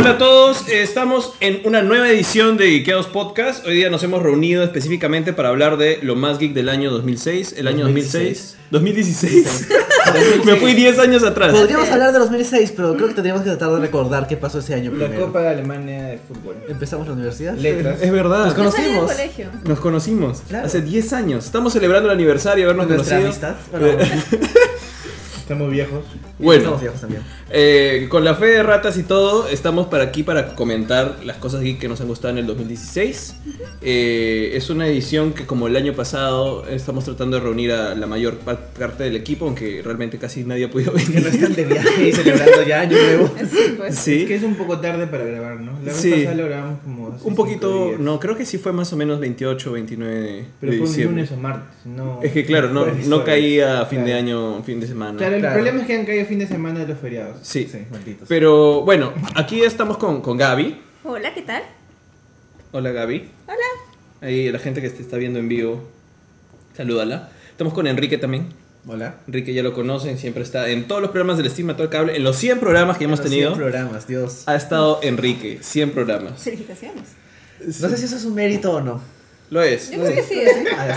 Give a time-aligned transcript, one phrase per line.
[0.00, 3.66] Hola a todos, eh, estamos en una nueva edición de Geekeados Podcast.
[3.66, 7.54] Hoy día nos hemos reunido específicamente para hablar de lo más geek del año 2006.
[7.58, 8.56] El año 2006.
[8.70, 9.68] 2016.
[10.46, 11.52] Me fui 10 años atrás.
[11.52, 14.72] Podríamos hablar de 2006, pero creo que tendríamos que tratar de recordar qué pasó ese
[14.74, 15.26] año La primero.
[15.26, 16.56] Copa de Alemania de fútbol.
[16.68, 17.54] Empezamos la universidad.
[17.56, 18.00] Letras.
[18.00, 18.46] Es verdad.
[18.46, 19.12] Nos conocimos.
[19.12, 19.46] colegio.
[19.64, 20.66] Nos conocimos Claro.
[20.66, 21.44] hace 10 años.
[21.44, 23.50] Estamos celebrando el aniversario de habernos Nuestra conocido.
[23.50, 23.78] amistad.
[23.78, 23.98] Bueno,
[25.42, 26.04] Estamos viejos.
[26.44, 27.22] Bueno, estamos viejos también.
[27.50, 31.60] eh, con la fe de ratas y todo, estamos para aquí para comentar las cosas
[31.62, 33.34] geek que nos han gustado en el 2016.
[33.82, 38.06] Eh, es una edición que como el año pasado estamos tratando de reunir a la
[38.06, 41.26] mayor pa- parte del equipo, aunque realmente casi nadie ha podido Que no venir.
[41.26, 43.34] están de viaje y celebrando ya año nuevo.
[43.50, 43.94] Sí, pues.
[43.96, 44.22] Sí.
[44.22, 45.72] Es que es un poco tarde para grabar, ¿no?
[45.80, 46.10] La vez Sí.
[46.10, 47.06] pasada lo grabamos como.
[47.08, 48.00] hace Un cinco poquito, días.
[48.00, 50.86] no, creo que sí fue más o menos 28 o 29 de, Pero de fue
[50.86, 51.16] un diciembre.
[51.22, 51.68] lunes o martes.
[51.86, 54.18] No, Es que claro, no, no caía a fin de Claro.
[54.20, 55.18] año, fin de semana.
[55.18, 55.54] Claro, el Claro.
[55.56, 57.38] problema es que han caído fin de semana de los feriados.
[57.42, 57.68] Sí.
[57.90, 58.28] malditos.
[58.28, 60.80] Pero bueno, aquí estamos con, con Gaby.
[61.02, 61.64] Hola, ¿qué tal?
[62.70, 63.28] Hola Gaby.
[63.48, 63.56] Hola.
[64.20, 65.88] Ahí la gente que te está viendo en vivo,
[66.76, 67.30] salúdala.
[67.50, 68.46] Estamos con Enrique también.
[68.86, 69.16] Hola.
[69.26, 72.16] Enrique ya lo conocen, siempre está en todos los programas del Estima Todo el Cable.
[72.16, 74.44] En los 100 programas que hemos Los tenido, 100 programas, Dios.
[74.46, 75.58] ha estado Enrique.
[75.60, 76.40] 100 programas.
[76.40, 77.08] Felicitaciones.
[77.80, 79.00] No sé si eso es un mérito o no.
[79.50, 79.90] Lo es.
[79.90, 80.64] Yo creo que sí, ¿eh?
[80.78, 80.96] Ah.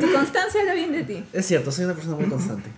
[0.00, 1.22] Tu constancia habla bien de ti.
[1.34, 2.70] Es cierto, soy una persona muy constante.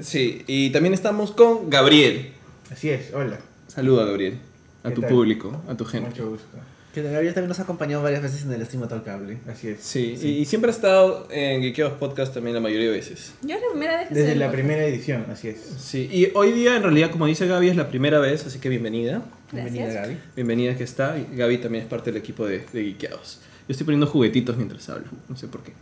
[0.00, 2.32] Sí, y también estamos con Gabriel.
[2.70, 3.38] Así es, hola.
[3.68, 4.38] Saluda, Gabriel.
[4.82, 5.10] A ¿Qué tu tal?
[5.10, 6.10] público, a tu gente.
[6.10, 6.46] Mucho gusto.
[6.92, 9.38] Que Gabriel también nos ha acompañado varias veces en el Estima al Cable.
[9.48, 9.80] Así es.
[9.80, 13.32] Sí, Y, y siempre ha estado en Geekeados Podcast también la mayoría de veces.
[13.42, 15.58] Yo es la primera vez que Desde la primera edición, así es.
[15.78, 18.68] Sí, y hoy día en realidad, como dice Gaby, es la primera vez, así que
[18.68, 19.22] bienvenida.
[19.50, 20.02] Bienvenida, Gracias.
[20.06, 20.18] Gaby.
[20.36, 21.18] Bienvenida que está.
[21.18, 23.40] Y Gaby también es parte del equipo de, de Geekeados.
[23.66, 25.72] Yo estoy poniendo juguetitos mientras hablo, no sé por qué.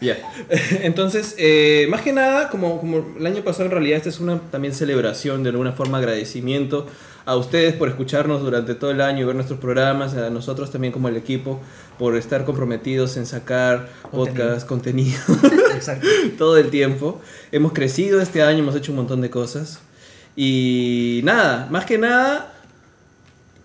[0.00, 0.18] Ya,
[0.82, 4.40] entonces, eh, más que nada, como, como el año pasado en realidad esta es una
[4.50, 6.86] también celebración, de alguna forma agradecimiento
[7.26, 10.92] a ustedes por escucharnos durante todo el año y ver nuestros programas, a nosotros también
[10.92, 11.60] como el equipo
[11.98, 14.24] por estar comprometidos en sacar Contenido.
[14.26, 15.18] podcast, contenido
[15.74, 16.06] Exacto.
[16.38, 17.20] todo el tiempo.
[17.50, 19.80] Hemos crecido este año, hemos hecho un montón de cosas.
[20.36, 22.54] Y nada, más que nada,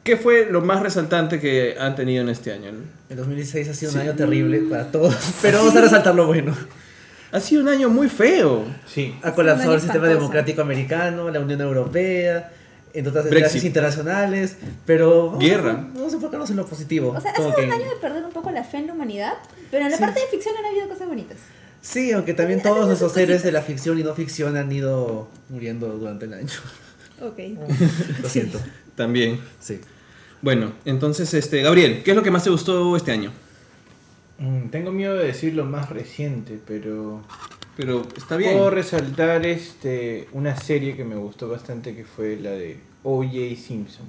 [0.04, 2.72] ¿qué fue lo más resaltante que han tenido en este año?
[3.10, 6.56] El 2016 ha sido un año terrible para todos, pero vamos a resaltar lo bueno.
[7.32, 8.66] Ha sido un año muy feo.
[8.86, 9.16] Sí.
[9.24, 10.20] Ha colapsado el sistema espantoso.
[10.22, 12.52] democrático americano, la Unión Europea,
[12.94, 15.72] entre otras desgracias internacionales, pero vamos Guerra.
[15.72, 17.14] A, vamos a enfocarnos en lo positivo.
[17.16, 18.94] O sea, ha sido un que- año de perder un poco la fe en la
[18.94, 19.34] humanidad,
[19.70, 20.04] pero en la Sí.
[20.04, 21.38] parte de ficción han habido cosas bonitas.
[21.82, 25.30] Sí, aunque también Ha todos nuestros héroes de la ficción y no ficción han ido
[25.50, 26.50] muriendo durante el año.
[27.22, 27.38] Ok.
[28.24, 28.60] Lo siento.
[28.96, 29.40] También.
[29.60, 29.80] Sí.
[30.42, 33.32] Bueno, entonces, este, Gabriel, ¿qué es lo que más te gustó este año?
[34.40, 37.22] Mm, tengo miedo de decir lo más reciente, pero.
[37.78, 38.54] Pero está bien.
[38.54, 43.32] Puedo resaltar este, una serie que me gustó bastante que fue la de O.J.
[43.56, 44.06] Simpson.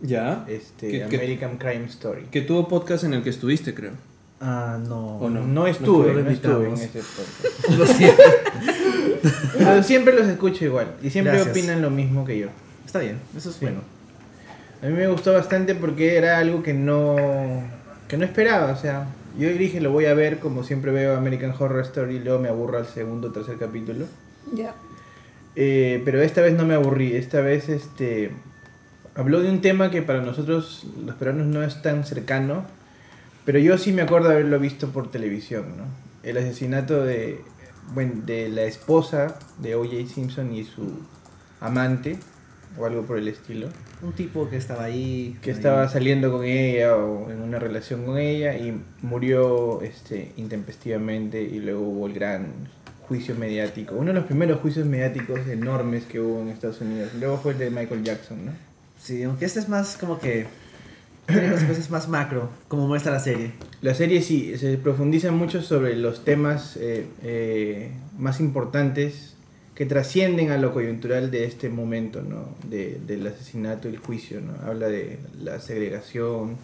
[0.00, 0.44] Ya.
[0.48, 2.22] Este, ¿Qué- qué- American Crime Story.
[2.30, 3.92] Que tuvo podcast en el que estuviste, creo.
[4.40, 5.18] Ah, no.
[5.18, 5.46] ¿O no?
[5.46, 7.70] No estuve, Nosotros no estuve en ese podcast.
[7.78, 8.22] Lo siento.
[9.58, 10.94] Pero siempre los escucho igual.
[11.02, 11.56] Y siempre Gracias.
[11.56, 12.48] opinan lo mismo que yo.
[12.94, 13.64] Está bien, eso es Sí.
[13.64, 13.80] bueno.
[14.80, 17.16] A mí me gustó bastante porque era algo que no,
[18.06, 18.70] que no esperaba.
[18.70, 22.18] O sea, yo dije lo voy a ver como siempre veo American Horror Story y
[22.20, 24.06] luego me aburro al segundo o tercer capítulo.
[24.54, 24.76] Ya.
[25.56, 27.16] Eh, pero esta vez no me aburrí.
[27.16, 28.30] Esta vez este
[29.16, 32.64] habló de un tema que para nosotros los peruanos no es tan cercano.
[33.44, 35.84] Pero yo sí me acuerdo de haberlo visto por televisión, ¿no?
[36.22, 37.40] El asesinato de,
[37.92, 40.06] bueno, de la esposa de O.J.
[40.14, 41.00] Simpson y su
[41.60, 42.18] amante,
[42.78, 43.68] o algo por el estilo.
[44.02, 45.36] Un tipo que estaba ahí.
[45.42, 45.56] que ahí.
[45.56, 51.60] estaba saliendo con ella o en una relación con ella y murió este, intempestivamente y
[51.60, 52.46] luego hubo el gran
[53.08, 53.94] juicio mediático.
[53.94, 57.10] Uno de los primeros juicios mediáticos enormes que hubo en Estados Unidos.
[57.18, 58.52] Luego fue el de Michael Jackson, ¿no?
[59.00, 60.46] Sí, aunque este es más como que.
[61.26, 63.52] Tiene consecuencias más macro, como muestra la serie.
[63.80, 69.33] La serie sí, se profundiza mucho sobre los temas eh, eh, más importantes
[69.74, 72.48] que trascienden a lo coyuntural de este momento, ¿no?
[72.68, 74.54] De, del asesinato y el juicio, ¿no?
[74.64, 76.56] Habla de la segregación,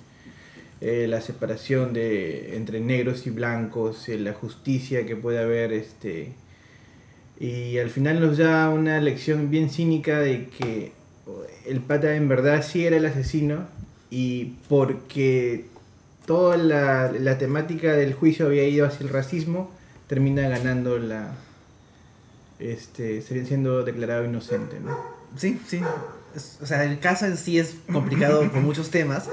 [0.80, 6.32] eh, la separación de, entre negros y blancos, eh, la justicia que puede haber, este...
[7.38, 10.92] Y al final nos da una lección bien cínica de que
[11.66, 13.66] el pata en verdad sí era el asesino
[14.10, 15.64] y porque
[16.26, 19.70] toda la, la temática del juicio había ido hacia el racismo,
[20.06, 21.32] termina ganando la...
[22.60, 24.96] Este, sería siendo declarado inocente, ¿no?
[25.36, 25.80] Sí, sí.
[26.36, 29.24] Es- o sea, el caso en sí es complicado por muchos temas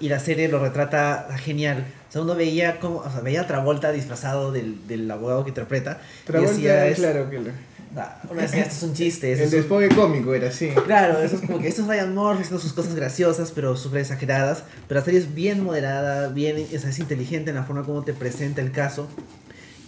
[0.00, 1.84] y la serie lo retrata genial.
[2.08, 5.50] O sea, uno veía como, o sea, veía a Travolta disfrazado del, del abogado que
[5.50, 6.00] interpreta.
[6.22, 7.50] y Travolta, decía, es- claro que lo...
[7.98, 9.32] Ah, Una vez, esto es un chiste.
[9.32, 10.68] El es desfogue cómico era así.
[10.84, 14.00] Claro, eso es como que esto es Ryan Murphy haciendo sus cosas graciosas, pero súper
[14.02, 14.64] exageradas.
[14.86, 18.04] Pero la serie es bien moderada, bien, o sea, es inteligente en la forma como
[18.04, 19.08] te presenta el caso.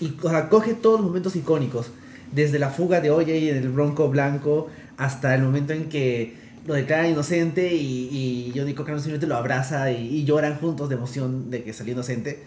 [0.00, 1.90] Y o sea, coge todos los momentos icónicos.
[2.32, 6.36] Desde la fuga de OJ en el Bronco Blanco hasta el momento en que
[6.66, 10.96] lo declaran inocente y, y Johnny Cochran simplemente lo abraza y, y lloran juntos de
[10.96, 12.44] emoción de que salió inocente.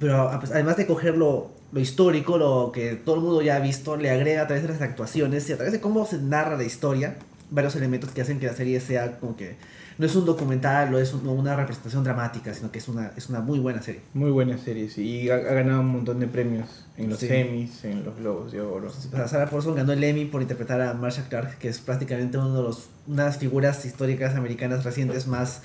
[0.00, 3.96] Pero además de coger lo, lo histórico, lo que todo el mundo ya ha visto,
[3.96, 6.64] le agrega a través de las actuaciones y a través de cómo se narra la
[6.64, 7.16] historia,
[7.50, 9.56] varios elementos que hacen que la serie sea como que
[9.98, 13.28] no es un documental o es un- una representación dramática, sino que es una, es
[13.28, 14.00] una muy buena serie.
[14.14, 15.02] Muy buena serie, sí.
[15.02, 17.28] Y ha, ha ganado un montón de premios en los Sí.
[17.30, 18.88] Emmys, en los Globos de Oro.
[18.88, 22.38] O sea, Sarah Paulson ganó el Emmy por interpretar a Marsha Clark, que es prácticamente
[22.38, 25.62] uno de los, una de las figuras históricas americanas recientes más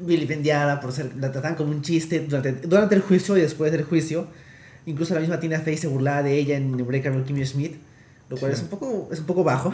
[0.00, 3.84] vilipendiada por ser, la tratan como un chiste durante, durante el juicio y después del
[3.84, 4.26] juicio.
[4.86, 7.76] Incluso la misma Tina Fey se burlaba de ella en Unbreakable Kimmy Schmidt,
[8.32, 8.56] lo cual Sí.
[8.58, 9.72] es, un poco, es un poco bajo.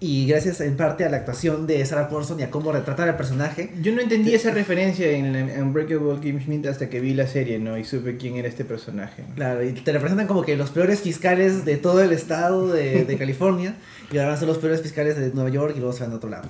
[0.00, 3.16] Y gracias en parte a la actuación de Sarah Paulson y a cómo retratar al
[3.16, 3.72] personaje.
[3.80, 7.58] Yo no entendí esa referencia en, en Unbreakable Kim Schmidt hasta que vi la serie,
[7.58, 7.78] ¿no?
[7.78, 9.24] Y supe quién era este personaje.
[9.36, 13.16] Claro, y te representan como que los peores fiscales de todo el estado de, de
[13.18, 13.76] California
[14.12, 16.28] y ahora ser los peores fiscales de Nueva York y luego se van a otro
[16.30, 16.48] lado.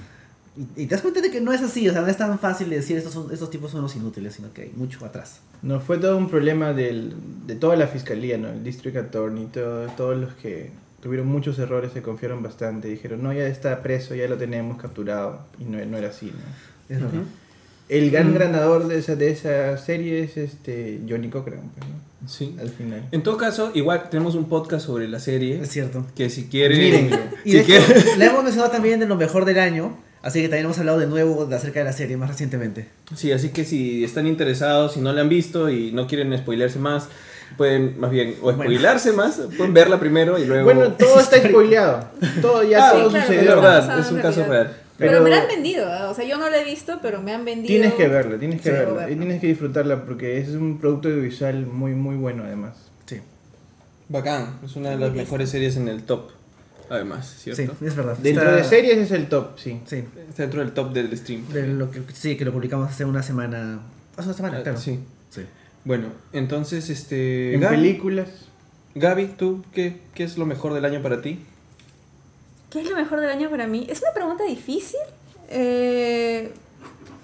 [0.56, 2.38] Y, y te das cuenta de que no es así, o sea, no es tan
[2.38, 5.40] fácil de decir estos, son, estos tipos son los inútiles, sino que hay mucho atrás.
[5.62, 7.14] No, fue todo un problema del,
[7.46, 8.48] de toda la fiscalía, ¿no?
[8.50, 10.70] El District Attorney, todo- todos los que
[11.04, 12.88] tuvieron muchos errores se confiaron bastante.
[12.88, 15.42] Dijeron, no, ya está preso, ya lo tenemos capturado.
[15.60, 16.94] Y no, no era así, ¿no?
[16.96, 17.22] Es verdad.
[17.88, 18.38] El gran Mm.
[18.38, 22.28] ganador de esa, de esa serie es este Johnny Cochran, pues, ¿no?
[22.28, 22.56] Sí.
[22.58, 23.06] Al final.
[23.12, 25.60] En todo caso, igual tenemos un podcast sobre la serie.
[25.60, 26.06] Es cierto.
[26.16, 26.78] Que si quieren.
[26.78, 27.18] Mírenlo.
[27.44, 30.48] Y si hecho, quieren- le hemos mencionado también de lo mejor del año, así que
[30.48, 32.86] también hemos hablado de nuevo de acerca de la serie más recientemente.
[33.14, 36.78] Sí, así que si están interesados, si no la han visto y no quieren spoilearse
[36.78, 37.08] más,
[37.56, 40.64] pueden más bien o spoilarse más, pueden verla primero y luego.
[40.64, 42.08] Bueno, todo está spoileado.
[42.40, 43.50] Todo ya Ah, todo sí, claro, es sucedió.
[43.56, 44.76] verdad, es un caso real.
[44.96, 46.08] Pero, Pero- me la han vendido, ¿ah?
[46.10, 47.66] o sea, yo no la he visto, pero me han vendido.
[47.66, 48.94] Tienes que verla, tienes que Sí, verla.
[49.00, 49.10] verla.
[49.10, 52.74] Y tienes que disfrutarla porque es un producto audiovisual muy, muy bueno además.
[53.06, 53.20] Sí,
[54.08, 56.30] Bacán, es una de las mejores series en el top,
[56.90, 57.74] además, sí, ¿cierto?
[57.84, 58.16] es verdad.
[58.18, 59.80] Dentro Está- de series es el top, sí.
[59.86, 61.48] Sí, Está dentro del top del stream.
[61.52, 63.80] de lo que, sí, que lo publicamos hace una semana.
[64.16, 64.78] Hace una semana, Ah, claro.
[64.78, 65.00] Sí.
[65.84, 67.54] Bueno, entonces, este.
[67.54, 68.28] En Gaby, películas.
[68.94, 71.40] Gaby, ¿tú qué, qué es lo mejor del año para ti?
[72.70, 73.86] ¿Qué es lo mejor del año para mí?
[73.88, 75.00] Es una pregunta difícil.
[75.48, 76.52] Eh,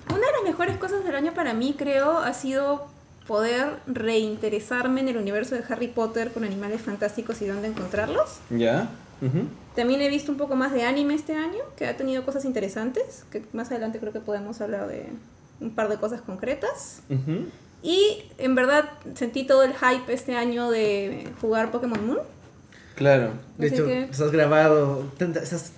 [0.08, 2.86] una de las mejores cosas del año para mí, creo, ha sido
[3.26, 8.38] poder reinteresarme en el universo de Harry Potter con animales fantásticos y dónde encontrarlos.
[8.50, 8.90] ¿Ya?
[9.76, 13.24] También he visto un poco más de anime este año, que ha tenido cosas interesantes,
[13.30, 15.06] que más adelante creo que podemos hablar de
[15.60, 17.02] un par de cosas concretas.
[17.82, 22.18] Y en verdad sentí todo el hype este año de jugar Pokémon Moon.
[22.94, 23.30] Claro.
[23.56, 25.72] De Así hecho, que- estás grabado, estás-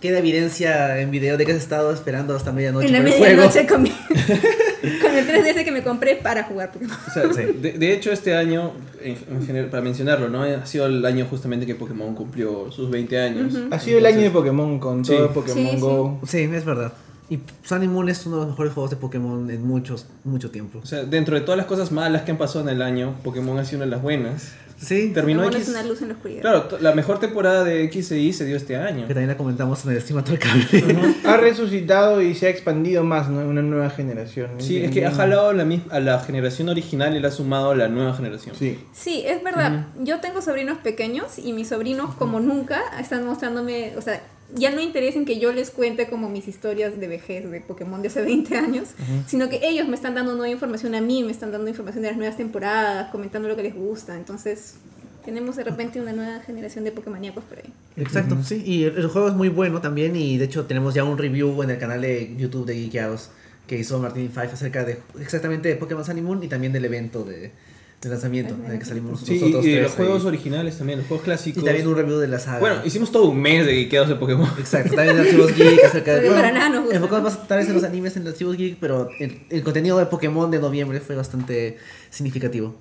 [0.00, 3.82] queda evidencia en video de que has estado esperando hasta medianoche en la medianoche con,
[3.82, 3.90] mi-
[5.02, 6.96] con el 3DS que me compré para jugar Pokémon.
[7.08, 8.72] O sea, de, de hecho, este año,
[9.02, 10.42] en, en general, para mencionarlo, ¿no?
[10.42, 13.54] Ha sido el año justamente que Pokémon cumplió sus 20 años.
[13.54, 13.68] Ujú.
[13.74, 15.12] Ha sido el año de Entonces, Pokémon con Sí.
[15.16, 15.80] todo Pokémon Sí, sí.
[15.80, 16.20] Go.
[16.26, 16.92] Sí, es verdad.
[17.30, 20.80] Y Sun Moon es uno de los mejores juegos de Pokémon en muchos, mucho tiempo.
[20.82, 23.58] O sea, dentro de todas las cosas malas que han pasado en el año, Pokémon
[23.58, 24.52] ha sido una de las buenas.
[24.80, 25.68] Sí, Terminó Pokémon X.
[25.68, 26.40] es una luz en la oscuridad.
[26.40, 29.06] Claro, la mejor temporada de X e Y se dio este año.
[29.08, 31.18] que también la comentamos en el cable.
[31.26, 33.40] Ha resucitado y se ha expandido más, ¿no?
[33.40, 34.52] Una nueva generación.
[34.58, 37.76] Sí, es que ha jalado la a la generación original y le ha sumado a
[37.76, 38.54] la nueva generación.
[38.56, 38.78] Sí.
[38.92, 39.88] Sí, es verdad.
[40.00, 44.22] Yo tengo sobrinos pequeños y mis sobrinos, como nunca, están mostrándome, o sea,
[44.54, 48.00] ya no interesa en que yo les cuente como mis historias de vejez de Pokémon
[48.00, 48.88] de hace 20 años,
[49.26, 52.08] sino que ellos me están dando nueva información a mí, me están dando información de
[52.08, 54.16] las nuevas temporadas, comentando lo que les gusta.
[54.16, 54.76] Entonces,
[55.24, 57.72] tenemos de repente una nueva generación de Pokémoníacos por ahí.
[57.96, 58.62] Exacto, sí.
[58.64, 60.16] Y el, juego es muy bueno también.
[60.16, 63.30] Y de hecho, tenemos ya un review en el canal de YouTube de Geekeados
[63.66, 66.86] que hizo Martin Five acerca de exactamente de Pokémon Sun and Moon y también del
[66.86, 67.52] evento de,
[68.00, 69.64] de lanzamiento en el que salimos Sí, nosotros.
[69.64, 70.28] y, y tres los juegos ahí.
[70.28, 71.62] originales también, los juegos clásicos.
[71.62, 72.60] Y también un review de la saga.
[72.60, 74.48] Bueno, hicimos todo un mes de geekeados de Pokémon.
[74.58, 76.30] Exacto, también de Archivos Geek acerca de.
[76.30, 76.96] Para nada nos gusta.
[76.96, 80.06] Enfocamos más tal vez en los animes en Archivos Geek, pero el, el contenido de
[80.06, 81.76] Pokémon de noviembre fue bastante
[82.10, 82.76] significativo.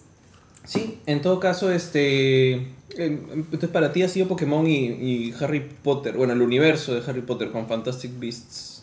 [0.66, 2.52] Sí, en todo caso, este.
[2.54, 2.66] eh,
[2.98, 6.16] Entonces, para ti ha sido Pokémon y, y Harry Potter.
[6.16, 8.77] Bueno, el universo de Harry Potter con Fantastic Beasts.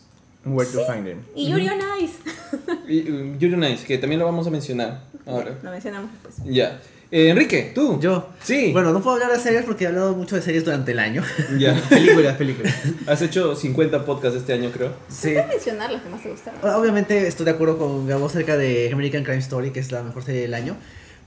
[0.45, 1.23] Where to find them.
[1.35, 2.13] Y Yuri on Ice.
[2.87, 5.57] Y uh, Yuri on Ice, que también lo vamos a mencionar ahora.
[5.63, 6.35] Lo mencionamos después.
[6.45, 6.79] Ya.
[7.11, 7.99] Eh, Enrique, tú.
[7.99, 8.29] Yo.
[8.43, 8.71] Sí.
[8.71, 11.23] Bueno, no puedo hablar de series porque he hablado mucho de series durante el año.
[11.57, 11.73] Ya.
[11.89, 12.73] Películas, películas.
[13.07, 14.93] Has hecho 50 podcasts este año, creo.
[15.07, 15.33] Sí.
[15.33, 16.59] Puedes mencionar los que más te gustaron.
[16.75, 20.23] Obviamente estoy de acuerdo con Gabo acerca de American Crime Story, que es la mejor
[20.23, 20.75] serie del año.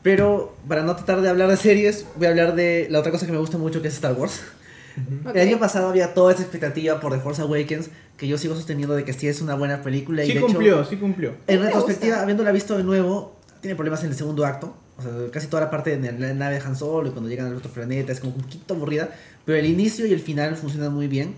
[0.03, 3.27] Pero para no tratar de hablar de series, voy a hablar de la otra cosa
[3.27, 4.43] que me gusta mucho, que es Star Wars.
[5.25, 5.35] Ok.
[5.35, 8.95] El año pasado había toda esa expectativa por The Force Awakens que yo sigo sosteniendo
[8.95, 10.23] de que sí es una buena película.
[10.25, 11.35] y Sí de cumplió, Hecho, sí cumplió.
[11.47, 12.23] en retrospectiva, gusta.
[12.23, 14.75] habiéndola visto de nuevo, tiene problemas en el segundo acto.
[14.99, 17.47] O sea, casi toda la parte de la nave de Han Solo y cuando llegan
[17.47, 19.09] al otro planeta es como un poquito aburrida.
[19.45, 21.35] Pero el inicio y el final funcionan muy bien.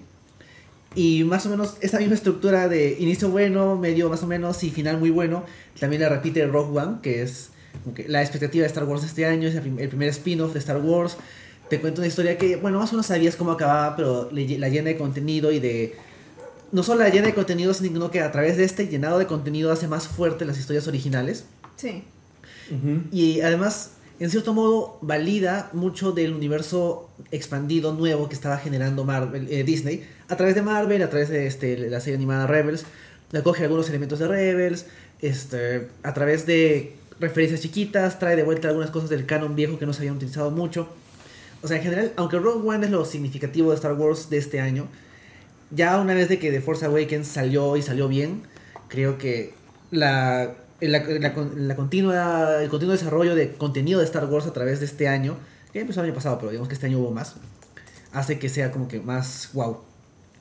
[0.94, 4.70] Y más o menos esta misma estructura de inicio bueno, medio más o menos y
[4.70, 5.44] final muy bueno,
[5.78, 7.50] también la repite Rogue One, que es
[7.84, 10.52] como que la expectativa de Star Wars este año, es el prim- el primer spin-off
[10.52, 11.16] de Star Wars.
[11.68, 14.88] Te cuento una historia que, bueno, más o menos sabías cómo acababa, pero la llena
[14.88, 15.94] de contenido y de...
[16.72, 19.72] No solo la llena de contenido, sino que a través de este llenado de contenido
[19.72, 21.44] hace más fuerte las historias originales.
[21.76, 22.04] Sí.
[23.10, 29.48] Y además, en cierto modo, valida mucho del universo expandido nuevo que estaba generando Marvel,
[29.50, 32.84] eh, Disney a través de Marvel, a través de este, la serie animada Rebels.
[33.32, 34.86] Acoge algunos elementos de Rebels,
[35.20, 39.86] este, a través de referencias chiquitas, trae de vuelta algunas cosas del canon viejo que
[39.86, 40.88] no se habían utilizado mucho.
[41.62, 44.60] O sea, en general, aunque Rogue One es lo significativo de Star Wars de este
[44.60, 44.88] año,
[45.70, 48.42] ya una vez de que The Force Awakens salió y salió bien,
[48.88, 49.54] creo que
[49.90, 54.80] la, la, la, la continua, el continuo desarrollo de contenido de Star Wars a través
[54.80, 55.36] de este año,
[55.72, 57.36] que empezó el año pasado, pero digamos que este año hubo más,
[58.12, 59.78] hace que sea como que más wow.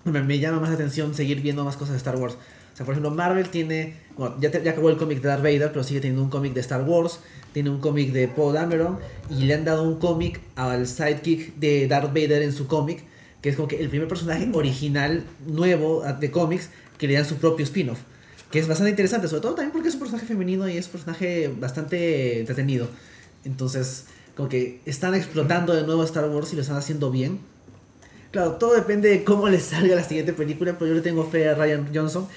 [0.05, 2.35] Me, llama más atención seguir viendo más cosas de Star Wars.
[2.73, 5.71] O sea, por ejemplo, Marvel tiene, bueno, ya, ya acabó el cómic de Darth Vader,
[5.71, 7.19] pero sigue teniendo un cómic de Star Wars,
[7.51, 8.97] tiene un cómic de Poe Dameron
[9.29, 13.03] y le han dado un cómic al sidekick de Darth Vader en su cómic,
[13.41, 17.25] que es como que el primer personaje original nuevo ah, de cómics que le dan
[17.25, 17.99] su propio spin-off.
[18.51, 20.91] Que es bastante interesante, sobre todo también porque es un personaje femenino y es un
[20.93, 22.87] personaje bastante entretenido.
[23.45, 24.05] Entonces,
[24.35, 27.39] como que están explotando de nuevo Star Wars y lo están haciendo bien.
[28.31, 31.47] Claro, todo depende de cómo les salga la siguiente película, pero yo le tengo fe
[31.47, 32.27] a Ryan Johnson.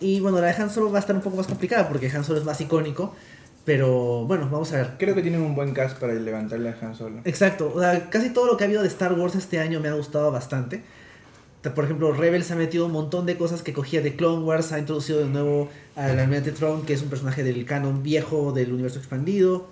[0.00, 2.24] Y bueno, la de Han Solo va a estar un poco más complicada porque Han
[2.24, 3.14] Solo es más icónico.
[3.68, 4.90] Pero bueno, vamos a ver.
[4.98, 7.20] Creo que tienen un buen cast para levantarle a Han Solo.
[7.26, 9.88] Exacto, o sea, casi todo lo que ha habido de Star Wars este año me
[9.88, 10.82] ha gustado bastante.
[11.60, 14.72] Te- Por ejemplo, Rebels ha metido un montón de cosas que cogía de Clone Wars,
[14.72, 18.72] ha introducido de nuevo al Almirante Throne, que es un personaje del canon viejo del
[18.72, 19.66] universo expandido.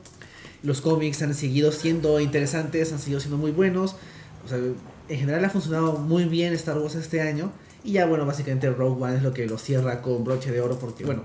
[0.63, 3.97] Los cómics han seguido siendo interesantes, han seguido siendo muy buenos.
[4.45, 7.51] O sea, en general ha funcionado muy bien Star Wars este año.
[7.83, 10.77] Y ya, bueno, básicamente Rogue One es lo que lo cierra con broche de oro,
[10.79, 11.23] porque, bueno,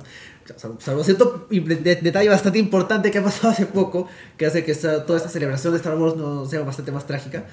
[0.57, 5.17] salvo, cierto detalle bastante importante que ha pasado hace poco, que hace que esta- toda
[5.17, 7.45] esta celebración de Star Wars no sea bastante más trágica.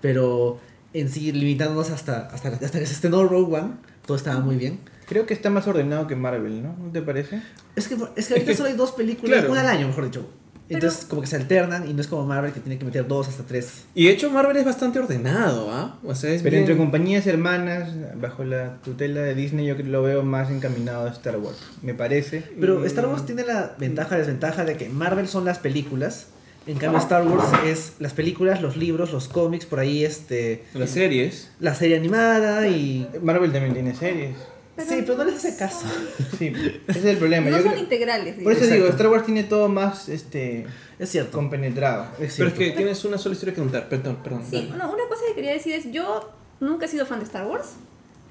[0.00, 0.58] Pero
[0.92, 3.72] en sí, limitándonos hasta, hasta, hasta que se estrenó Rogue One,
[4.06, 4.80] todo estaba muy bien.
[5.06, 6.76] Creo que está más ordenado que Marvel, ¿no?
[6.78, 7.42] ¿No te parece?
[7.76, 9.52] Es que, es que ahorita que- solo hay dos películas, claro.
[9.52, 10.26] una al año, mejor dicho.
[10.66, 13.06] Pero- Entonces, como que se alternan y no es como Marvel que tiene que meter
[13.06, 13.84] dos hasta tres.
[13.94, 15.98] Y de hecho Marvel es bastante ordenado, ¿ah?
[16.02, 20.02] O sea, es Pero bien- entre compañías hermanas, bajo la tutela de Disney, yo lo
[20.02, 21.58] veo más encaminado a Star Wars.
[21.82, 22.42] Me parece.
[22.58, 26.28] Pero Y- Star Wars tiene la ventaja, desventaja de que Marvel son las películas.
[26.66, 30.88] En cambio, Star Wars es las películas, los libros, los cómics, por ahí este las
[30.88, 31.50] series.
[31.60, 33.06] la serie animada y...
[33.22, 34.34] Marvel también tiene series.
[34.76, 35.86] Pero sí, pero no les hace caso.
[36.38, 36.52] Sí,
[36.88, 37.48] ese es el problema.
[37.50, 38.34] No Yo son creo- integrales.
[38.34, 38.62] Por eso digamos.
[38.72, 38.96] digo, Exacto.
[38.96, 40.66] Star Wars tiene todo más este
[40.98, 41.32] Es cierto.
[41.38, 42.04] compenetrado.
[42.04, 42.58] Es Pero es cierto.
[42.58, 43.88] que tienes una sola historia que contar.
[43.88, 44.44] Perdón, perdón.
[44.48, 46.28] Sí, no, una cosa que quería decir es, yo
[46.60, 47.74] nunca he sido fan de Star Wars,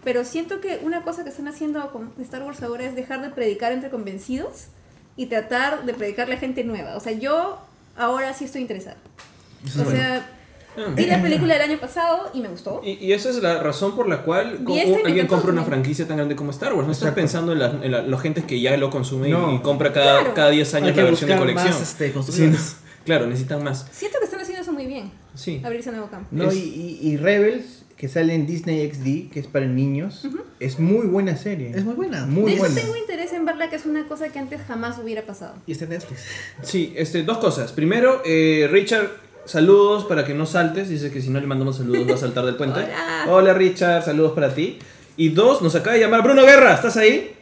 [0.03, 3.29] pero siento que una cosa que están haciendo con Star Wars ahora es dejar de
[3.29, 4.65] predicar entre convencidos
[5.15, 6.97] y tratar de predicarle a gente nueva.
[6.97, 7.59] O sea, yo
[7.95, 8.97] ahora sí estoy interesada.
[9.65, 9.99] Eso O bueno.
[10.77, 10.91] Ah.
[10.95, 12.81] vi la película del año pasado y me gustó.
[12.83, 16.17] Y, y esa es la razón por la cual este alguien compra una franquicia tan
[16.17, 16.85] grande como Star Wars.
[16.87, 19.53] No estás pensando en, la, en la- los gentes que ya lo consumen No.
[19.55, 20.33] y compra cada, Claro.
[20.33, 21.69] cada 10 años Hay que la versión de colección.
[21.69, 22.75] más este, Sí, construcciones.
[22.79, 22.83] no.
[23.05, 23.85] Claro, necesitan más.
[23.91, 25.61] Siento que están haciendo eso muy bien, Sí.
[25.63, 26.27] abrirse a nuevo campo.
[26.31, 30.27] No, Es- y, y- y Rebels, que sale en Disney XD, que es para niños,
[30.59, 31.71] es muy buena serie.
[31.75, 32.25] Es muy buena.
[32.25, 32.73] Muy buena.
[32.75, 35.55] tengo interés en verla, que es una cosa que antes jamás hubiera pasado.
[35.67, 36.21] Y está en Netflix.
[36.63, 37.71] Sí, este, dos cosas.
[37.73, 39.09] Primero, eh, Richard,
[39.45, 40.89] saludos para que no saltes.
[40.89, 42.87] Dice que si no le mandamos saludos va a saltar del puente.
[43.27, 43.53] Hola.
[43.53, 44.79] Richard, saludos para ti.
[45.17, 46.73] Y dos, nos acaba de llamar Bruno Guerra.
[46.73, 47.35] ¿Estás ahí?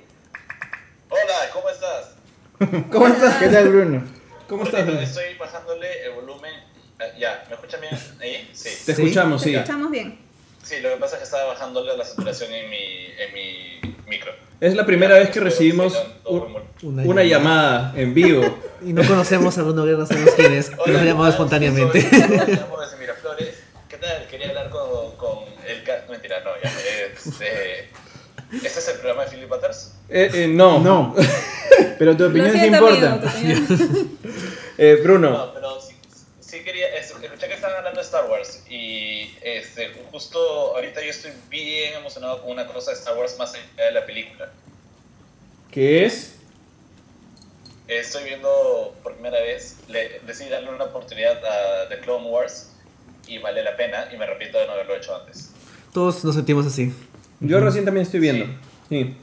[1.10, 2.86] Hola, ¿cómo estás?
[2.92, 3.36] ¿Cómo estás?
[3.38, 4.04] ¿Qué tal, Bruno?
[4.48, 5.00] ¿Cómo estás, Bruno?
[5.02, 6.52] Estoy bajándole el volumen.
[7.00, 8.50] Eh, ya, ¿me escuchan bien ahí?
[8.54, 8.70] Sí.
[8.86, 9.02] Te Sí.
[9.04, 9.56] escuchamos, Te sí.
[9.56, 10.20] escuchamos bien.
[10.64, 12.78] Sí, lo que pasa es que estaba bajándole la saturación en mi,
[13.18, 14.32] en mi micro.
[14.60, 15.98] Es la primera vez que recibimos
[16.84, 18.44] una llamada en vivo.
[18.84, 20.72] Y no conocemos a Bruno Guerra, no sabemos quién es.
[20.78, 22.02] Hola, Nos llamado soy- espontáneamente.
[22.02, 23.56] soy- Me llamo desde Miraflores.
[23.90, 24.28] ¿Qué tal?
[24.28, 25.84] Quería hablar con, con el...
[25.86, 26.72] No, mentira, no, ya.
[27.14, 27.90] Este,
[28.54, 29.94] ¿Este es el programa de Philip Butters?
[30.10, 30.80] Eh, eh, no.
[30.80, 31.16] No.
[32.00, 33.22] Pero tu opinión sí amigo, importa.
[33.22, 34.18] tu opinión.
[34.78, 35.30] Eh, Bruno.
[35.30, 35.94] No, pero sí,
[36.40, 40.40] sí quería, es- escuché que estaban hablando de Star Wars y este, justo
[40.76, 44.06] ahorita yo estoy bien emocionado con una cosa de Star Wars más allá de la
[44.08, 44.50] película.
[45.70, 46.34] ¿Qué es?
[48.00, 52.70] Estoy viendo por primera vez, le, decidí darle una oportunidad a The Clone Wars
[53.28, 55.50] y vale la pena y me arrepiento de no haberlo hecho antes.
[55.94, 56.94] Todos nos sentimos así.
[57.42, 58.46] Yo recién también estoy viendo.
[58.88, 59.18] Sí.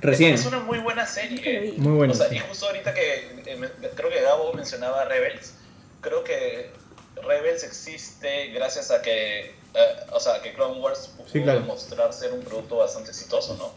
[0.00, 0.34] Recién.
[0.34, 1.74] Es una muy buena serie.
[1.76, 2.12] Muy bueno.
[2.12, 2.34] O sea, sí.
[2.36, 5.54] y justo ahorita que eh, me- creo que Gabo mencionaba Rebels,
[6.00, 6.70] creo que
[7.22, 11.60] Rebels existe gracias a que, eh, o sea, que Clone Wars pudo Sí, claro.
[11.60, 13.72] demostrar ser un producto bastante exitoso, ¿no?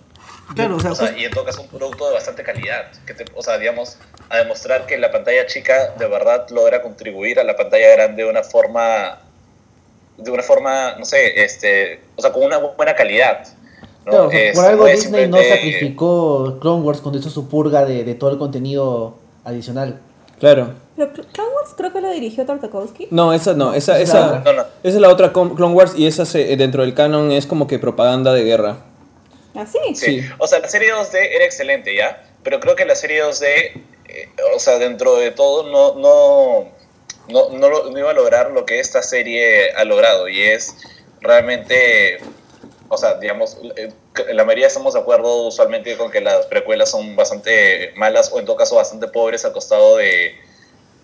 [0.56, 2.86] Claro, o sea, O sea, pues- y en todo caso un producto de bastante calidad,
[3.06, 3.98] que te, o sea, digamos,
[4.30, 8.30] a demostrar que la pantalla chica de verdad logra contribuir a la pantalla grande de
[8.30, 9.20] una forma,
[10.18, 13.46] de una forma, no sé, este, o sea, con una bu- buena calidad.
[14.06, 14.12] ¿no?
[14.12, 18.04] claro, Es- por algo no Disney no sacrificó Clone Wars cuando hizo su purga de,
[18.06, 20.00] de todo el contenido adicional.
[20.40, 20.70] Claro.
[20.96, 23.08] Pero Clone Wars creo que lo dirigió Tartakovsky.
[23.12, 24.40] No, esa no, esa, Esa esa.
[24.46, 24.62] No, no.
[24.62, 27.80] esa es la otra Clone Wars y esa se- dentro del canon es como que
[27.80, 28.78] propaganda de guerra.
[29.58, 29.96] ¿Ah, sí?
[29.96, 30.22] Sí.
[30.22, 30.30] Sí.
[30.38, 32.24] O sea, la serie 2D era excelente, ¿ya?
[32.44, 33.46] Pero creo que la serie 2D,
[34.08, 36.72] eh, o sea, dentro de todo, no, no,
[37.28, 40.30] no, no, lo- no iba a lograr lo que esta serie ha logrado.
[40.30, 40.76] Y es
[41.22, 42.20] realmente,
[42.90, 43.92] o sea, digamos, eh,
[44.34, 48.46] la mayoría estamos de acuerdo usualmente con que las precuelas son bastante malas o en
[48.46, 50.36] todo caso bastante pobres al costado de,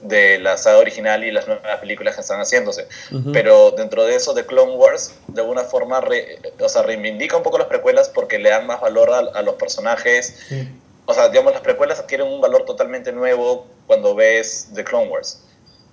[0.04, 2.88] de la saga original y las nuevas películas que están haciéndose.
[3.12, 3.32] Ujú.
[3.32, 7.44] Pero dentro de eso, de Clone Wars, de alguna forma, re- o sea, reivindica un
[7.44, 10.36] poco las precuelas porque le dan más valor a, a los personajes.
[10.50, 10.68] Sí.
[11.06, 15.40] O sea, digamos, las precuelas adquieren un valor totalmente nuevo cuando ves The Clone Wars.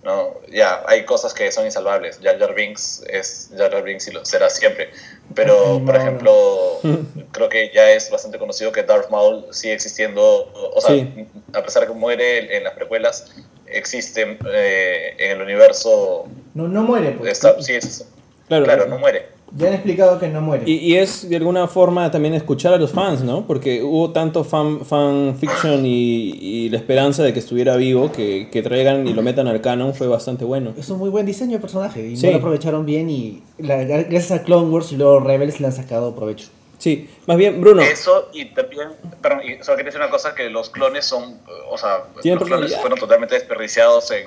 [0.03, 0.35] ¿no?
[0.51, 2.21] Ya, hay cosas que son insalvables.
[2.23, 4.91] Jar Jar Binks es Jar Jar Binks y lo será siempre.
[5.35, 6.81] Pero, Ay, por ejemplo,
[7.33, 10.23] creo que ya es bastante conocido que Darth Maul sigue existiendo.
[10.55, 11.27] O o sea, Sí.
[11.53, 13.27] a pesar de que muere en las precuelas,
[13.73, 16.25] existe eh, en el universo.
[16.55, 17.13] No, no muere.
[17.13, 17.33] pues.
[17.33, 18.07] Está, sí, es,
[18.49, 18.65] Claro.
[18.65, 19.27] claro, no muere.
[19.57, 20.63] Ya han explicado que no muere.
[20.65, 23.47] Y, y es de alguna forma también escuchar a los fans, ¿no?
[23.49, 28.49] Porque hubo tanto fan, fan fiction y, y la esperanza de que estuviera vivo que,
[28.51, 30.73] que traigan y lo metan al canon fue bastante bueno.
[30.79, 32.27] Es un muy buen diseño de personaje y Sí.
[32.27, 35.73] no lo aprovecharon bien y la- gracias a Clone Wars y luego Rebels le han
[35.73, 36.47] sacado provecho.
[36.81, 37.83] Sí, más bien, Bruno.
[37.83, 38.89] Eso y también,
[39.21, 42.75] perdón, y solo quería decir una cosa, que los clones son, o sea, los clones
[42.77, 44.27] fueron totalmente desperdiciados en,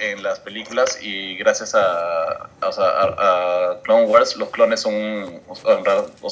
[0.00, 5.40] en las películas y gracias a, o sea, a, a Clone Wars los clones son,
[5.46, 6.28] o sea, o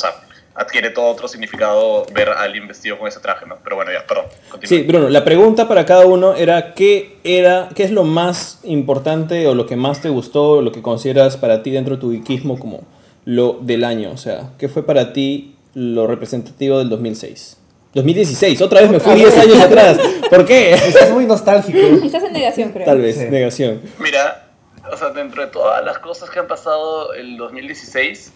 [0.57, 3.59] adquiere todo otro significado ver a alguien vestido con ese traje, ¿no?
[3.63, 4.69] Pero bueno, ya, perdón, continúa.
[4.69, 9.47] Sí, Bruno, la pregunta para cada uno era ¿qué, era qué es lo más importante
[9.47, 12.09] o lo que más te gustó, o lo que consideras para ti dentro de tu
[12.09, 12.83] wikismo como
[13.29, 14.11] lo del año?
[14.11, 17.59] O sea, ¿qué fue para ti lo representativo del 2006?
[17.93, 19.99] 2016, otra vez me fui 10 años atrás.
[20.31, 20.73] ¿Por qué?
[21.03, 21.79] Es muy nostálgico.
[21.79, 22.87] Estás en negación, creo.
[22.87, 23.25] Tal vez, Sí.
[23.27, 23.83] negación.
[23.99, 24.49] Mira,
[24.91, 28.33] o sea, dentro de todas las cosas que han pasado el 2016,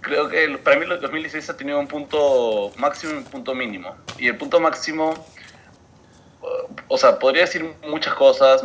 [0.00, 3.52] creo que el- para mí el 2016 ha tenido un punto máximo y un punto
[3.54, 3.96] mínimo.
[4.18, 5.14] Y el punto máximo,
[6.88, 8.62] o sea, podría decir muchas cosas.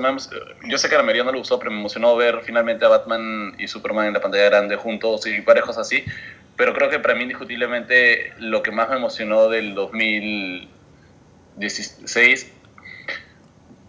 [0.68, 3.56] Yo sé que la mayoría no le gustó, pero me emocionó ver finalmente a Batman
[3.58, 6.06] y Superman en la pantalla grande juntos y varias cosas así.
[6.56, 12.54] Pero creo que para mí indiscutiblemente lo que más me emocionó del 2016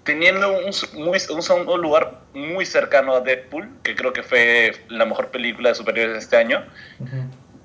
[0.04, 0.70] teniendo un,
[1.02, 5.70] muy, un, un lugar muy cercano a Deadpool, que creo que fue la mejor película
[5.70, 6.64] de superhéroes de este año.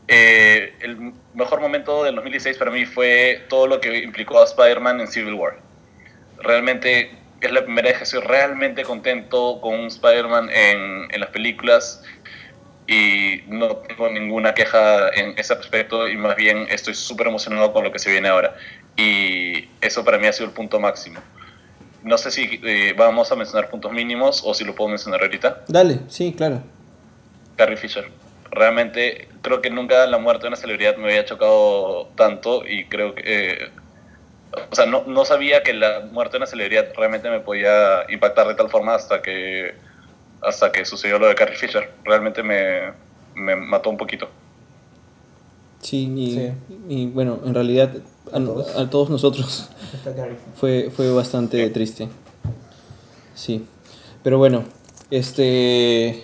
[0.07, 5.01] Eh, el mejor momento del 2016 para mí fue todo lo que implicó a Spider-Man
[5.01, 5.59] en Civil War.
[6.41, 11.29] Realmente es la primera vez que estoy realmente contento con un Spider-Man en, en las
[11.29, 12.03] películas
[12.87, 17.83] y no tengo ninguna queja en ese aspecto y más bien estoy súper emocionado con
[17.83, 18.57] lo que se viene ahora.
[18.97, 21.19] Y eso para mí ha sido el punto máximo.
[22.03, 25.65] No sé si eh, vamos a mencionar puntos mínimos o si lo puedo mencionar ahorita.
[25.67, 26.63] Dale, sí, claro.
[27.57, 28.09] Carrie Fisher.
[28.51, 33.13] Realmente creo que nunca la muerte de una celebridad me había chocado tanto y creo
[33.15, 33.23] que...
[33.25, 33.69] eh,
[34.71, 38.47] o sea, no, no sabía que la muerte de una celebridad realmente me podía impactar
[38.47, 39.73] de tal forma hasta que
[40.41, 41.91] hasta que sucedió lo de Carrie Fisher.
[42.05, 42.93] Realmente me,
[43.35, 44.29] me mató un poquito.
[45.81, 46.51] Sí, y, Sí.
[46.87, 47.91] y bueno, en realidad
[48.31, 48.75] a, A todos.
[48.75, 49.69] a todos nosotros
[50.55, 52.07] fue, fue bastante triste.
[53.35, 53.65] Sí.
[54.23, 54.63] Pero bueno,
[55.11, 56.23] este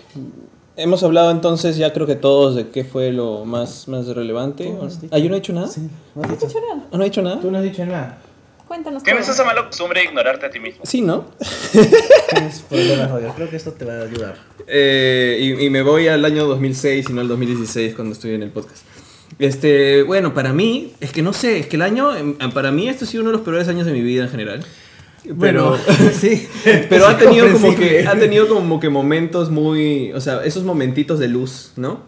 [0.78, 4.74] hemos hablado entonces ya creo que todos de qué fue lo más, más relevante.
[5.12, 5.68] ¿Ah, yo no he hecho nada?
[5.68, 5.82] Sí,
[6.16, 6.60] no has ¿No te dicho.
[6.60, 6.88] nada?
[6.92, 7.40] ¿Ah, ¿No he hecho nada?
[7.42, 8.18] Tú no has dicho nada.
[8.68, 9.34] Cuéntanos Tienes todo.
[9.36, 10.82] esa mala costumbre de ignorarte a ti mismo.
[10.86, 11.26] Sí, ¿no?
[12.32, 13.30] Tienes problemas, Roger.
[13.36, 14.36] Creo que esto te va a ayudar.
[14.68, 18.42] Eh, y, y me voy al año 2006 y no al 2016 cuando estoy en
[18.44, 18.84] el podcast.
[19.38, 22.88] Este, bueno, para mí, es que no sé, es que el año, em, para mí
[22.88, 24.66] este ha sido uno de los peores años de mi vida en general.
[25.34, 25.76] Bueno,
[26.14, 26.48] sí.
[26.90, 31.20] Pero ha tenido como que ha tenido como que momentos muy, o sea, esos momentitos
[31.20, 32.04] de luz, ¿no?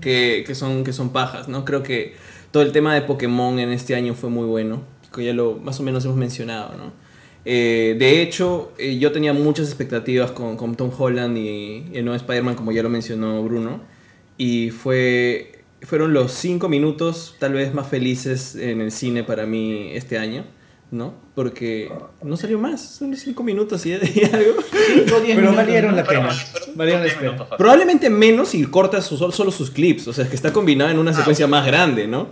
[0.00, 1.64] Que, que son que son pajas, ¿no?
[1.64, 2.14] Creo que
[2.50, 4.82] todo el tema de Pokémon en este año fue muy bueno,
[5.14, 6.92] que ya lo más o menos hemos mencionado, ¿no?
[7.44, 12.16] Eh, de hecho, eh, yo tenía muchas expectativas con, con Tom Holland y el nuevo
[12.16, 13.82] Spider-Man, como ya lo mencionó Bruno.
[14.38, 19.90] y fue, fueron los cinco minutos tal vez más felices en el cine para mí
[19.92, 20.44] este año,
[20.94, 21.12] ¿no?
[21.34, 23.94] Porque no salió más, son cinco minutos y, y
[24.32, 24.62] algo.
[24.94, 26.30] Cinco, diez Pero valieron la pena.
[26.74, 27.48] Valieron la espera.
[27.58, 30.98] Probablemente menos si cortas su- solo sus clips, o sea, es que está combinado en
[30.98, 32.28] una Ah, secuencia más grande, ¿no?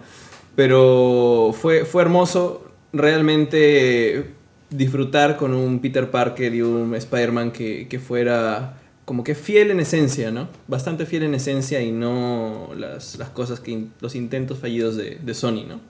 [0.57, 4.31] Pero fue, fue hermoso realmente
[4.71, 9.81] disfrutar con un Peter Parker y un Spider-Man que, que fuera como que fiel en
[9.81, 10.49] esencia, ¿no?
[10.69, 15.19] Bastante fiel en esencia y no las, las cosas que, in- los intentos fallidos de,
[15.23, 15.81] de Sony, ¿no?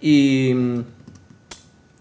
[0.00, 0.54] Y,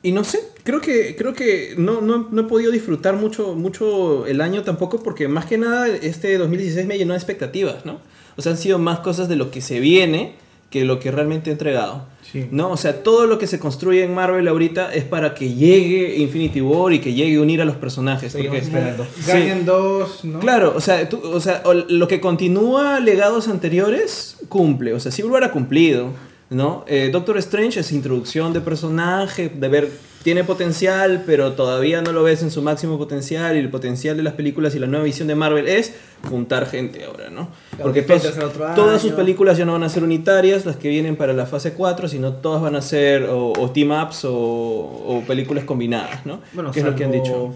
[0.04, 4.26] y no sé, creo que, creo que no, no, no he podido disfrutar mucho, mucho
[4.26, 8.00] el año tampoco porque más que nada este 2016 me llenó de expectativas, ¿no?
[8.38, 10.34] O sea, han sido más cosas de lo que se viene
[10.72, 12.06] que lo que realmente he entregado.
[12.32, 12.48] Sí.
[12.50, 12.72] ¿No?
[12.72, 16.62] O sea, todo lo que se construye en Marvel ahorita es para que llegue Infinity
[16.62, 18.32] War y que llegue a unir a los personajes.
[18.34, 19.06] Porque- esperando.
[19.26, 20.40] Guardian 2, ¿no?
[20.40, 24.94] Claro, o sea, tú- o sea, lo que continúa legados anteriores cumple.
[24.94, 26.14] O sea, Civil War ha cumplido,
[26.52, 26.84] ¿no?
[26.86, 29.90] Eh, Doctor Strange es introducción de personaje, de ver,
[30.22, 33.56] tiene potencial, pero todavía no lo ves en su máximo potencial.
[33.56, 35.96] Y el potencial de las películas y la nueva visión de Marvel es
[36.30, 37.48] juntar gente ahora, ¿no?
[37.70, 41.32] Claro, Porque todas sus películas ya no van a ser unitarias, las que vienen para
[41.34, 46.26] la fase 4, sino todas van a ser o, o team-ups o, o películas combinadas,
[46.26, 46.42] ¿no?
[46.54, 47.54] Bueno, que es lo que han dicho.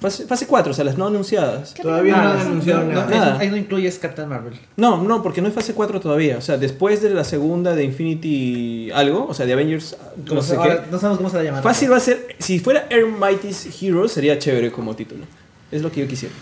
[0.00, 1.74] Fase, fase 4, o sea, las no anunciadas.
[1.74, 3.04] Todavía no han no, anunciado no, nada.
[3.06, 3.38] no, Nada.
[3.40, 4.54] Ahí no incluyes Captain Marvel.
[4.76, 6.38] No, no, porque no hay fase 4 todavía.
[6.38, 10.42] O sea, después de la segunda de Infinity algo, o sea, de Avengers, no Como
[10.42, 10.90] sé ahora qué.
[10.92, 11.62] no sabemos cómo se va a llamar.
[11.64, 15.24] Fácil va a ser, si fuera Earth Mighty's Heroes, sería chévere como título.
[15.72, 16.34] Es lo que yo quisiera.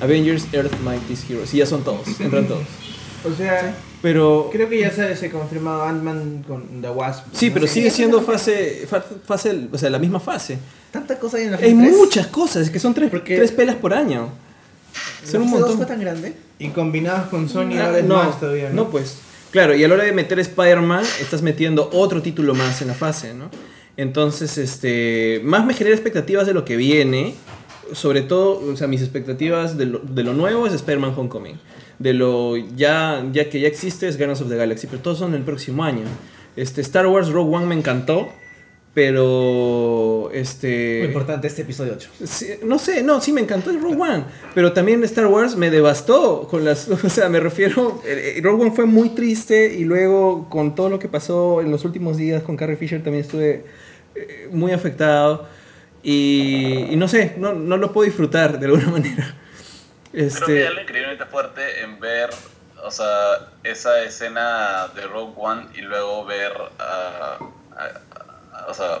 [0.00, 1.54] Avengers Earth Mighty's Heroes.
[1.54, 2.64] Y ya son todos, entran todos.
[3.24, 3.72] O sea,
[4.06, 4.50] Pero...
[4.52, 7.24] creo que ya se, se confirmado Ant-Man con The Wasp.
[7.32, 7.54] Sí, ¿no?
[7.54, 10.58] pero sigue siendo fase, fa- fase, o sea, la misma fase.
[10.92, 11.96] Tanta cosa hay en la Hay fase tres.
[11.96, 14.28] muchas cosas, es que son tres, Porque- tres pelas por año.
[15.24, 15.76] Son un montón.
[15.76, 16.34] fue tan grande.
[16.60, 18.84] Y combinados con Sony Ah, ahora es no, más todavía, ¿no?
[18.84, 19.16] no, pues.
[19.50, 22.94] Claro, y a la hora de meter Spider-Man, estás metiendo otro título más en la
[22.94, 23.50] fase, ¿no?
[23.96, 25.40] Entonces, este.
[25.42, 27.34] Más me genera expectativas de lo que viene.
[27.92, 31.58] Sobre todo, o sea, mis expectativas de lo, de lo nuevo es Spider-Man Homecoming.
[31.98, 35.34] De lo ya, ya que ya existe es Guardians of the Galaxy, pero todos son
[35.34, 36.04] el próximo año.
[36.56, 38.28] Este, Star Wars Rogue One me encantó,
[38.96, 40.30] pero.
[40.32, 41.00] Este.
[41.00, 42.10] Muy importante este episodio 8.
[42.24, 45.70] Sí, no sé, no, sí me encantó el Rogue One, pero también Star Wars me
[45.70, 50.48] devastó con las, o sea, me refiero, eh, Rogue One fue muy triste y luego
[50.48, 53.64] con todo lo que pasó en los últimos días con Carrie Fisher también estuve
[54.14, 55.46] eh, muy afectado
[56.02, 59.34] y, y no sé, no, no lo puedo disfrutar de alguna manera.
[60.16, 62.30] Creo que Este, hay algo increíblemente fuerte en ver,
[62.82, 67.38] o sea, esa escena de Rogue One y luego ver, a-
[68.68, 69.00] o sea,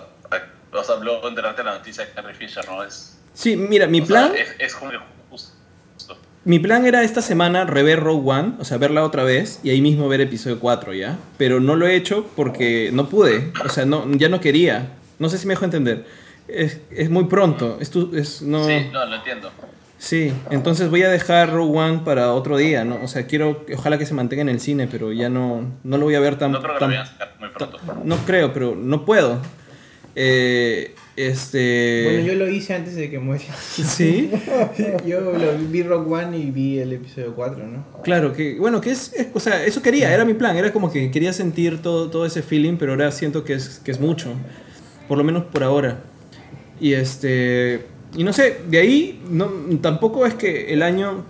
[0.72, 2.82] o sea, luego enterarte de la noticia de Carrie Fisher, ¿no?
[2.84, 4.98] Es, sí, mira, mi sea, plan, es, es como que
[5.30, 6.18] justo.
[6.44, 9.80] mi plan era esta semana rever Rogue One, o sea, verla otra vez y ahí
[9.80, 13.86] mismo ver episodio 4 ya, pero no lo he hecho porque no pude, o sea,
[13.86, 16.04] no, ya no quería, no sé si me dejo entender.
[16.46, 18.64] Es, es muy pronto, es, tu- es no...
[18.66, 19.50] Sí, no, lo entiendo.
[19.98, 23.02] Sí, entonces voy a dejar Rogue One para otro día, ¿no?
[23.02, 26.04] O sea, quiero, ojalá que se mantenga en el cine, pero ya no, no lo
[26.04, 26.52] voy a ver tan...
[26.52, 27.78] No creo que lo vayan a sacar muy pronto.
[28.04, 29.40] no creo, pero no puedo.
[30.14, 32.02] Eh, este...
[32.04, 33.44] Bueno, yo lo hice antes de que muera.
[33.62, 34.30] Sí,
[35.06, 37.86] yo lo vi Rock One y vi el episodio 4, ¿no?
[38.02, 40.92] claro, que bueno, que es, es- o sea, eso quería, era mi plan, era como
[40.92, 44.32] que quería sentir todo, todo ese feeling, pero ahora siento que es, que es mucho,
[45.08, 46.00] por lo menos por ahora.
[46.80, 51.24] Y este, y no sé, de ahí no, tampoco es que el año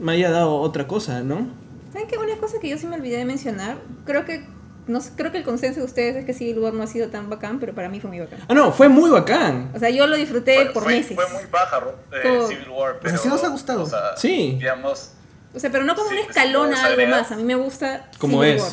[0.00, 1.48] me haya dado otra cosa, ¿no?
[1.92, 2.18] ¿Saben qué?
[2.18, 4.44] Una cosa que yo sí me olvidé de mencionar, creo que
[4.86, 7.08] no sé, creo que el consenso de ustedes es que Civil War no ha sido
[7.10, 8.40] tan bacán, pero para mí fue muy bacán.
[8.48, 9.70] Ah, no, fue muy bacán.
[9.74, 11.14] O sea, yo lo disfruté Fue, por fue- meses.
[11.14, 13.18] fue muy baja Ro- eh, Civil War, sea, pero...
[13.18, 13.82] sí nos ha gustado.
[13.82, 14.56] o sea, Sí.
[14.58, 15.12] Digamos,
[15.54, 17.30] O sea, pero no como Sí, un pues, escalón a algo más.
[17.30, 18.62] A mí me gusta Como Civil es.
[18.62, 18.72] War.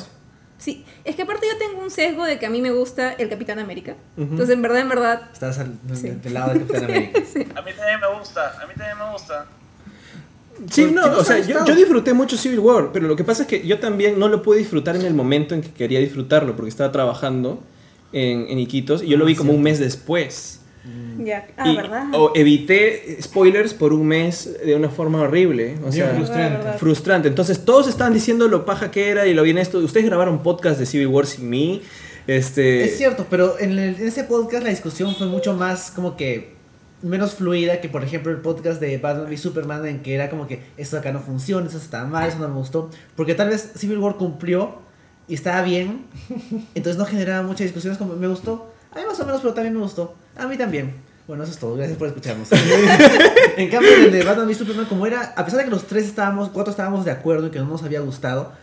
[0.58, 3.30] Sí, es que aparte yo tengo un sesgo de que a mí me gusta el
[3.30, 3.96] Capitán América.
[4.18, 6.10] Entonces, en verdad, en verdad, Estás al, Sí.
[6.10, 7.20] del lado del Capitán América.
[7.20, 9.46] a mí también me gusta, a mí también me gusta.
[10.72, 13.48] Sí, no, o sea, yo, yo disfruté mucho Civil War, pero lo que pasa es
[13.48, 16.70] que yo también no lo pude disfrutar en el momento en que quería disfrutarlo, porque
[16.70, 17.62] estaba trabajando
[18.12, 20.62] en, en Iquitos y yo lo vi como un mes después.
[21.24, 21.48] Ya.
[21.58, 22.06] Ah, y, ¿verdad?
[22.14, 25.78] O evité spoilers por un mes de una forma horrible.
[25.86, 26.74] O sea, frustrante.
[26.78, 27.28] frustrante.
[27.28, 29.80] Entonces todos estaban diciendo lo paja que era y lo bien esto.
[29.80, 31.82] Ustedes grabaron podcast de Civil War sin mí.
[32.28, 36.18] Este, Es cierto, pero en, el- en ese podcast la discusión fue mucho más como
[36.18, 36.56] que
[37.02, 40.48] menos fluida que por ejemplo el podcast de Batman y Superman en que era como
[40.48, 42.90] que esto acá no funciona, eso está mal, eso no me gustó.
[43.16, 44.80] Porque tal vez Civil War cumplió
[45.28, 46.06] y estaba bien,
[46.76, 48.72] entonces no generaba muchas discusiones como me gustó.
[48.92, 50.16] A mí más o menos, pero también me gustó.
[50.38, 50.94] A mí también.
[51.28, 51.76] Bueno, eso es todo.
[51.76, 52.48] Gracias por escucharnos.
[53.58, 56.06] en cambio, el de Batman v Superman, como era, a pesar de que los tres
[56.06, 58.54] estábamos, cuatro estábamos de acuerdo en que no nos había gustado,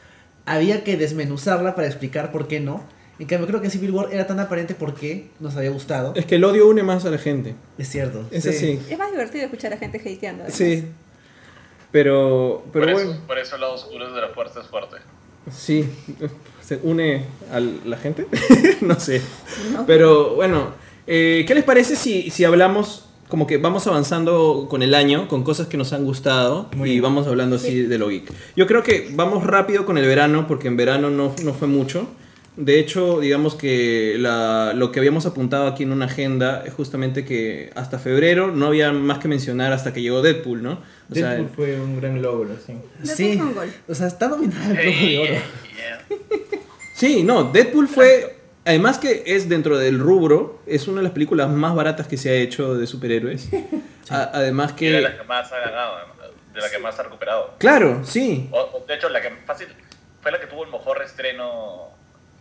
[0.46, 2.82] había que desmenuzarla para explicar por qué no.
[3.18, 6.14] En cambio, creo que en Civil War era tan aparente por qué nos había gustado.
[6.16, 7.54] Es que el odio une más a la gente.
[7.76, 8.26] Es cierto.
[8.30, 8.48] Es sí.
[8.48, 8.80] así.
[8.90, 10.44] Es más divertido escuchar a gente hateando.
[10.44, 10.54] además.
[10.54, 10.88] Sí.
[11.92, 14.96] Pero, pero por, bueno, eso, por eso el lado oscuro de la fuerza es fuerte.
[15.50, 15.88] sí.
[16.60, 18.26] Se une a la gente.
[18.80, 19.20] no sé.
[19.70, 19.84] No.
[19.86, 20.72] Pero bueno,
[21.06, 25.42] eh, ¿qué les parece si, si hablamos como que vamos avanzando con el año, con
[25.42, 27.02] cosas que nos han gustado Muy y bien.
[27.02, 28.30] vamos hablando así de lo geek?
[28.56, 32.06] Yo creo que vamos rápido con el verano porque en verano no, no fue mucho.
[32.56, 37.24] De hecho, digamos que la- lo que habíamos apuntado aquí en una agenda es justamente
[37.24, 40.78] que hasta febrero no había más que mencionar hasta que llegó Deadpool, ¿no?
[41.10, 42.74] O sea, Deadpool fue un gran logro, sí.
[43.88, 45.30] O sea, está nominada al Globo de Oro.
[45.32, 46.06] Yeah.
[46.94, 48.33] Sí, no, Deadpool fue,
[48.64, 52.30] además que es dentro del rubro, es una de las películas más baratas que se
[52.30, 53.48] ha hecho de superhéroes.
[54.10, 55.00] A- además Y de que...
[55.00, 55.96] la que más ha ganado,
[56.54, 57.54] de la que más ha recuperado.
[57.58, 58.48] Claro, sí.
[58.52, 59.68] O- de hecho, la que fácil
[60.20, 61.88] fue la que tuvo el mejor estreno,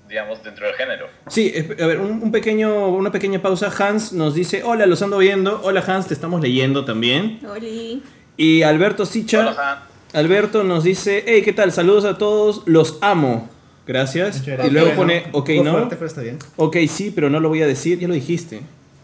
[0.09, 1.07] digamos, dentro del género.
[1.27, 3.71] Sí, a ver, un, un pequeño, una pequeña pausa.
[3.77, 5.62] Hans nos dice, hola, los ando viendo.
[5.63, 7.39] Hola Hans, te estamos leyendo también.
[7.49, 8.03] Oli.
[8.36, 9.93] Y Alberto Sicha, Hola, Han.
[10.19, 11.71] Alberto nos dice, hey, ¿qué tal?
[11.71, 13.49] Saludos a todos, los amo.
[13.86, 14.43] Gracias.
[14.48, 15.72] Y luego pone, ok, ¿no?
[15.72, 16.39] fuerte, pero está bien.
[16.56, 18.62] Ok, sí, pero no lo voy a decir, ya lo dijiste.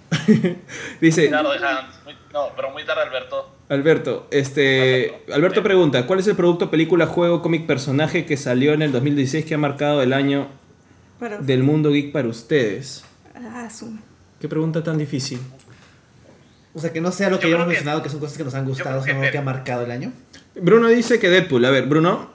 [1.02, 1.96] dice, Claro, de Hans.
[2.06, 3.56] Muy- no, pero muy tarde, Alberto.
[3.70, 8.82] Alberto, este, Alberto pregunta, ¿cuál es el producto, película, juego, cómic, personaje que salió en
[8.82, 10.48] el 2016 que ha marcado el año
[11.20, 13.04] Para del mundo geek para ustedes?
[13.36, 13.96] Ah, su-
[14.40, 15.40] Qué pregunta tan difícil.
[16.74, 18.54] O sea, que no sea lo que creo que- mencionado, que son cosas que nos
[18.56, 20.14] han gustado, que sino que ha marcado el año.
[20.56, 21.66] Bruno dice que Deadpool.
[21.66, 22.30] A ver, Bruno,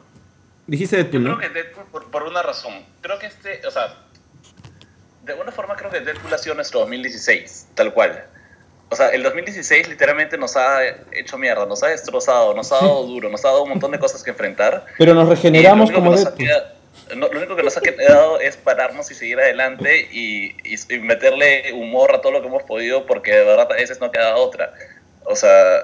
[0.67, 1.37] dijiste Yo Deadpool, ¿no?
[1.39, 2.85] creo que Deadpool, por, por una razón.
[3.03, 3.95] Creo que este, o sea,
[5.23, 8.25] de alguna forma creo que Deadpool ha sido nuestro 2016, tal cual.
[8.91, 10.81] O sea, el 2016 literalmente nos ha
[11.13, 13.99] hecho mierda, nos ha destrozado, nos ha dado duro, nos ha dado un montón de
[14.01, 14.87] cosas que enfrentar.
[14.99, 16.49] Pero nos regeneramos como Deadpool.
[17.17, 20.99] no, lo único que nos ha quedado es pararnos y seguir adelante y, y- y
[20.99, 24.35] meterle humor a todo lo que hemos podido porque de verdad a veces no queda
[24.37, 24.75] otra.
[25.25, 25.81] O sea,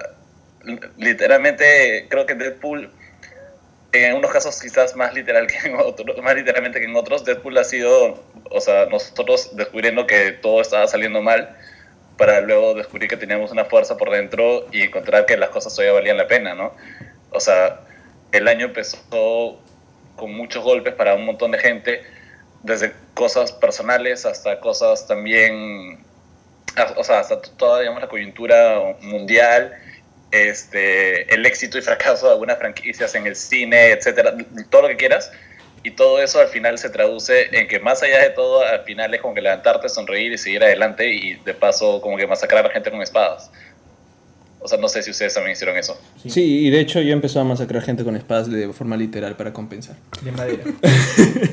[0.63, 2.91] li- literalmente creo que Deadpool,
[3.93, 7.57] en unos casos quizás más literal que en otros, más literalmente que en otros, Deadpool
[7.57, 11.57] ha sido, o sea, nosotros descubriendo que todo estaba saliendo mal
[12.17, 15.93] para luego descubrir que teníamos una fuerza por dentro y encontrar que las cosas todavía
[15.93, 16.73] valían la pena, ¿no?
[17.31, 17.81] O sea,
[18.31, 19.59] el año empezó
[20.15, 22.03] con muchos golpes para un montón de gente,
[22.63, 26.03] desde cosas personales hasta cosas también,
[26.75, 29.73] a- o sea, hasta toda, la coyuntura mundial,
[30.31, 34.35] este, el éxito y fracaso de algunas franquicias en el cine, etcétera,
[34.69, 35.31] todo lo que quieras.
[35.83, 39.13] Y todo eso al final se traduce en que más allá de todo, al final
[39.15, 42.67] es como que levantarte, sonreír y seguir adelante y de paso como que masacrar a
[42.67, 43.51] la gente con espadas.
[44.63, 45.99] O sea, no sé si ustedes también hicieron eso.
[46.27, 49.51] Sí, y de hecho yo empezó a masacrar gente con espadas de forma literal para
[49.53, 49.95] compensar.
[50.21, 50.63] De madera.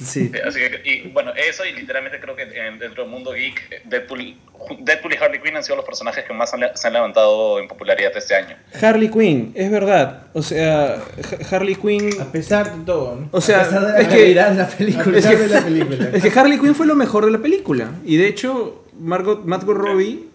[0.00, 0.28] Sí.
[0.28, 3.84] Sí, Así que, y bueno, eso y literalmente creo que en- dentro del mundo geek,
[3.84, 4.36] Deadpool,
[4.80, 7.68] Deadpool y Harley Quinn han sido los personajes que más han- se han levantado en
[7.68, 8.56] popularidad este año.
[8.80, 10.28] Harley Quinn, es verdad.
[10.32, 12.10] O sea, Ha- Harley Quinn...
[12.20, 13.28] A pesar de todo, ¿no?
[13.32, 15.18] O sea, a es que, la A película.
[15.18, 16.10] es que- de la película.
[16.12, 17.90] es que Harley Quinn fue lo mejor de la película.
[18.04, 20.26] Y de hecho, Margot, Margot Robbie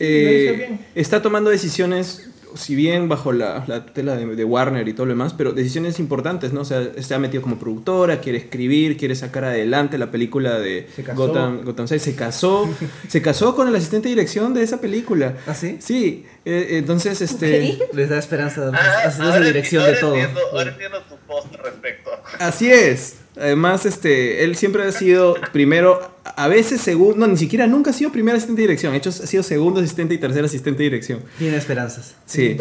[0.00, 0.80] eh, bien.
[0.94, 5.12] está tomando decisiones, si bien bajo la, la tutela de, de Warner y todo lo
[5.12, 6.60] demás, pero decisiones importantes, ¿no?
[6.60, 10.86] O sea, se ha metido como productora, quiere escribir, quiere sacar adelante la película de
[10.94, 11.16] Se casó.
[11.26, 12.00] Gotham, Gotham City.
[12.00, 12.68] Se casó,
[13.08, 15.36] se casó con el asistente de dirección de esa película.
[15.46, 15.78] ¿Ah, sí?
[15.80, 17.78] Sí, eh, entonces, este...
[17.94, 20.14] Les da esperanza Ah, esa dirección de todo.
[20.16, 22.10] Entiendo, ahora entiendo tu post al respecto.
[22.38, 23.16] Así es.
[23.42, 27.92] Además, este, él siempre ha sido primero, a veces segundo, no, ni siquiera nunca ha
[27.92, 28.92] sido primer asistente de dirección.
[28.92, 31.20] De hecho, ha sido segundo asistente y tercer asistente de dirección.
[31.38, 32.14] Tiene esperanzas.
[32.24, 32.56] Sí,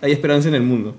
[0.00, 0.96] hay esperanza en el mundo.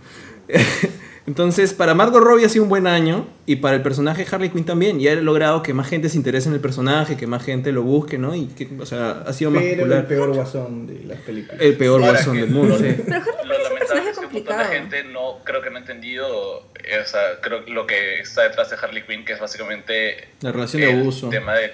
[1.25, 4.65] Entonces, para Margot Robbie ha sido un buen año y para el personaje Harley Quinn
[4.65, 4.99] también.
[4.99, 7.81] Y ha logrado que más gente se interese en el personaje, que más gente lo
[7.81, 8.35] busque, ¿no?
[8.35, 10.07] Y que, o sea, ha sido más Pero el popular.
[10.07, 11.61] peor guasón de las películas.
[11.61, 12.75] El peor Ahora guasón del mundo.
[12.77, 13.62] Pero Harley Quinn
[14.37, 14.73] Es un montón de complicado.
[14.73, 19.03] gente no, creo que no ha entendido esa, creo, lo que está detrás de Harley
[19.03, 21.29] Quinn, que es básicamente La relación de abuso.
[21.29, 21.73] tema de,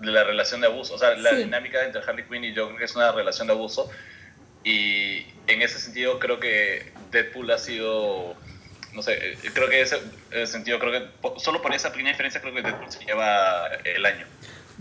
[0.00, 0.94] de la relación de abuso.
[0.94, 1.36] O sea, la Sí.
[1.36, 3.90] dinámica entre Harley Quinn y yo creo que es una relación de abuso.
[4.64, 8.34] Y en ese sentido creo que Deadpool ha sido,
[8.94, 9.98] no sé, eh, creo que ese,
[10.30, 11.08] ese sentido, creo que
[11.40, 14.26] solo por esa pequeña diferencia creo que Deadpool se lleva el año.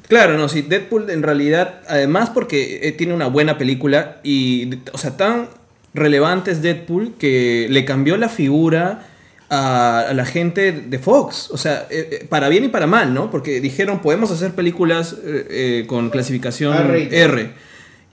[0.08, 4.98] Claro, no, sí, Deadpool en realidad, además porque eh, tiene una buena película y, o
[4.98, 5.50] sea, tan
[5.94, 9.08] relevante es Deadpool que le cambió la figura
[9.50, 13.14] a, a la gente de Fox, o sea, eh, eh, para bien y para mal,
[13.14, 13.30] ¿no?
[13.30, 17.14] Porque dijeron, podemos hacer películas eh, eh, con clasificación R-rated.
[17.14, 17.50] R.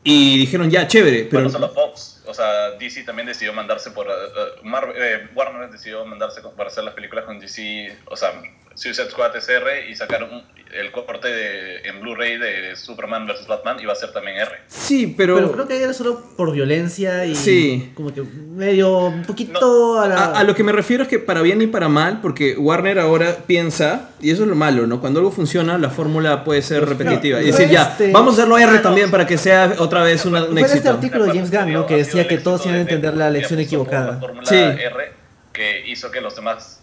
[0.04, 1.30] Y dijeron, ya, chévere, pero...
[1.30, 4.06] Pero no solo Fox, o sea, DC también decidió mandarse por...
[4.06, 8.16] eh, eh, Marvel- eh, Warner decidió mandarse con- para hacer las películas con DC, o
[8.16, 8.32] sea,
[8.80, 13.46] Suicide Squad es R y sacaron el corte de, en Blu-ray de Superman vs.
[13.46, 14.50] Batman y va a ser también R.
[14.68, 15.34] Sí, pero...
[15.34, 17.90] Pero creo que era solo por violencia y Sí.
[17.94, 20.14] como que medio un poquito a la...
[20.16, 23.00] A, a lo que me refiero es que para bien y para mal, porque Warner
[23.00, 24.98] ahora piensa, y eso es lo malo, ¿no?
[25.00, 27.40] Cuando algo funciona, la fórmula puede ser repetitiva.
[27.40, 27.56] Y claro.
[27.58, 30.56] decir, ya, Este- vamos a hacerlo R también para que sea otra vez una- un
[30.56, 30.90] este éxito.
[30.90, 31.86] artículo de James Gunn, ¿no?
[31.86, 34.12] Que decía que todos iban a de entender la lección equivocada.
[34.12, 34.56] La fórmula Sí.
[34.56, 35.12] R
[35.52, 36.79] que hizo que los demás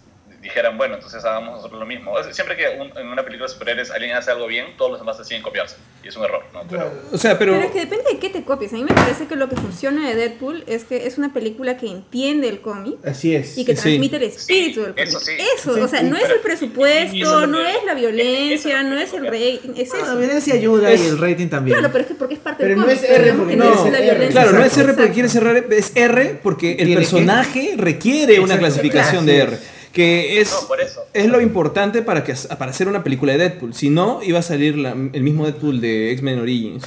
[0.48, 2.12] dijeran, bueno, entonces hagamos nosotros lo mismo.
[2.14, 4.92] O sea, Siempre que un- en una película de superhéroes alguien hace algo bien, todos
[4.92, 5.76] los demás deciden copiarse.
[6.04, 6.62] Y es un error, ¿no?
[6.70, 7.54] Pero, O sea, pero...
[7.54, 8.72] Pero es que depende de qué te copies.
[8.74, 11.78] A mí me parece que lo que funciona de Deadpool es que es una película
[11.78, 13.58] que entiende el cómic Así es.
[13.58, 13.82] y que Sí.
[13.84, 15.08] transmite el espíritu Sí, del cómic.
[15.08, 15.32] eso sí.
[15.58, 18.90] Eso, Sí, o sea, sí, no es el presupuesto, eso no es la violencia, eso
[18.90, 20.18] no es el rating, es Ah, La eso.
[20.18, 21.78] violencia ayuda Es- y el rating también.
[21.78, 23.04] Claro, pero es que porque es parte Pero del no cómic.
[23.04, 24.06] es R pero porque no, no es la R.
[24.12, 24.42] violencia.
[24.42, 28.58] Claro, no es R porque quiere ser R, es R porque el personaje requiere una
[28.58, 29.58] clasificación de R.
[29.98, 31.06] Que es, No, por eso.
[31.12, 33.74] es lo importante para, que, para hacer una película de Deadpool.
[33.74, 36.84] Si no, iba a salir la- el mismo Deadpool de X-Men Origins.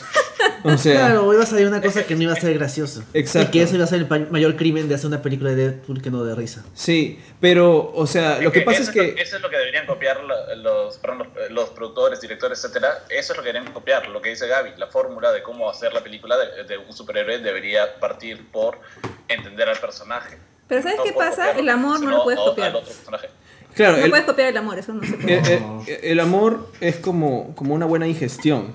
[0.62, 3.02] O sea, Claro, iba a salir una cosa que no iba a ser gracioso.
[3.12, 3.48] Exacto.
[3.48, 5.56] Y que eso iba a ser el pa- mayor crimen de hacer una película de
[5.56, 6.64] Deadpool que no de risa.
[6.74, 9.02] sí, pero, o sea, lo que pasa es que...
[9.02, 13.04] lo- eso es lo que deberían copiar los, perdón, los, los productores, directores, etcétera.
[13.08, 14.08] Eso es lo que deberían copiar.
[14.08, 17.38] Lo que dice Gaby, la fórmula de cómo hacer la película de, de un superhéroe
[17.40, 18.78] debería partir por
[19.26, 20.38] entender al personaje.
[20.70, 21.30] Pero ¿sabes No qué pasa?
[21.36, 22.68] copiarlo, El amor no lo puedes copiar.
[22.70, 23.28] al otro personaje.
[23.74, 25.38] Claro, No el, puedes copiar el amor, eso no se puede.
[25.38, 28.74] el- el- el amor es como, como una buena digestión.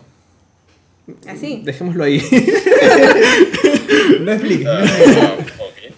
[1.28, 1.62] Así.
[1.66, 2.22] Dejémoslo ahí.
[4.22, 4.68] No expliques.
[4.68, 5.94] Ah, ok.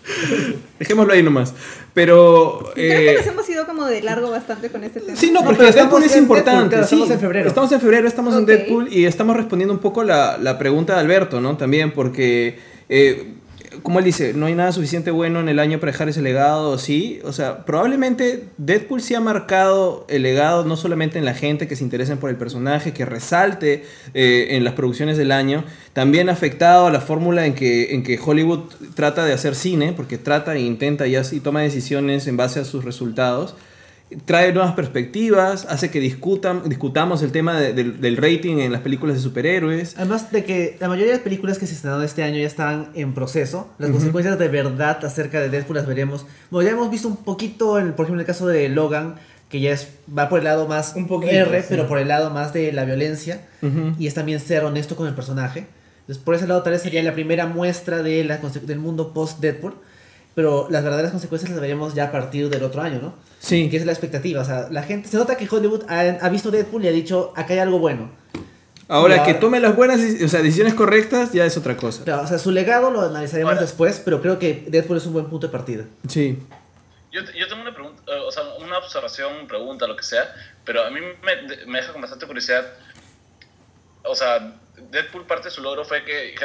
[0.80, 1.54] Dejémoslo ahí nomás.
[1.94, 2.72] Pero...
[2.74, 5.18] Creo que eh, nos hemos ido como de largo bastante con este tema.
[5.18, 6.76] Sí, no, No, porque pero Deadpool es importante.
[6.76, 6.96] Deadpool, claro, sí.
[6.96, 7.48] estamos en febrero.
[7.50, 11.00] Estamos en febrero, estamos en Deadpool y estamos respondiendo un poco la, la pregunta de
[11.00, 11.58] Alberto, ¿no?
[11.58, 13.34] También porque, eh,
[13.88, 16.78] como él dice, no hay nada suficiente bueno en el año para dejar ese legado,
[16.78, 17.22] sí.
[17.24, 21.78] O sea, probablemente Deadpool sí ha marcado el legado no solamente en la gente que
[21.78, 26.34] se interesen por el personaje, que resalte eh, en las producciones del año, también ha
[26.34, 30.54] afectado a la fórmula en que, en que Hollywood trata de hacer cine, porque trata
[30.54, 33.56] e intenta y, hace- y toma decisiones en base a sus resultados
[34.26, 38.82] trae nuevas perspectivas, hace que discutan, discutamos el tema de- del, del rating en las
[38.82, 39.96] películas de superhéroes.
[39.98, 42.90] Además de que la mayoría de las películas que se estrenaron este año ya están
[42.94, 43.70] en proceso.
[43.80, 46.26] Las consecuencias de verdad acerca de Deadpool las veremos.
[46.50, 49.16] Bueno, ya hemos visto un poquito, en, por ejemplo, en el caso de Logan,
[49.50, 51.68] que ya es, va por el lado más Un poquito, R, sí.
[51.70, 53.42] pero por el lado más de la violencia.
[53.62, 53.94] Ujú.
[54.00, 55.68] Y es también ser honesto con el personaje.
[56.02, 59.76] Entonces, por ese lado tal vez sería la primera muestra de la, del mundo post-Deadpool.
[60.38, 63.16] Pero las verdaderas consecuencias las veremos ya a partir del otro año, ¿no?
[63.40, 63.72] Sí.
[63.72, 64.40] Que es la expectativa.
[64.40, 65.10] O sea, la gente...
[65.10, 68.12] Se nota que Hollywood ha, ha visto Deadpool y ha dicho, acá hay algo bueno.
[68.88, 72.04] Ahora Y que ahora- tome las buenas, o sea, decisiones correctas, ya es otra cosa.
[72.04, 75.14] Claro, o sea, su legado lo analizaremos Ahora- después, pero creo que Deadpool es un
[75.14, 75.86] buen punto de partida.
[76.08, 76.38] Sí.
[77.12, 80.32] Yo, yo tengo una pregunta, eh, o sea, una observación, pregunta, lo que sea,
[80.64, 82.64] pero a mí me, me deja con bastante curiosidad.
[84.04, 84.54] O sea,
[84.92, 86.36] Deadpool parte de su logro fue que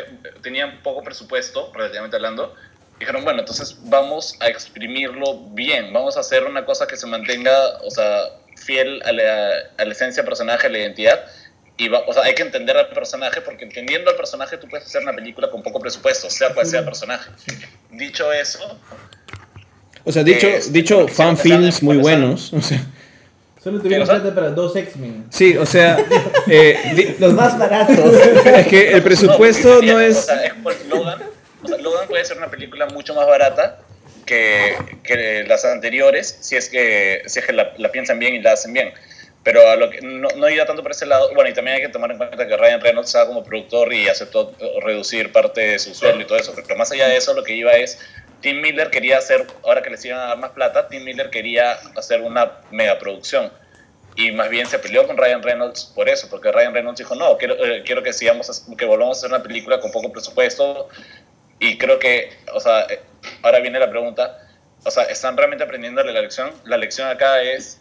[0.41, 2.55] tenían poco presupuesto, relativamente hablando.
[3.03, 7.53] Dijeron, bueno, entonces vamos a exprimirlo bien, vamos a hacer una cosa que se mantenga,
[7.85, 11.21] o sea, fiel a la, a la esencia del personaje, a la identidad.
[11.77, 14.87] Y va, o sea, hay que entender al personaje, porque entendiendo al personaje tú puedes
[14.87, 17.29] hacer una película con poco presupuesto, sea cual sea el personaje.
[17.91, 18.79] Dicho eso,
[20.05, 22.53] O sea, dicho, Eh, dicho sí, fan sí, films sí, muy buenos.
[22.53, 22.87] O sea,
[23.65, 25.27] Solo tuvieron plata para dos X-Men.
[25.31, 25.99] sí, o sea,
[26.49, 28.15] eh, di- Los más baratos.
[28.45, 30.25] es que el presupuesto No, no O es...
[30.25, 31.21] sea, es por Logan,
[31.65, 33.81] o sea, Logan puede ser una película mucho más barata
[34.27, 38.41] que, que las anteriores, si es que, si es que la, la piensan bien y
[38.41, 38.93] la hacen bien.
[39.43, 41.35] Pero a lo que, no, no iba tanto por ese lado.
[41.35, 44.09] Bueno, y también hay que tomar en cuenta que Ryan Reynolds estaba como productor y
[44.09, 46.55] aceptó reducir parte de su sueldo y todo eso.
[46.55, 47.99] Pero más allá de eso, lo que iba es.
[48.41, 51.73] Tim Miller quería hacer, ahora que les iban a dar más plata, Tim Miller quería
[51.97, 53.53] hacer una megaproducción.
[54.15, 57.37] Y más bien se peleó con Ryan Reynolds por eso, porque Ryan Reynolds dijo, no,
[57.39, 60.89] quiero, eh, quiero que sigamos, que volvamos a hacer una película con poco presupuesto.
[61.63, 63.00] Y creo que, o sea, eh,
[63.42, 64.37] ahora viene la pregunta,
[64.85, 66.50] o sea, ¿están realmente aprendiendo la lección?
[66.65, 67.81] La lección acá es,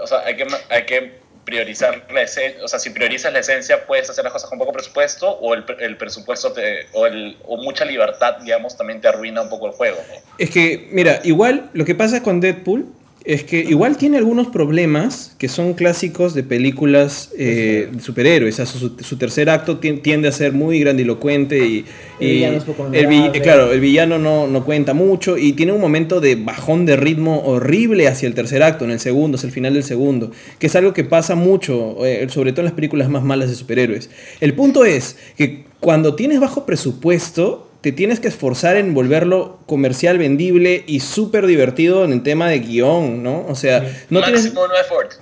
[0.00, 3.86] o sea, hay que, hay que priorizar la esencia, o sea, si priorizas la esencia,
[3.86, 7.58] puedes hacer las cosas con poco presupuesto o el, el presupuesto te, o, el, o
[7.58, 9.98] mucha libertad, digamos, también te arruina un poco el juego.
[10.08, 10.14] ¿no?
[10.38, 12.95] Es que, mira, igual lo que pasa con Deadpool
[13.26, 18.54] es que igual tiene algunos problemas que son clásicos de películas eh, de superhéroes.
[18.54, 21.84] O sea, su, su tercer acto tien- tiende a ser muy grandilocuente y,
[22.20, 23.40] El y villano es poco el vi- memorable.
[23.42, 27.42] claro, el villano no, no cuenta mucho y tiene un momento de bajón de ritmo
[27.44, 30.76] horrible hacia el tercer acto, en el segundo, hacia el final del segundo, que es
[30.76, 34.08] algo que pasa mucho, eh, sobre todo en las películas más malas de superhéroes.
[34.40, 40.18] El punto es que cuando tienes bajo presupuesto, te tienes que esforzar en volverlo comercial,
[40.18, 43.46] vendible y súper divertido en el tema de guion, ¿no?
[43.46, 43.78] O sea,
[44.10, 44.52] no tienes...
[44.52, 45.12] No effort.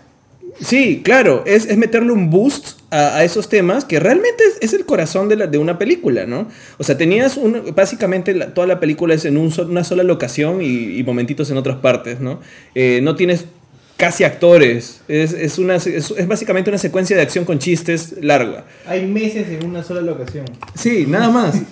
[0.63, 4.73] Sí, claro, es, es meterle un boost a, a esos temas que realmente es, es
[4.73, 6.49] el corazón de, la- de una película, ¿no?
[6.79, 10.03] O sea, tenías un, básicamente la- toda la película es en un so- una sola
[10.05, 12.41] locación y, y momentitos en otras partes, ¿no?
[12.75, 13.45] Eh, no tienes
[13.97, 18.65] casi actores, es, es, una, es, es básicamente una secuencia de acción con chistes larga.
[18.87, 20.47] Hay meses en una sola locación.
[20.75, 21.57] Sí, nada más.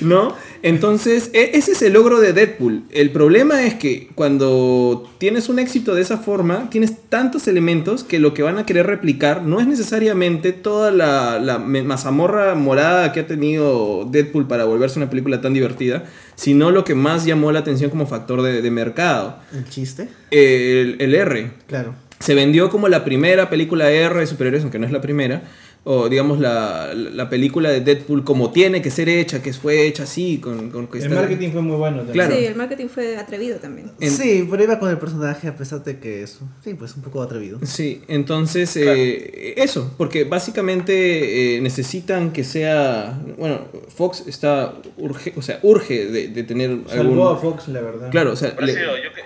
[0.00, 0.34] ¿No?
[0.62, 2.82] Entonces, e- ese es el logro de Deadpool.
[2.90, 8.18] El problema es que cuando tienes un éxito de esa forma, tienes tantos elementos que
[8.18, 13.26] lo que van a querer replicar no es necesariamente toda la, mazamorra morada que ha
[13.26, 16.04] tenido Deadpool para volverse una película tan divertida,
[16.34, 19.38] sino lo que más llamó la atención como factor de, de mercado.
[19.54, 20.08] El chiste.
[20.30, 21.94] El, el R Claro.
[22.20, 25.42] se vendió como la primera película R de superhéroes, aunque no es la primera,
[25.84, 30.02] o digamos la, la película de Deadpool como tiene que ser hecha, que fue hecha
[30.02, 32.14] así, con, con que El está- marketing fue muy bueno también.
[32.14, 32.36] Claro.
[32.36, 33.90] Sí, el marketing fue atrevido también.
[34.00, 37.02] En- Sí, pero iba con el personaje a pesar de que es, sí, pues un
[37.02, 37.58] poco atrevido.
[37.64, 45.42] Sí, entonces eh, eso, porque básicamente eh, necesitan que sea, bueno, Fox está, urge, o
[45.42, 47.40] sea, urge de, de tener Salvó a algún...
[47.52, 48.10] Fox, la verdad.
[48.10, 48.80] Claro, o sea, le- yo,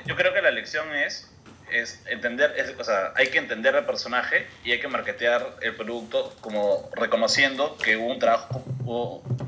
[0.07, 1.29] yo creo que la lección es,
[1.73, 6.35] es entender, o sea, hay que entender el personaje y hay que marketear el producto
[6.41, 8.63] como reconociendo que hubo un trabajo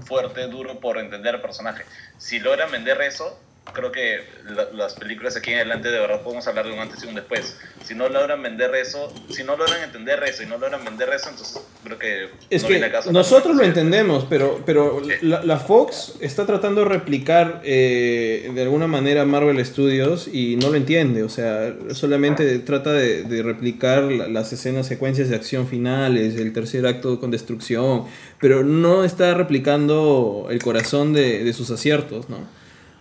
[0.06, 1.84] fuerte, duro por entender el personaje.
[2.18, 3.38] Si logran vender eso,
[3.72, 7.02] creo que la- las películas aquí en adelante de verdad podemos hablar de un antes
[7.02, 7.56] y un después.
[7.84, 11.30] Si no logran vender eso, si no logran entender eso y no logran vender eso,
[11.30, 13.10] entonces creo que Es no que viene caso.
[13.10, 15.12] nosotros lo entendemos, pero, pero Sí.
[15.22, 20.68] la, la Fox está tratando de replicar eh, de alguna manera Marvel Studios y no
[20.70, 21.22] lo entiende.
[21.24, 26.52] O sea, solamente trata de, de replicar la- las escenas, secuencias de acción finales, el
[26.52, 28.04] tercer acto con destrucción,
[28.40, 32.38] pero no está replicando el corazón de, de sus aciertos, ¿no?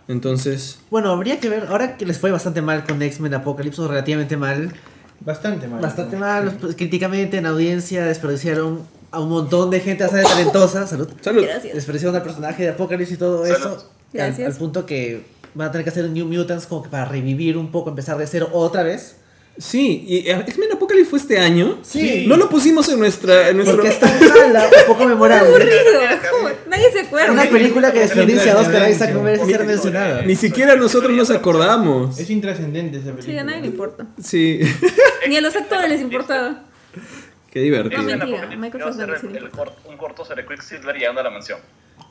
[0.08, 3.88] Entonces, Bueno, habría que ver, ahora que les fue bastante mal con X-Men Apocalypse, o
[3.88, 4.74] relativamente mal,
[5.22, 5.82] Bastante mal.
[5.82, 8.82] bastante mal, pues, críticamente en audiencia desperdiciaron
[9.12, 11.44] a un montón de gente bastante talentosa, salud, salud.
[11.44, 11.74] Gracias.
[11.76, 13.58] desperdiciaron al personaje de Apocalypse y todo Salud.
[13.58, 14.54] eso, al, Gracias.
[14.54, 15.24] al punto que
[15.54, 18.28] van a tener que hacer New Mutants como que para revivir un poco, empezar de
[18.28, 19.16] cero otra vez.
[19.56, 21.78] Sí, y eh, X-Men Apocalypse fue este año.
[21.84, 22.26] Sí.
[22.28, 23.50] No lo pusimos en nuestra...
[23.50, 23.78] En nuestro...
[23.78, 23.96] Porque
[24.48, 25.48] mala, un poco memorable.
[25.48, 26.02] Aburrido.
[26.32, 26.50] ¿cómo?
[26.68, 27.32] Nadie se acuerda.
[27.32, 30.22] Una película que desperdicia a Oscar Isaac no merece ser mencionada.
[30.24, 32.18] Ni siquiera nosotros nos acordamos.
[32.20, 33.32] Es intrascendente esa película.
[33.34, 34.08] Sí, a nadie le importa.
[34.22, 34.60] Sí,
[35.30, 36.64] Ni a los actores les importaba.
[37.52, 38.02] qué divertido.
[38.02, 39.72] No, mentira, Porque Microsoft iba a no ser le el- el importa.
[39.72, 41.60] cort- un corto sobre Quicksilver llegando a la mansión.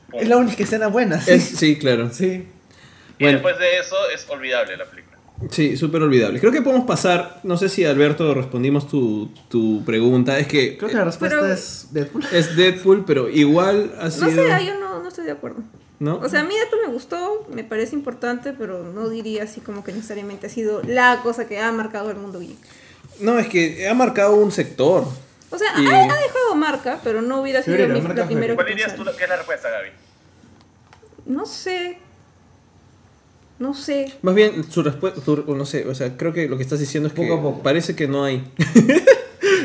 [0.09, 0.21] Pum.
[0.21, 1.31] Es la única escena buena, sí.
[1.31, 2.09] Es- sí, claro.
[2.09, 2.47] Sí.
[3.19, 3.39] Y Bueno.
[3.39, 5.12] después de eso es olvidable la película.
[5.51, 6.39] Sí, súper olvidable.
[6.39, 10.89] Creo que podemos pasar, no sé si Alberto respondimos tu, tu pregunta, es que Creo
[10.89, 12.23] que la respuesta Pero- es Deadpool.
[12.31, 14.25] es Deadpool, pero igual ha sido...
[14.31, 15.61] No sé, yo no, no estoy de acuerdo.
[15.99, 16.17] ¿no?
[16.17, 19.83] O sea, a mí Deadpool me gustó, me parece importante, pero no diría así como
[19.83, 22.57] que necesariamente ha sido la cosa que ha marcado el mundo geek.
[23.19, 25.05] No, es que ha marcado un sector.
[25.49, 28.27] O sea, Y- ha, ha dejado marca, pero no hubiera sido Febrero, mi- marca la
[28.27, 29.89] primera ¿Cuál que dirías tú que es la respuesta, Gaby?
[31.27, 31.99] No sé.
[33.59, 34.11] No sé.
[34.21, 37.13] Más bien, su respuesta, no sé, o sea, creo que lo que estás diciendo es
[37.13, 37.63] que Poco a poco.
[37.63, 38.43] parece que no hay.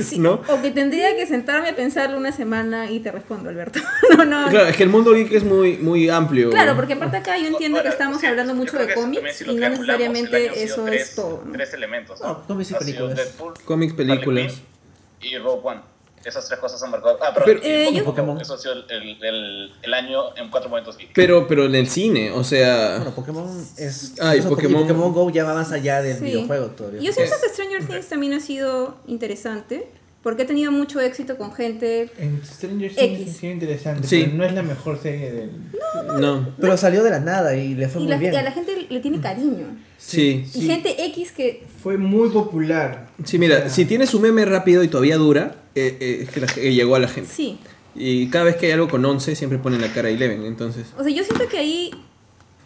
[0.02, 0.42] Sí, ¿No?
[0.48, 3.80] O que tendría que sentarme a pensarlo una semana y te respondo, Alberto.
[4.16, 4.48] no, no.
[4.48, 6.50] Claro, es que el mundo geek es muy, muy amplio.
[6.50, 9.44] Claro, porque aparte acá yo entiendo que estamos sí, hablando mucho de que cómics si
[9.44, 11.42] y no necesariamente eso tres- es todo.
[11.44, 11.52] ¿no?
[11.52, 12.20] Tres elementos.
[12.20, 13.16] No, cómics y películas.
[13.16, 14.60] Deadpool, Cómics, películas.
[15.20, 15.80] Y Rogue One.
[16.24, 17.18] Esas tres cosas han marcado.
[17.22, 18.40] Ah, pero, Eh, yo- Pokémon.
[18.40, 21.10] Eso ha sido el, el, el, el año en cuatro momentos geek.
[21.14, 22.96] Pero, pero en el cine, o sea...
[22.96, 24.14] Bueno, Pokémon es.
[24.20, 26.24] Ah, y incluso Pokémon- Pokémon Go ya va más allá del Sí.
[26.24, 27.00] videojuego todavía.
[27.00, 29.88] Yo siento que Stranger Things también ha sido interesante
[30.22, 32.10] porque ha tenido mucho éxito con gente.
[32.18, 34.22] En Stranger Things sido interesante, Sí.
[34.24, 35.50] pero no es la mejor serie del...
[36.20, 36.54] no.
[36.60, 38.34] Pero salió de la nada y le fue Y, muy la, bien.
[38.34, 39.66] y a la gente le tiene cariño.
[39.96, 40.44] Sí.
[40.54, 41.64] Y gente X que.
[41.82, 43.08] Fue muy popular.
[43.24, 46.46] Sí, mira, si tienes un meme rápido y todavía dura, eh, eh, es que la-
[46.56, 47.30] eh, llegó a la gente.
[47.32, 47.58] Sí.
[47.94, 50.86] Y cada vez que hay algo con 11, siempre ponen la cara 11, entonces...
[50.96, 51.90] O sea, yo siento que ahí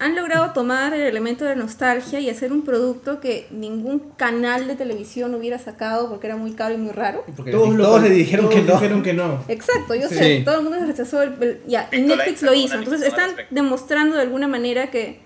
[0.04, 4.74] han logrado tomar el elemento de nostalgia y hacer un producto que ningún canal de
[4.74, 7.24] televisión hubiera sacado porque era muy caro y muy raro.
[7.36, 8.74] Porque Todos, le dijeron todos que no.
[8.74, 9.44] dijeron que no.
[9.48, 10.14] Exacto, yo Sí.
[10.16, 14.16] sé, todo el mundo rechazó el, el- ya, y Netflix lo hizo, entonces están demostrando
[14.16, 15.20] de alguna manera que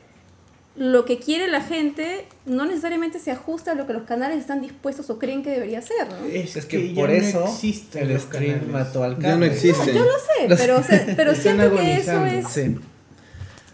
[0.79, 4.61] lo que quiere la gente no necesariamente se ajusta a lo que los canales están
[4.61, 6.27] dispuestos o creen que debería ser, ¿no?
[6.31, 9.95] Es, Es que por no eso existen el los stream mató al Ya no existe.
[9.95, 12.77] Yo lo sé, pero, o sea, pero Están siento que eso es, Sí.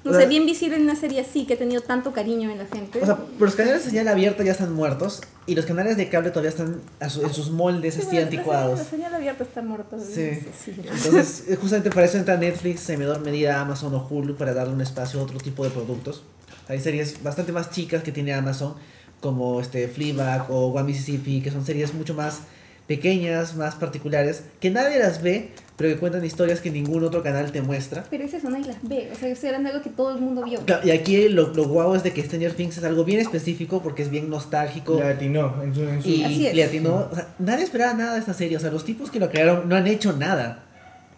[0.05, 2.67] No sé, bien visible en una serie así que ha tenido tanto cariño en la
[2.67, 3.01] gente.
[3.03, 6.31] O sea, los canales de señal abierta ya están muertos y los canales de cable
[6.31, 8.79] todavía están su- en sus moldes Sí, así bueno, anticuados.
[8.79, 9.97] La señal abierta está muerta.
[10.01, 10.31] Sí.
[10.65, 10.73] sí.
[10.77, 14.75] Entonces, eh, justamente para eso entra Netflix, en menor medida Amazon o Hulu para darle
[14.75, 16.23] un espacio a otro tipo de productos.
[16.69, 18.75] Hay series bastante más chicas que tiene Amazon,
[19.21, 22.41] como este Fleabag o One Mississippi, que son series mucho más
[22.87, 27.51] pequeñas, más particulares, que nadie las ve, pero que cuentan historias que ningún otro canal
[27.53, 28.05] te muestra.
[28.11, 29.09] Pero esas son ahí las ve.
[29.13, 30.61] O sea, yo estoy hablando de algo que todo el mundo vio.
[30.61, 33.83] Claro, Y aquí lo, lo guau es de que Stranger Things es algo bien específico
[33.83, 34.97] porque es bien nostálgico.
[34.97, 36.55] Le atinó en su, en su- Y Así es.
[36.55, 39.19] le atinó, o sea, nadie esperaba nada de esta serie, o sea, los tipos que
[39.19, 40.65] lo crearon no han hecho nada.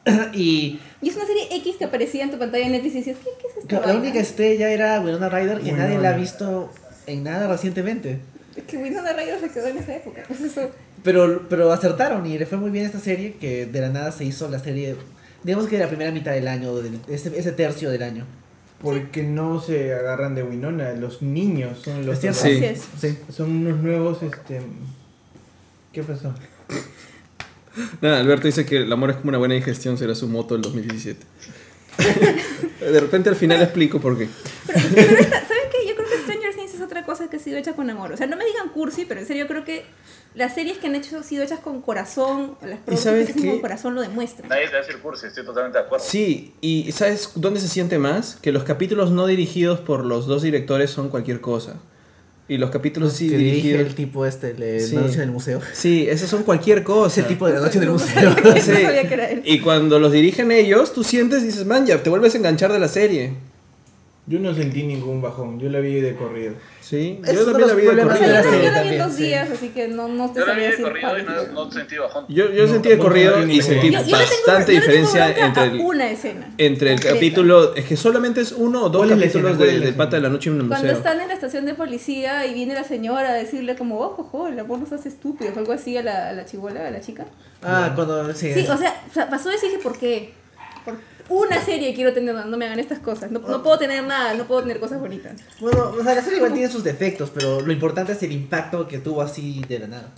[0.34, 3.16] y Y es una serie X que aparecía en tu pantalla en Netflix y decías,
[3.18, 3.86] ¿qué, qué es esto?
[3.86, 5.84] la única estrella era Winona Ryder y Winona.
[5.84, 6.70] nadie la ha visto
[7.06, 8.20] en nada recientemente.
[8.56, 10.22] Es que Winona Ryder se quedó en esa época.
[10.28, 10.70] Pues eso.
[11.04, 14.24] Pero, pero acertaron y le fue muy bien esta serie que de la nada se
[14.24, 14.96] hizo la serie,
[15.44, 16.72] digamos que de la primera mitad del año,
[17.08, 18.24] ese, ese tercio del año.
[18.80, 22.36] Porque no se agarran de Winona, los niños son los Es.
[22.36, 22.60] Sí.
[23.00, 23.18] Sí.
[23.30, 24.60] son unos nuevos este
[25.92, 26.34] ¿Qué pasó?
[28.00, 30.62] Nada, Alberto dice que el amor es como una buena digestión, será su moto del
[30.62, 31.24] 2017.
[32.80, 34.28] de repente al final explico por qué.
[34.66, 35.88] Pero, pero esta- ¿saben qué?
[35.88, 38.12] Yo creo que Stranger Things es otra cosa que ha sido hecha con amor.
[38.12, 39.84] O sea, no me digan cursi, pero en serio creo que
[40.34, 43.60] las series que han hecho sido hechas con corazón, las producciones sabes que hacen con
[43.60, 44.48] corazón lo demuestran.
[44.48, 46.04] Nadie te va a decir cursi, estoy totalmente de acuerdo.
[46.04, 48.36] Sí, y ¿sabes dónde se siente más?
[48.42, 51.74] Que los capítulos no dirigidos por los dos directores son cualquier cosa.
[52.46, 53.86] Y los capítulos sí que dirige dirigidos...
[53.86, 54.94] el tipo este, el de Sí.
[54.96, 55.60] La Noche en el Museo.
[55.72, 57.06] Sí, esos son cualquier cosa.
[57.06, 58.34] Es el tipo de La Noche en el Museo.
[58.34, 58.70] sabía que- Sí.
[58.70, 59.42] no sabía que era él.
[59.46, 62.70] Y cuando los dirigen ellos, tú sientes y dices, man, ya te vuelves a enganchar
[62.70, 63.32] de la serie.
[64.26, 66.54] Yo no sentí ningún bajón, yo la vi de corrido.
[66.80, 68.26] Sí, Esos yo también la vi de de corrido.
[68.32, 69.22] la yo, serie yo la vi en dos sí.
[69.24, 71.70] días, así que no, no te Yo la vi de corrido y es no, no
[71.70, 72.24] sentí bajón.
[72.30, 75.64] Yo, yo No, sentí de corrido y de sentí Yo, yo bastante yo diferencia entre
[75.64, 76.54] el, una escena.
[76.56, 77.14] entre el completa.
[77.16, 77.74] capítulo.
[77.74, 80.22] Es que solamente es uno o dos ¿Cuál es capítulos de, es del Pata de
[80.22, 80.96] la Noche en el Cuando Museo.
[80.96, 84.48] están en la estación de policía y viene la señora a decirle como, ojo, ojo,
[84.48, 87.02] el amor nos hace estúpidos, o algo así a la, a la chibola, a la
[87.02, 87.26] chica.
[87.62, 88.54] Ah, cuando sí.
[88.54, 90.32] Sí, o sea, pasó eso y dije, ¿por qué?
[90.86, 90.96] Por
[91.28, 93.30] una serie quiero tener, no me hagan estas cosas.
[93.30, 95.34] No, no puedo tener nada, no puedo tener cosas bonitas.
[95.60, 98.86] Bueno, o sea, la serie igual tiene sus defectos, pero lo importante es el impacto
[98.88, 100.08] que tuvo así de la nada.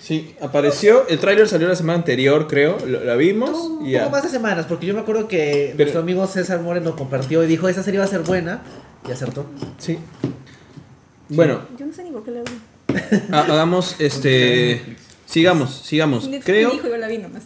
[0.00, 1.08] Sí, apareció.
[1.08, 2.76] El tráiler salió la semana anterior, creo.
[2.86, 4.00] Lo, la vimos Un y ya.
[4.00, 7.42] poco más de semanas, porque yo me acuerdo que Pero- nuestro amigo César Moreno compartió
[7.42, 8.62] y dijo, esa serie va a ser buena,
[9.08, 9.46] y acertó.
[9.78, 9.98] Sí.
[11.30, 12.52] Bueno, Yo no sé ni por qué la vi.
[13.32, 14.96] ha- hagamos este.
[15.26, 16.28] Sigamos, sigamos.
[16.44, 17.44] Creo, dijo y yo la vi nomás.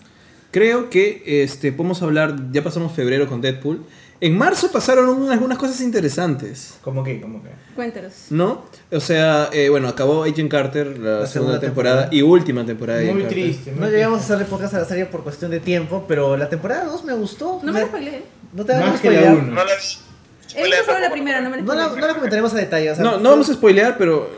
[0.51, 2.37] Creo que este podemos hablar.
[2.53, 3.85] Ya pasamos febrero con Deadpool.
[4.21, 6.75] En marzo pasaron unas, algunas cosas interesantes.
[6.83, 7.21] ¿Cómo que?
[7.21, 7.51] ¿Cómo que?
[7.77, 8.13] Cuéntanos.
[8.31, 8.65] ¿No?
[8.91, 12.17] O sea, eh, bueno, acabó Agent Carter, la, La segunda, segunda temporada, temporada.
[12.17, 13.45] y última temporada de Muy Agent Carter.
[13.45, 13.71] triste.
[13.73, 16.49] muy No llegamos a hacerle podcast a la serie por cuestión de tiempo, pero la
[16.49, 17.61] temporada 2 me gustó.
[17.63, 18.23] No me la spoileé.
[18.55, 19.45] No te Más vamos a que la spoilear.
[19.45, 19.55] uno.
[19.55, 20.59] No la vi.
[20.59, 22.01] He visto solo la primera, no me la No la, spoileé.
[22.01, 22.91] no la comentaremos a detalle.
[22.91, 24.29] o sea, No, no vamos a spoilear, pero.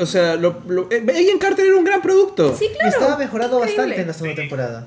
[0.00, 2.54] O sea, lo, lo- eh, Agent Carter era un gran producto.
[2.56, 2.88] Sí, claro.
[2.88, 3.82] Estaba mejorando Increíble.
[3.82, 4.86] bastante en la segunda temporada.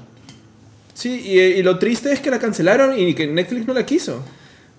[0.97, 4.25] Sí, y, y lo triste es que la cancelaron y que Netflix no la quiso.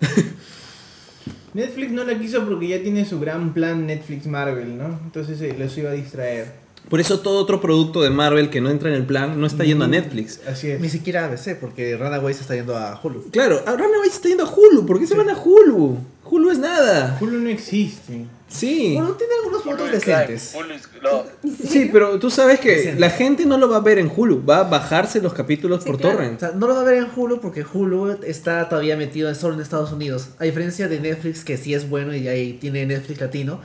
[1.55, 4.99] Netflix no la quiso porque ya tiene su gran plan Netflix Marvel, ¿no?
[5.05, 6.55] Entonces eh, los iba a distraer.
[6.89, 9.65] Por eso todo otro producto de Marvel que no entra en el plan no está
[9.65, 10.41] yendo a Netflix.
[10.47, 10.81] Así es.
[10.81, 13.31] Ni siquiera ABC, porque Runaways se está yendo a Hulu.
[13.31, 14.87] Claro, ahora Runaways está yendo a Hulu.
[14.87, 15.99] ¿Por qué se van a Hulu?
[16.25, 17.17] Hulu es nada.
[17.21, 18.25] Hulu no existe.
[18.49, 18.95] Sí.
[18.95, 20.55] Bueno, tiene algunos puntos decentes.
[20.59, 21.27] Hulu is- lo-
[21.69, 23.01] Sí, pero tú sabes que Decente.
[23.01, 24.45] la gente no lo va a ver en Hulu.
[24.45, 26.15] Va a bajarse los capítulos Sí, por claro.
[26.15, 26.41] O torrent.
[26.41, 29.61] sea, no lo va a ver en Hulu porque Hulu está todavía metido solo en
[29.61, 30.29] Estados Unidos.
[30.39, 33.61] A diferencia de Netflix, que sí es bueno y ahí tiene Netflix latino.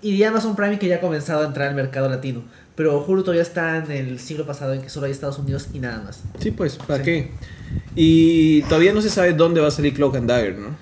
[0.00, 2.42] Y de Amazon Prime, que ya ha comenzado a entrar al mercado latino.
[2.78, 5.80] Pero Hulu todavía está en el siglo pasado en que solo hay Estados Unidos y
[5.80, 6.22] nada más.
[6.38, 7.04] Sí, pues, ¿para Sí.
[7.04, 7.30] qué?
[7.96, 10.76] Y todavía no se sabe dónde va a salir Cloak and Dagger, ¿no?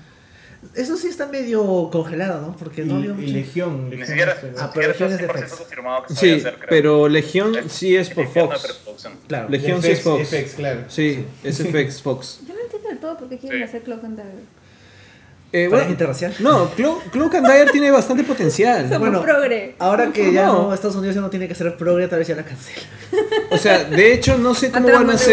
[0.75, 2.55] Eso sí está medio congelado, ¿no?
[2.55, 3.85] Porque Y, no había y Legión.
[3.85, 5.55] Ni Legión siquiera, es el- ni Ah, pero Legión es de 100% FX.
[5.59, 6.69] confirmado que Sí, hacer, creo.
[6.69, 8.79] pero Legión sí es por Fox.
[9.27, 9.49] Claro.
[9.49, 10.21] Legión sí es Fox.
[10.29, 10.81] FX, claro.
[10.89, 12.41] Sí, es FX Fox.
[12.47, 13.63] Yo no entiendo del todo por qué quieren Sí.
[13.63, 14.33] hacer Cloak and Dagger.
[15.53, 16.33] Eh, Para bueno, interracial.
[16.39, 18.83] no, Clo- Cloak and Dagger tiene bastante potencial.
[18.83, 19.75] Somos Bueno, progre.
[19.79, 20.63] Ahora que ya No.
[20.67, 22.81] no, Estados Unidos ya no tiene que ser progre, tal vez ya la cancela.
[23.51, 25.31] O sea, de hecho, no sé cómo van a gusta.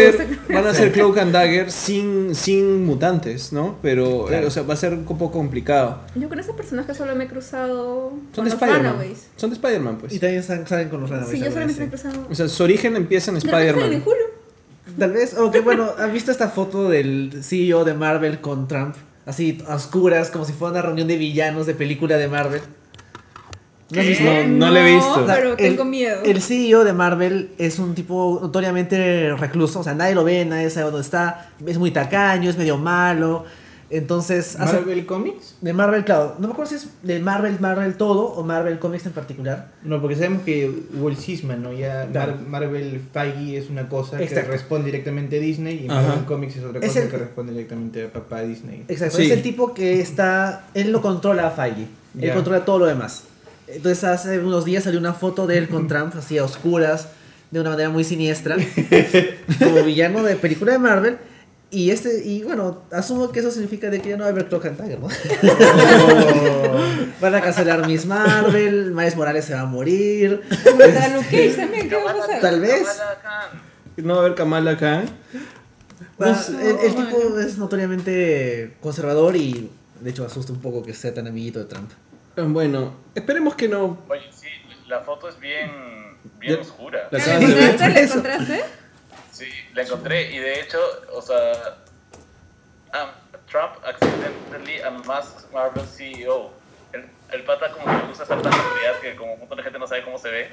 [0.49, 3.75] van a hacer Cloak and Dagger sin, sin mutantes, ¿no?
[3.81, 5.99] Pero, eh, o sea, va a ser un poco complicado.
[6.15, 8.91] Yo con ese personaje solo me he cruzado Son con de los Spider-Man.
[8.93, 9.27] Runaways.
[9.35, 10.13] Son de Spider-Man, pues.
[10.13, 11.31] Y también salen con los Runaways.
[11.37, 12.27] Sí, yo solamente me he cruzado.
[12.31, 14.01] O sea, su origen empieza en Spider-Man.
[14.97, 18.95] Tal vez, o que bueno, ¿has visto esta foto del CEO de Marvel con Trump?
[19.25, 22.61] Así a oscuras, como si fuera una reunión de villanos de película de Marvel.
[23.91, 24.09] ¿No has ¿Qué?
[24.09, 24.25] visto?
[24.25, 25.11] No, no lo he visto.
[25.23, 26.21] O sea, Pero el- tengo miedo.
[26.25, 30.69] El CEO de Marvel es un tipo notoriamente recluso, o sea, nadie lo ve, nadie
[30.71, 33.45] sabe dónde está, es muy tacaño, es medio malo.
[33.97, 35.55] Entonces, hace- Marvel Comics.
[35.61, 39.05] de Marvel, claro, no me acuerdo si es de Marvel, Marvel todo o Marvel Comics
[39.05, 39.71] en particular.
[39.83, 41.71] No, porque sabemos que hubo el cisma, ¿no?
[41.73, 42.33] Ya Claro.
[42.47, 44.45] Mar- Marvel Feige es una cosa Exacto.
[44.49, 46.01] que responde directamente a Disney y Ajá.
[46.01, 48.85] Marvel Comics es otra Es cosa el- que responde directamente a papá Disney.
[48.87, 49.25] Exacto, Sí.
[49.25, 51.83] es el tipo que está, él lo controla a Feige,
[52.19, 52.33] él Ya.
[52.33, 53.23] controla todo lo demás.
[53.67, 57.07] Entonces hace unos días salió una foto de él con Trump así a oscuras,
[57.51, 58.57] de una manera muy siniestra,
[59.59, 61.17] como villano de película de Marvel.
[61.75, 64.47] Y este, y bueno, asumo que eso significa de que ya no va a haber
[64.47, 65.07] Cloak and Tiger, ¿no?
[67.21, 70.41] Van a cancelar Miss Marvel, Miles Morales se va a morir.
[70.49, 72.39] Hasta Luke Cage también, ¿qué va a pasar?
[72.39, 72.87] Tal vez.
[73.21, 73.61] Khan.
[74.05, 75.03] No va a haber Kamala acá.
[76.21, 76.51] Va- No sé.
[76.53, 77.39] el, el tipo Bueno.
[77.39, 79.69] es notoriamente conservador y
[79.99, 81.89] de hecho asusta un poco que sea tan amiguito de Trump.
[82.37, 83.97] Bueno, esperemos que no.
[84.09, 84.47] Oye, sí,
[84.87, 85.71] la foto es bien,
[86.39, 87.07] bien Ya- oscura.
[87.11, 87.39] la ¿La?
[87.39, 88.21] ¿La Eso.
[89.35, 90.79] Sí, la encontré y de hecho,
[91.11, 91.75] o sea,
[93.51, 96.53] Trump accidentally unmasked Marvel CEO.
[96.93, 99.77] El, el pata como que usa esa tanta seguridad que como un montón de gente
[99.77, 100.49] no sabe cómo se ve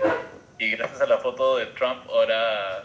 [0.59, 2.83] y gracias a la foto de Trump ahora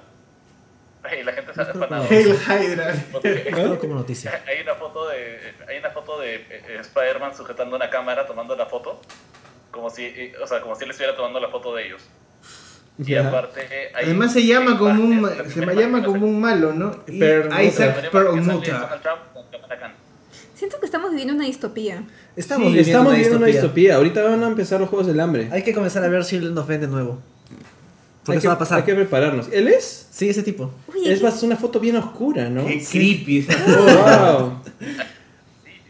[1.02, 1.74] ay, la gente se ha.
[2.10, 3.78] Hail Hydra.
[3.80, 4.44] Como noticia.
[4.48, 8.68] hay una foto de hay una foto de eh, Spider-Man sujetando una cámara tomando la
[8.68, 9.02] foto
[9.72, 12.08] como si eh, o sea como si él estuviera tomando la foto de ellos.
[13.00, 13.28] Y Ya.
[13.28, 13.62] aparte
[13.96, 16.96] hay- Además se llama como un se me llama como un malo, ¿no?
[17.08, 17.24] Y.
[17.68, 18.76] Isaac Perlmutter.
[20.56, 22.04] Siento que estamos viviendo una distopía.
[22.36, 23.96] Estamos Sí, viviendo estamos una viviendo una distopía.
[23.98, 25.50] Ahorita van a empezar los Juegos del Hambre.
[25.52, 27.20] Hay que comenzar a ver Children of Men de nuevo.
[28.26, 28.80] Porque Hay eso que, va a pasar.
[28.80, 29.48] hay que prepararnos.
[29.52, 30.08] ¿Él es?
[30.12, 30.72] Sí, ese tipo.
[31.06, 32.66] Es más una foto bien oscura, ¿no?
[32.66, 34.62] Qué creepy esa Oh, wow.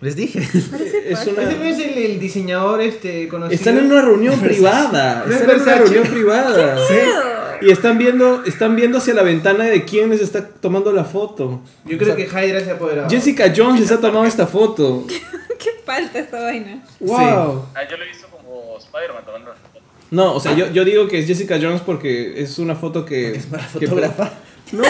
[0.01, 0.39] Les dije.
[0.39, 3.55] Es una- es el, el diseñador este conocido.
[3.55, 5.23] Están en una reunión privada.
[5.25, 6.75] No es Están en una reunión privada.
[6.75, 7.21] miedo!
[7.59, 11.61] Y están viendo, están viendo hacia la ventana de quién les está tomando la foto.
[11.85, 13.09] Yo creo que Hydra se ha apoderado.
[13.09, 15.07] Jessica Jones les ha tomado esta foto.
[15.59, 16.83] ¿Qué falta esta vaina?
[16.99, 17.65] Wow.
[17.73, 19.79] Ah, yo lo he visto como Spider-Man tomando la foto.
[20.11, 23.35] No, o sea, yo, yo digo que es Jessica Jones porque es una foto que.
[23.35, 24.33] Es para que- fotógrafa.
[24.73, 24.83] No,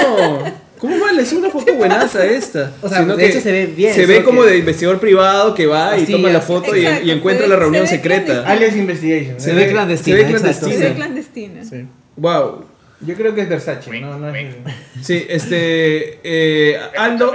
[0.80, 1.22] ¿cómo vale?
[1.24, 2.72] Es una foto buenaza esta.
[2.82, 5.54] O sea, Sino de hecho se ve bien, Se ve como que- de investigador privado
[5.54, 7.96] que va y Así, toma la foto y, Exacto, y encuentra se la reunión se
[7.96, 8.44] secreta.
[8.48, 9.40] Alias Investigation.
[9.40, 10.18] Se ve clandestina.
[10.18, 10.72] se ve clandestina.
[10.72, 10.84] Se Sí.
[10.84, 11.64] ve clandestina.
[11.66, 11.86] Sí.
[12.16, 12.66] Wow.
[13.02, 14.56] Yo creo que es Versace, Wink, no, no es.
[15.04, 16.20] Sí, este.
[16.24, 17.32] eh, Aldo.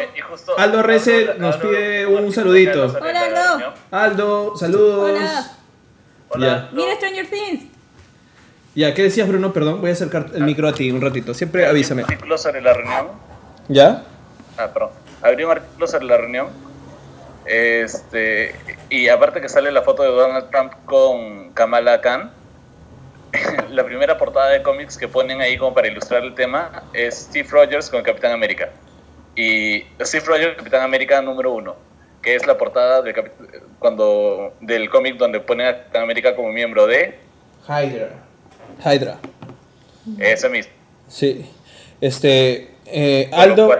[0.59, 2.87] Aldo Rece nos pide un saludito.
[3.01, 3.75] Hola, Aldo.
[3.93, 5.11] Aldo, saludos.
[5.11, 5.53] Hola.
[6.31, 6.71] Hola.
[6.73, 7.65] Mira Stranger Things.
[8.75, 9.53] Ya, ¿qué decías, Bruno?
[9.53, 11.33] Perdón, voy a acercar el micro a ti un ratito.
[11.35, 12.05] Siempre avísame.
[12.37, 13.09] Sobre la reunión.
[13.69, 14.03] ¿Ya?
[14.57, 14.91] Ah, perdón.
[15.23, 16.49] Abrí un artículo sobre la reunión.
[17.45, 18.55] Este,
[18.89, 22.31] y aparte que sale la foto de Donald Trump con Kamala Khan,
[23.71, 27.49] la primera portada de cómics que ponen ahí como para ilustrar el tema es Steve
[27.51, 28.71] Rogers con Capitán América.
[29.35, 31.75] Y Steve Rogers, Capitán América número uno,
[32.21, 33.03] que es la portada
[33.79, 37.19] cuando, del cómic donde ponen a Capitán América como miembro de
[37.67, 38.11] Hydra.
[38.85, 39.19] Hydra.
[40.19, 40.73] ese mismo.
[41.09, 41.51] Sí.
[42.01, 42.72] Este.
[42.87, 43.71] Eh, Aldo.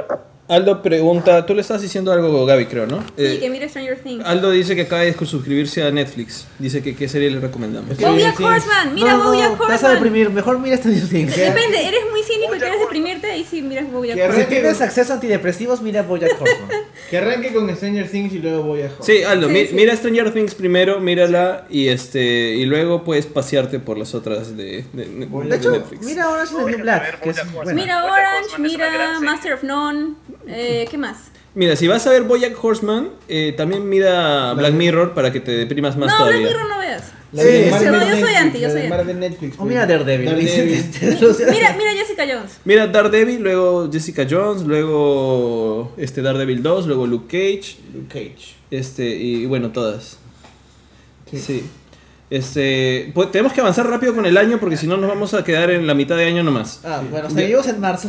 [0.53, 1.45] Aldo pregunta.
[1.47, 3.01] Tú le estás diciendo algo, Gaby, creo, ¿no?
[3.01, 4.25] Sí, Eh, que mire Stranger Things.
[4.25, 6.47] Aldo dice que acaba de suscribirse a Netflix.
[6.59, 7.97] Dice que qué serie le recomendamos.
[7.99, 8.39] Bojack.
[8.41, 8.95] Horseman.
[8.95, 9.95] Mira no, Bojack no, te vas a Horseman.
[9.95, 10.31] deprimir.
[10.31, 11.37] Mejor mira Stranger Things.
[11.37, 12.81] Depende, eres muy cínico y Bojack quieres Horseman.
[12.81, 14.17] deprimirte, ahí sí miras Bojack.
[14.19, 14.41] Horseman.
[14.41, 16.69] Si tienes acceso a antidepresivos, mira Bojack Horseman.
[17.13, 18.91] Que arranque con Stranger Things y luego a Hydra.
[19.01, 19.75] Sí, Aldo, Sí, mi- sí.
[19.75, 24.85] mira Stranger Things primero, mírala y este y luego puedes pasearte por las otras de,
[24.95, 26.07] de- de- De hecho, Netflix.
[26.07, 27.21] mira ahora es New Black.
[27.23, 27.75] Bojack Horseman.
[27.75, 29.21] Mira Bojack Orange, Horseman mira.
[29.21, 30.15] Master of None.
[30.47, 31.31] Eh, ¿Qué más?
[31.55, 35.53] Mira, si vas a ver BoJack Horseman, eh, también mira Black Mirror para que te
[35.53, 36.41] deprimas más no, todavía.
[36.41, 37.13] Black Mirror no veas.
[37.33, 39.55] La Sí, de sí, Marvel no, yo soy Netflix, anti, yo soy Netflix.
[39.55, 39.69] O pues.
[39.69, 40.27] mira Daredevil.
[40.27, 40.85] Daredevil.
[41.51, 42.59] Mira, mira Jessica Jones.
[42.65, 48.55] Mira Daredevil, luego Jessica Jones, luego este Daredevil 2, luego Luke Cage, Luke Cage.
[48.71, 50.19] este y bueno, todas.
[51.31, 51.39] Sí.
[51.39, 51.65] Sí.
[52.37, 55.45] Este, pues, tenemos que avanzar rápido con el año porque si no nos vamos a
[55.45, 56.81] quedar en la mitad de año nomás.
[56.83, 58.09] Ah, bueno, seguimos en marzo.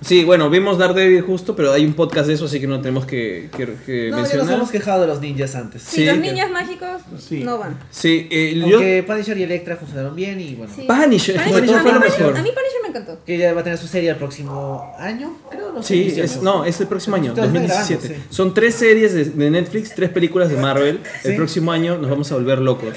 [0.00, 3.04] Sí, bueno, vimos Daredevil justo, pero hay un podcast de eso, así que no tenemos
[3.04, 4.54] que, que- que No, ya nos mencionar.
[4.54, 5.82] hemos quejado de los ninjas antes.
[5.82, 7.42] Sí, Sí, los que- niños mágicos Sí.
[7.42, 7.76] no van.
[7.90, 8.78] Sí, eh, yo-
[9.12, 10.72] Punisher y Electra funcionaron bien y bueno.
[10.72, 10.82] Sí.
[10.86, 12.36] Punisher, Punisher, Punisher a, fue mí lo Punisher- mejor.
[12.38, 13.18] a mí Punisher me encantó.
[13.26, 15.72] Que ya va a tener su serie el próximo año, creo.
[15.72, 16.24] No sé, Sí, 18.
[16.24, 18.06] es, no, es el próximo año, Estamos 2017.
[18.08, 18.34] grabando, sí.
[18.36, 21.00] Son tres series de, de Netflix, tres películas de Marvel.
[21.24, 22.94] El próximo año nos vamos a volver locos.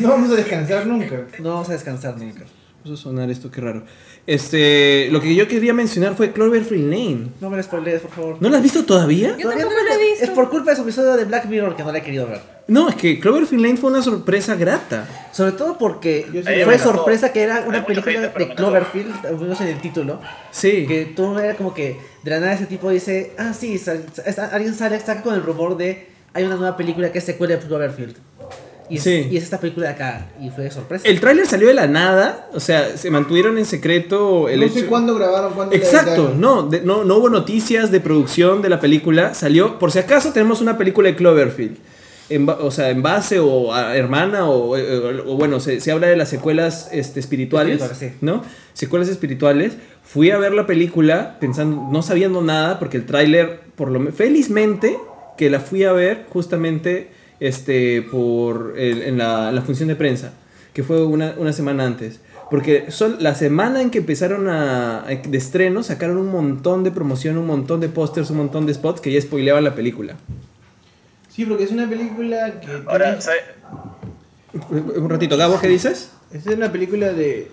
[0.00, 1.26] No vamos a descansar nunca.
[1.38, 2.44] No vamos a descansar nunca.
[2.82, 3.84] Puso a sonar esto, qué raro.
[4.26, 7.26] Este, lo que yo quería mencionar fue Cloverfield Lane.
[7.40, 8.36] No me lo spoilees, por favor.
[8.40, 9.36] ¿No la has visto todavía?
[9.36, 10.24] Yo Todavía tampoco no lo he visto.
[10.24, 12.40] Es por culpa de su episodio de Black Mirror que no la he querido ver.
[12.68, 15.08] No, es que Cloverfield Lane fue una sorpresa grata.
[15.32, 16.26] Sobre todo porque
[16.64, 18.54] fue sorpresa que era una película de.
[18.56, 20.20] Cloverfield, al menos en el título.
[20.50, 20.84] Sí.
[20.86, 24.06] Que tú era como que de la nada ese tipo dice, ah, sí, sal-
[24.52, 27.60] alguien sale, saca con el rumor de hay una nueva película que es secuela de
[27.66, 28.16] Cloverfield.
[28.92, 29.28] Y es, Sí.
[29.30, 30.26] y es esta película de acá.
[30.40, 31.06] Y fue de sorpresa.
[31.08, 34.74] El tráiler salió de la nada, o sea, se mantuvieron en secreto el no hecho...
[34.80, 38.80] sé cuándo grabaron, cuándo Exacto, no, de- no, no hubo noticias de producción de la
[38.80, 41.76] película, salió, por si acaso tenemos una película de Cloverfield,
[42.28, 45.90] en o sea, en base o a hermana o, eh, o- o bueno, se, se
[45.92, 48.12] habla de las secuelas este, espirituales, sí.
[48.20, 48.42] ¿no?
[48.74, 49.74] Secuelas espirituales.
[50.04, 54.12] Fui a ver la película pensando, no sabiendo nada, porque el tráiler, por lo me-
[54.12, 54.96] felizmente,
[55.36, 57.10] que la fui a ver justamente
[57.46, 60.32] este, por el- en la, la función de prensa,
[60.72, 62.20] que fue una, una semana antes.
[62.50, 67.38] Porque son, la semana en que empezaron a, de estreno, sacaron un montón de promoción,
[67.38, 70.16] un montón de pósters, un montón de spots que ya spoileaban la película.
[71.30, 72.68] Sí, porque es una película que...
[72.86, 73.38] Ahora, tiene- ¿sabe?
[74.98, 76.10] Un ratito, Gabo, ¿qué dices?
[76.30, 77.50] Es una película de...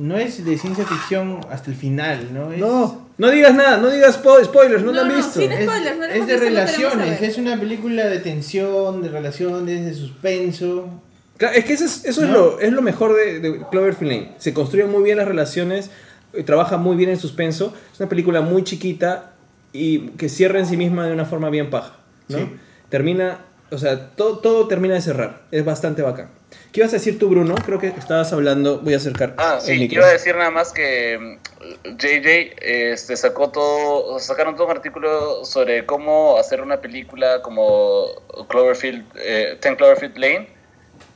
[0.00, 2.52] No es de ciencia ficción hasta el final, ¿no?
[2.52, 5.38] Es, No, no digas nada, no digas spo- spoilers, no, No, lo han no, visto.
[5.40, 9.84] sin Es, spoilers, no es hemos de relaciones, es una película de tensión, de relaciones,
[9.84, 10.88] de suspenso.
[11.36, 14.32] Claro, es que eso es, eso es, lo, es lo mejor de, de Cloverfield Lane.
[14.38, 15.90] Se construyen muy bien las relaciones,
[16.32, 17.74] eh, trabaja muy bien el suspenso.
[17.92, 19.32] Es una película muy chiquita
[19.72, 21.96] y que cierra en sí misma de una forma bien paja.
[22.28, 22.38] ¿no?
[22.38, 22.44] Sí.
[22.88, 23.38] Termina,
[23.70, 25.42] o sea, todo, todo termina de cerrar.
[25.50, 26.30] Es bastante bacán.
[26.72, 27.54] ¿Qué ibas a decir tú, Bruno?
[27.64, 28.78] Creo que estabas hablando.
[28.80, 29.34] Voy a acercar.
[29.38, 30.00] Ah, el sí, micro.
[30.00, 35.44] iba a decir nada más que mm, JJ este, sacó todo, sacaron todo un artículo
[35.44, 38.06] sobre cómo hacer una película como
[38.48, 40.48] Cloverfield, eh, 10 Cloverfield Lane,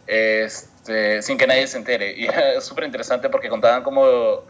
[0.07, 2.14] este, sin que nadie se entere.
[2.16, 4.44] Y era súper interesante porque contaban cómo,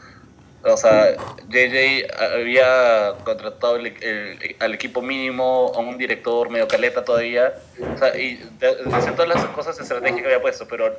[0.65, 1.15] o sea,
[1.49, 7.55] JJ había contratado el- el- al equipo mínimo, a un director medio caleta todavía,
[7.95, 10.97] o sea, y decían todas las cosas de estrategia que había puesto, pero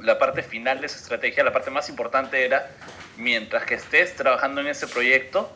[0.00, 2.70] la parte final de esa estrategia, la parte más importante era,
[3.16, 5.50] mientras que estés trabajando en ese proyecto,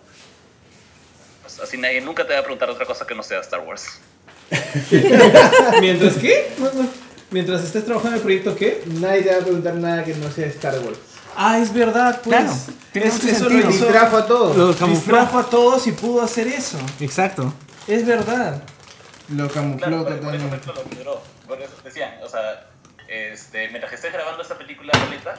[1.43, 4.01] pues así nadie nunca te va a preguntar otra cosa que no sea Star Wars.
[5.81, 6.51] ¿Mientras qué?
[6.59, 6.89] No, no.
[7.31, 8.83] Mientras estés trabajando en el proyecto, ¿qué?
[9.01, 10.99] Nadie te va a preguntar nada que no sea Star Wars.
[11.37, 12.37] Ah, es verdad, pues.
[12.37, 12.57] Claro,
[12.93, 13.61] tiene Es- mucho eso sentido.
[13.65, 14.57] lo hizo- Distrajo a todos.
[14.57, 16.79] Lo distrajo a todos y pudo hacer eso.
[17.01, 17.53] Exacto.
[17.87, 18.63] Es verdad.
[19.29, 21.05] Lo camufló Claro, por, por eso totalmente.
[21.49, 22.67] Por eso decían, o sea,
[23.09, 25.35] este, mientras que estés grabando esta película Roleta,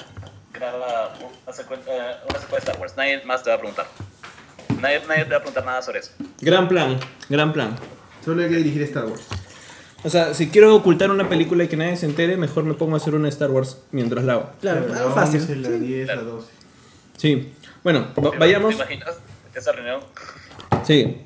[0.54, 1.14] graba
[1.46, 2.94] una secuela de Star Wars.
[2.98, 3.88] Nadie más te va a preguntar.
[4.80, 6.12] Nadie, nadie te va a preguntar nada sobre eso.
[6.42, 7.76] Gran plan, gran plan.
[8.24, 9.22] Solo hay que dirigir Star Wars.
[10.06, 12.96] O sea, si quiero ocultar una película y que nadie se entere, mejor me pongo
[12.96, 14.50] a hacer una Star Wars mientras la hago.
[14.60, 15.40] Claro, la fácil.
[15.42, 16.48] 11, la 10, la 12.
[17.18, 17.54] Sí.
[17.84, 18.70] Bueno, va- ¿Te- vayamos.
[18.78, 19.16] ¿Te imaginas
[19.76, 20.02] reunión?
[20.86, 21.18] Sí.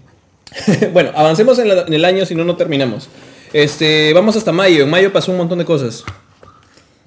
[0.94, 3.10] bueno, avancemos en, la- en el año, si no, no terminamos.
[3.54, 4.84] Este, vamos hasta mayo.
[4.84, 6.04] En mayo pasó un montón de cosas.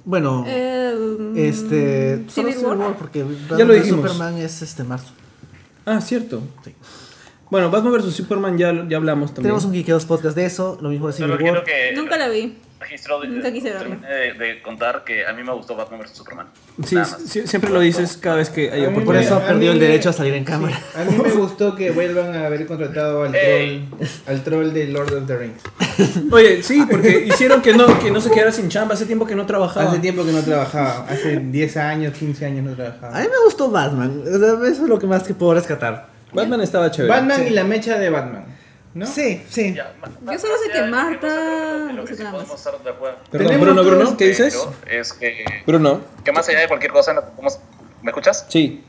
[0.04, 0.94] Bueno, Eh,
[1.36, 2.24] este.
[2.26, 2.96] mm, Solo Civil War.
[2.96, 3.24] porque
[3.56, 4.00] Ya lo dijimos.
[4.10, 5.12] Superman es este marzo.
[5.84, 6.42] Ah, cierto.
[6.64, 6.74] Sí.
[7.50, 9.42] Bueno, Batman vs Superman ya, ya hablamos también.
[9.44, 11.64] Tenemos un Geekeados podcast de eso, lo mismo de Civil War.
[11.64, 12.56] que Nunca la vi.
[12.78, 13.96] registro de, Nunca quise verlo.
[13.96, 16.46] de, de contar que a mí me gustó Batman vs Superman.
[16.84, 16.96] Sí,
[17.26, 19.72] sí, siempre lo dices cada vez que hay A mí Por eso A mí perdió
[19.72, 20.76] el me- derecho a salir en cámara.
[20.78, 23.84] Sí, a mí me gustó que vuelvan a haber contratado al Ey.
[23.90, 25.60] troll, al troll de Lord of the Rings.
[26.32, 28.94] Oye, sí, porque hicieron que no, que no se quedara sin chamba.
[28.94, 29.90] Hace tiempo que no trabajaba.
[29.90, 33.18] Hace tiempo que no trabajaba, hace 10 años, 15 años no trabajaba.
[33.18, 34.22] A mí me gustó Batman.
[34.24, 36.19] Eso es lo que más que puedo rescatar.
[36.32, 37.12] Batman estaba chévere.
[37.14, 37.46] Batman Sí.
[37.46, 38.44] y la mecha de Batman,
[38.94, 39.06] ¿no?
[39.06, 39.74] Sí, sí.
[39.74, 39.92] Ya,
[40.32, 43.18] Yo solo sé que Marta- no sé que- podemos estar de acuerdo.
[43.30, 44.66] Perdón, Tenemos Bruno, Bruno, ¿qué dices?
[44.86, 47.14] Es que, Bruno, que más allá de cualquier cosa,
[48.02, 48.46] ¿me escuchas?
[48.48, 48.84] sí.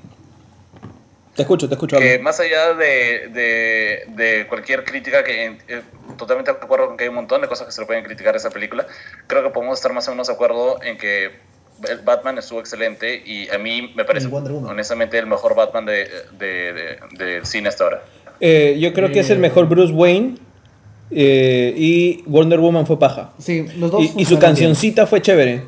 [1.35, 1.97] Te escucho, te escucho.
[1.97, 5.81] Que más allá de, de, de cualquier crítica, que eh,
[6.17, 8.33] totalmente de acuerdo con que hay un montón de cosas que se le pueden criticar
[8.33, 8.85] a esa película,
[9.27, 11.31] creo que podemos estar más o menos de acuerdo en que
[12.03, 16.07] Batman estuvo excelente y a mí me parece honestamente el mejor Batman de,
[16.37, 18.03] de, de- del cine hasta ahora.
[18.39, 20.35] Eh, yo creo que es el mejor Bruce Wayne.
[21.11, 23.33] eh, y Wonder Woman fue paja.
[23.37, 24.01] Sí, los dos.
[24.15, 25.63] Y, y su cancioncita fue chévere.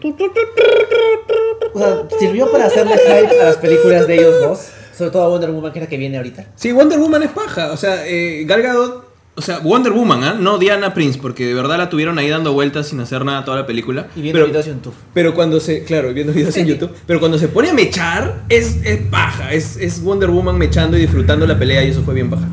[1.73, 4.69] O sea, sirvió para hacerle hype a las películas de ellos dos.
[4.95, 6.45] Sobre todo a Wonder Woman, que es la que viene ahorita.
[6.55, 7.71] Sí, Wonder Woman es paja.
[7.71, 9.03] O sea, eh, Gal Gadot-
[9.35, 10.35] O sea, Wonder Woman, ¿ah?
[10.39, 13.57] No Diana Prince, porque de verdad la tuvieron ahí dando vueltas sin hacer nada toda
[13.57, 14.07] la película.
[14.15, 14.93] Y viendo pero, videos en YouTube.
[15.13, 15.83] Pero cuando se.
[15.85, 16.91] Claro, viendo videos en YouTube.
[17.07, 19.51] Pero cuando se pone a mechar, es, es paja.
[19.51, 22.47] Es, es Wonder Woman mechando y disfrutando la pelea y eso fue bien paja.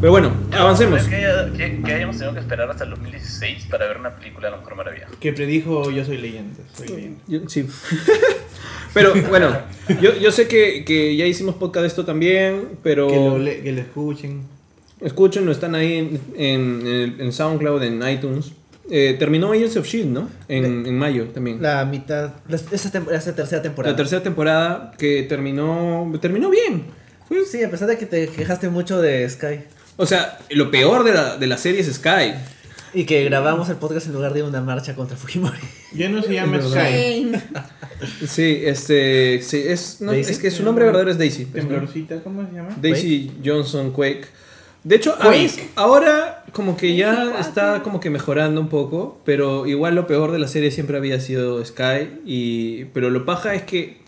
[0.00, 1.02] Pero bueno, avancemos.
[1.02, 4.14] ¿Crees que, haya- que- que hayamos tenido que esperar hasta el 2016 para ver una
[4.16, 5.08] película de la Mujer Maravilla?
[5.20, 6.54] Que predijo Yo soy leyenda.
[6.74, 7.20] Soy leyenda.
[7.26, 7.66] Yo- sí.
[8.94, 9.54] Pero bueno,
[10.00, 13.60] yo, yo sé que, que ya hicimos podcast de esto también, pero Que, lo, le-
[13.60, 14.42] que lo escuchen.
[15.00, 18.52] Escúchenlo, están ahí en, en, SoundCloud, en iTunes.
[18.90, 20.30] Eh, terminó Agents of Shield, ¿no?
[20.48, 21.60] En, en mayo también.
[21.60, 22.32] La, La mitad.
[22.48, 23.94] la- esa, tem- esa tercera temporada.
[23.94, 26.84] tercera temporada que terminó terminó bien.
[27.28, 29.60] Fue- Sí, a pesar de que te quejaste mucho de Sky.
[29.98, 32.32] o sea, lo peor de la, de la serie es Sky.
[32.94, 35.58] Y que grabamos el podcast en lugar de una marcha contra Fujimori.
[35.92, 36.58] Ya no se llama.
[36.62, 37.32] Sky.
[38.28, 41.46] Sí, este, sí, es, no, es que su nombre verdadero es Daisy.
[41.46, 41.64] pues.
[41.66, 42.68] Temblorcita, ¿cómo se llama?
[42.80, 44.26] Daisy Johnson Quake.
[44.88, 45.28] De hecho, a-
[45.76, 50.38] ahora como que ya está como que mejorando un poco, pero igual lo peor de
[50.38, 53.98] la serie siempre había sido Sky y pero lo paja es que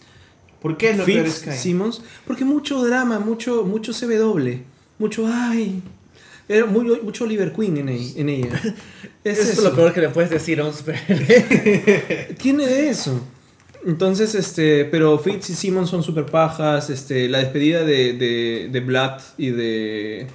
[0.62, 1.52] ¿Por qué es lo peor Sky?
[1.52, 4.48] Simmons, porque mucho drama, mucho mucho CW,
[4.98, 5.82] mucho ay,
[6.48, 8.48] era muy- mucho Oliver Queen en, ahí- en ella.
[9.22, 12.34] Es Eso es lo peor que le puedes decir a un superhéroe.
[12.40, 13.20] Tiene de eso.
[13.86, 16.88] Entonces, este, pero Fitz y Simmons son super pajas.
[16.88, 20.26] Este, la despedida de, de, de Blatt y de.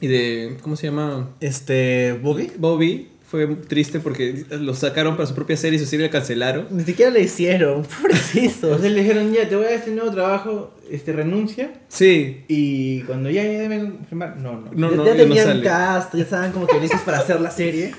[0.00, 0.56] Y de.
[0.62, 1.30] ¿Cómo se llama?
[1.40, 2.18] Este.
[2.22, 2.52] Boogie.
[2.58, 3.08] Bobby.
[3.28, 6.66] Fue triste porque lo sacaron para su propia serie y su serie la cancelaron.
[6.70, 7.82] Ni siquiera le hicieron.
[8.02, 8.68] Pobrecito.
[8.68, 11.74] Entonces le dijeron, ya, te voy a dar este nuevo trabajo, este, renuncia.
[11.88, 12.44] Sí.
[12.48, 14.70] Y cuando ya, ya deben confirmar, no, no.
[14.72, 15.62] No, ya no, ya no tenían sale.
[15.62, 17.92] cast, ya estaban como que listos para hacer la serie.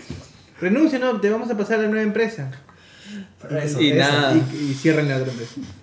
[0.60, 2.50] Renuncia, no, te vamos a pasar a la nueva empresa.
[3.64, 4.36] Eso, Y nada.
[4.36, 5.20] Y, y cierran la.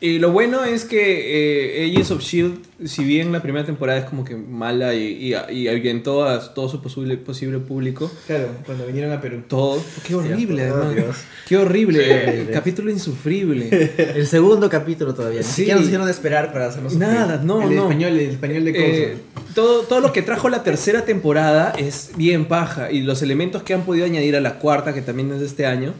[0.00, 4.04] Y lo bueno es que eh, Agents of Shield, si bien la primera temporada es
[4.04, 8.86] como que mala y, y, y ahuyentó a todo su posible, posible público, Claro, cuando
[8.86, 9.42] vinieron a Perú.
[9.48, 9.82] todo.
[10.06, 10.94] Qué horrible, oh, además.
[10.94, 11.16] Dios.
[11.48, 12.44] Qué horrible.
[12.46, 12.52] Sí.
[12.52, 13.68] Capítulo insufrible.
[14.16, 15.38] El segundo capítulo todavía.
[15.40, 15.52] Ni Sí.
[15.62, 17.08] siquiera nos hicieron esperar para hacerlo sufrir.
[17.08, 17.82] Nada, no, el no.
[17.84, 19.54] español, el español de Eh, Coulson.
[19.54, 23.72] todo, todo lo que trajo la tercera temporada es bien paja y los elementos que
[23.72, 25.94] han podido añadir a la cuarta, que también es de este año,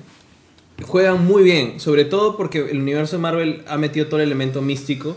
[0.85, 4.63] juegan muy bien, sobre todo porque el universo de Marvel ha metido todo el elemento
[4.63, 5.17] místico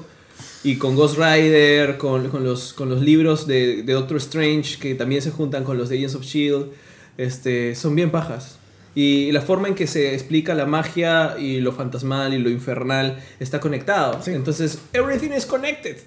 [0.63, 4.95] y con Ghost Rider, con, con los, con los libros de, de Doctor Strange que
[4.95, 6.67] también se juntan con los de Agents of Shield,
[7.17, 8.57] este, son bien pajas.
[8.95, 13.23] Y la forma en que se explica la magia y lo fantasmal y lo infernal
[13.39, 14.19] está conectado.
[14.25, 15.97] Entonces, everything is connected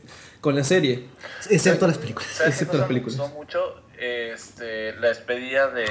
[0.40, 1.04] con la serie.
[1.48, 2.28] Excepto las películas.
[2.28, 3.18] ¿Sabes qué Excepto las me películas.
[3.18, 3.58] gustó mucho?
[3.98, 5.84] Este, la despedida de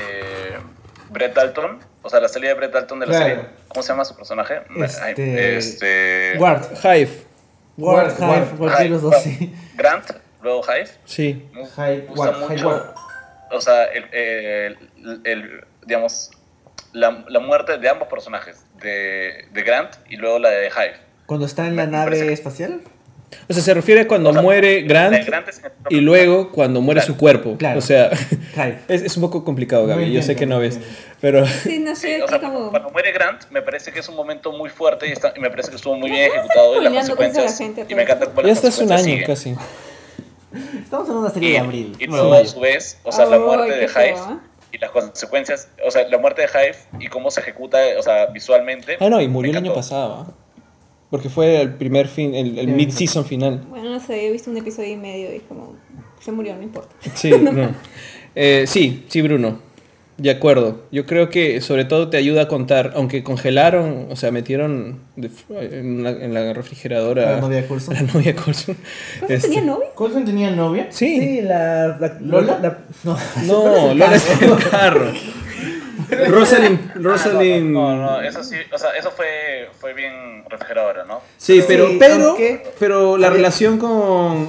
[1.12, 1.80] Brett Dalton.
[2.02, 3.26] O sea, la salida de Brett Dalton de la Claro.
[3.36, 3.50] serie.
[3.68, 4.62] ¿Cómo se llama su personaje?
[4.84, 6.64] Este- este- Ward.
[6.84, 7.10] Hive.
[7.78, 8.58] Ward, Ward, Hive, Ward.
[8.58, 9.54] cualquiera de los dos, sí.
[9.76, 10.06] Grant,
[10.42, 10.90] luego Hive.
[11.06, 11.48] Sí.
[11.54, 12.94] Me Hive, gusta Ward, Hive mucho.
[13.52, 16.32] O sea, el, el- el- digamos,
[16.94, 18.66] la, la muerte de ambos personajes.
[18.82, 20.96] De, de Grant y luego la de Hive.
[21.28, 22.82] Cuando está en la Me nave parece- espacial.
[23.50, 25.48] O sea, se refiere cuando O sea, muere La Grant Grant
[25.90, 27.56] y luego cuando muere su cuerpo.
[27.58, 27.80] Claro.
[27.80, 28.10] O sea,
[28.56, 28.80] Hive.
[28.88, 30.06] es, es un poco complicado, Gaby.
[30.08, 30.80] No Yo sé que no ves.
[31.22, 32.70] Pero sí, no Sí, sé, o sea, como...
[32.72, 35.50] cuando muere Grant, me parece que es un momento muy fuerte y, está- y me
[35.50, 37.58] parece que estuvo muy bien ejecutado y las a la consecuencias.
[37.58, 39.58] gente, y me encanta cómo ya las está hace un consecuencias año siguen.
[39.58, 40.82] casi.
[40.84, 41.96] Estamos en una serie Y, de abril.
[42.00, 44.40] y no luego, a su vez, o sea, la Ay, muerte de feo, Hive ¿ah?
[44.74, 48.26] y las consecuencias, o sea, la muerte de Hive y cómo se ejecuta, o sea,
[48.28, 48.98] visualmente.
[49.00, 50.28] Ah, no, y murió el año pasado.
[50.28, 50.34] ¿ah?
[51.12, 52.72] Porque fue el primer fin, el, el Sí.
[52.72, 53.62] mid-season final.
[53.70, 55.76] Bueno, no sé, he visto un episodio y medio y como...
[56.22, 56.96] Se murió, no importa.
[57.14, 57.70] Sí, no.
[58.34, 59.60] Eh, sí, sí, Bruno.
[60.18, 60.84] De acuerdo.
[60.92, 65.32] Yo creo que sobre todo te ayuda a contar, aunque congelaron, o sea, metieron de-
[65.50, 67.94] en, la, en la refrigeradora la novia de Coulson.
[67.96, 68.78] la novia de Coulson.
[69.22, 69.88] ¿Pero Este, tenía novio?
[69.96, 70.88] ¿Coulson tenía novia?
[70.92, 71.20] Sí.
[71.20, 71.98] Sí, la.
[72.00, 72.60] la ¿Lola?
[72.62, 73.18] la- no.
[73.48, 75.12] No, Lola es el carro.
[76.28, 77.72] Rosalind, Rosalind.
[77.72, 81.22] No, no, no, eso sí, o sea, eso fue, fue bien refrigeradora, ¿no?
[81.38, 83.90] Sí, pero, Sí, pero, aunque- pero la relación con,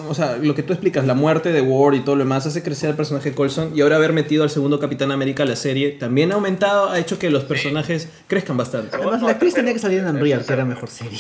[0.09, 2.63] o sea, lo que tú explicas, la muerte de Ward y todo lo demás, hace
[2.63, 5.57] crecer al personaje de Coulson y ahora haber metido al segundo Capitán América a la
[5.57, 8.97] serie también ha aumentado, ha hecho que los personajes crezcan bastante.
[8.97, 11.19] Además, la actriz tenía que salir en Unreal, que era mejor serie.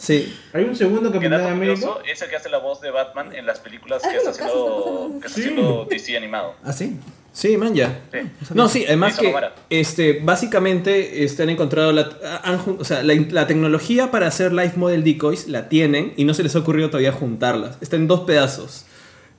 [0.00, 1.88] Sí, Hay un segundo Capitán América.
[2.08, 5.10] es el que hace la voz de Batman en las películas Ah, que está haciendo,
[5.20, 6.54] que está haciendo DC animado.
[6.62, 6.96] ¿Ah, sí?
[7.38, 8.00] Sí, man, ya.
[8.12, 8.18] Sí.
[8.54, 9.32] No, sí, además que
[9.70, 12.08] este, básicamente este, han encontrado la,
[12.42, 16.34] han o sea, la, la tecnología para hacer live model decoys la tienen y no
[16.34, 17.78] se les ha ocurrido todavía juntarlas.
[17.80, 18.84] Está en dos pedazos.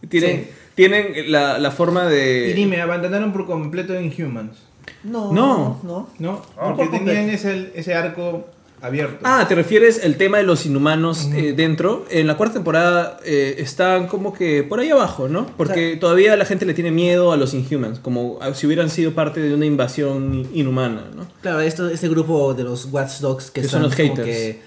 [0.07, 0.49] Tienen, Sí.
[0.75, 2.49] tienen la, la forma de...
[2.51, 4.57] Y dime, abandonaron por completo Inhumans.
[5.03, 5.31] No.
[5.33, 5.79] No.
[5.83, 6.09] No.
[6.19, 6.41] ¿No?
[6.57, 8.47] No, Porque por tenían ese, ese arco
[8.81, 9.19] abierto.
[9.23, 12.05] Ah, ¿te refieres el tema de los inhumanos eh, dentro?
[12.09, 15.47] En la cuarta temporada eh, están como que por ahí abajo, ¿no?
[15.57, 19.39] Porque todavía la gente le tiene miedo a los Inhumans, como si hubieran sido parte
[19.41, 21.27] de una invasión inhumana, ¿no?
[21.41, 24.27] Claro, esto, este grupo de los Watch Dogs que, Que son son los como haters.
[24.27, 24.61] que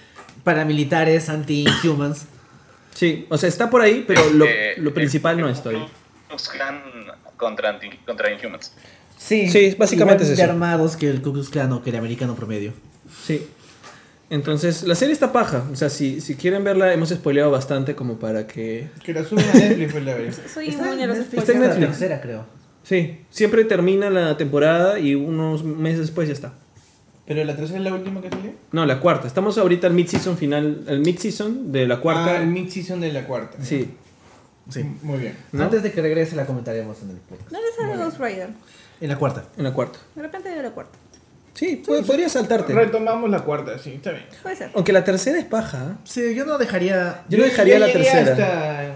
[0.45, 2.27] paramilitares, anti-humans.
[2.95, 5.87] Sí, o sea, está por ahí, pero lo, Eh, lo eh, principal no es todavía.
[6.29, 6.81] Klux Klan
[7.37, 8.73] contra, anti- contra Inhumans.
[9.17, 10.53] Sí, Sí, básicamente igual es de eso.
[10.53, 12.73] armados que el Ku Klux Klan o que el americano promedio.
[13.25, 13.47] Sí.
[14.33, 15.63] Entonces, la serie está paja.
[15.71, 18.89] O sea, si, si quieren verla, hemos spoileado bastante como para que...
[19.05, 20.33] Que la suban a Netflix, pues la veré.
[20.33, 21.89] Soy Está inmune a los Netflix, Está en la Netflix.
[21.91, 22.47] tercera, creo.
[22.83, 26.55] Sí, siempre termina la temporada y unos meses después ya está.
[27.27, 28.53] Pero la tercera es la última que salió.
[28.73, 29.27] No, la cuarta.
[29.27, 32.33] Estamos ahorita al mid-season final, el mid-season de la cuarta.
[32.33, 33.59] Ah, el mid-season de la cuarta.
[33.63, 33.91] Sí.
[34.71, 34.83] Sí.
[35.03, 35.37] Muy bien.
[35.53, 35.65] ¿No?
[35.65, 37.51] Antes de que regrese la comentaremos en el podcast.
[37.51, 38.49] ¿Dónde sale Ghost Rider?
[39.03, 39.45] En la cuarta.
[39.59, 39.99] En la cuarta.
[40.15, 40.99] De repente de la cuarta.
[41.55, 42.73] Sí, pod- podría saltarte.
[42.73, 44.25] Retomamos la cuarta, sí, está bien.
[44.43, 44.71] Puede ser.
[44.75, 45.93] Aunque la tercera es paja.
[45.93, 45.97] ¿eh?
[46.05, 47.25] Sí, yo no dejaría.
[47.29, 48.33] Yo no dejaría la llegué tercera.
[48.33, 48.95] hasta-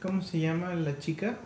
[0.00, 1.36] ¿Cómo se llama la chica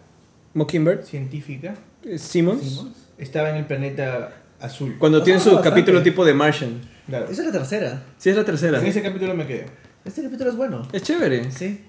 [0.55, 1.75] Mockingbird, científica?
[2.05, 2.63] eh, Simmons.
[2.63, 2.97] Simmons.
[3.19, 4.97] Estaba en el planeta azul.
[4.99, 5.71] Cuando tiene su bastante.
[5.71, 6.81] capítulo tipo de Martian.
[7.07, 7.25] Claro.
[7.29, 8.03] Esa es la tercera.
[8.19, 8.79] Sí, es la tercera.
[8.79, 9.67] En ese capítulo me quedé.
[10.05, 10.87] Este capítulo es bueno.
[10.93, 11.51] Es chévere.
[11.51, 11.85] Sí.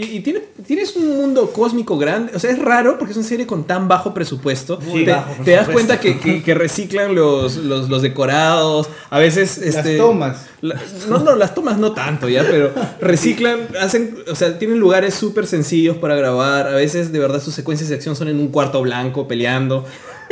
[0.00, 2.30] Y, y tiene, tienes un mundo cósmico grande.
[2.32, 4.78] O sea, es raro porque es una serie con tan bajo presupuesto.
[4.86, 8.88] Muy te, bajo te das cuenta que, que- que reciclan los, los, los decorados.
[9.10, 9.58] A veces.
[9.58, 10.46] Este, Las tomas.
[10.60, 12.70] la- no, no, las tomas no tanto ya, pero
[13.00, 16.68] reciclan, hacen, o sea, tienen lugares súper sencillos para grabar.
[16.68, 19.84] A veces, de verdad, sus secuencias de acción son en un cuarto blanco peleando.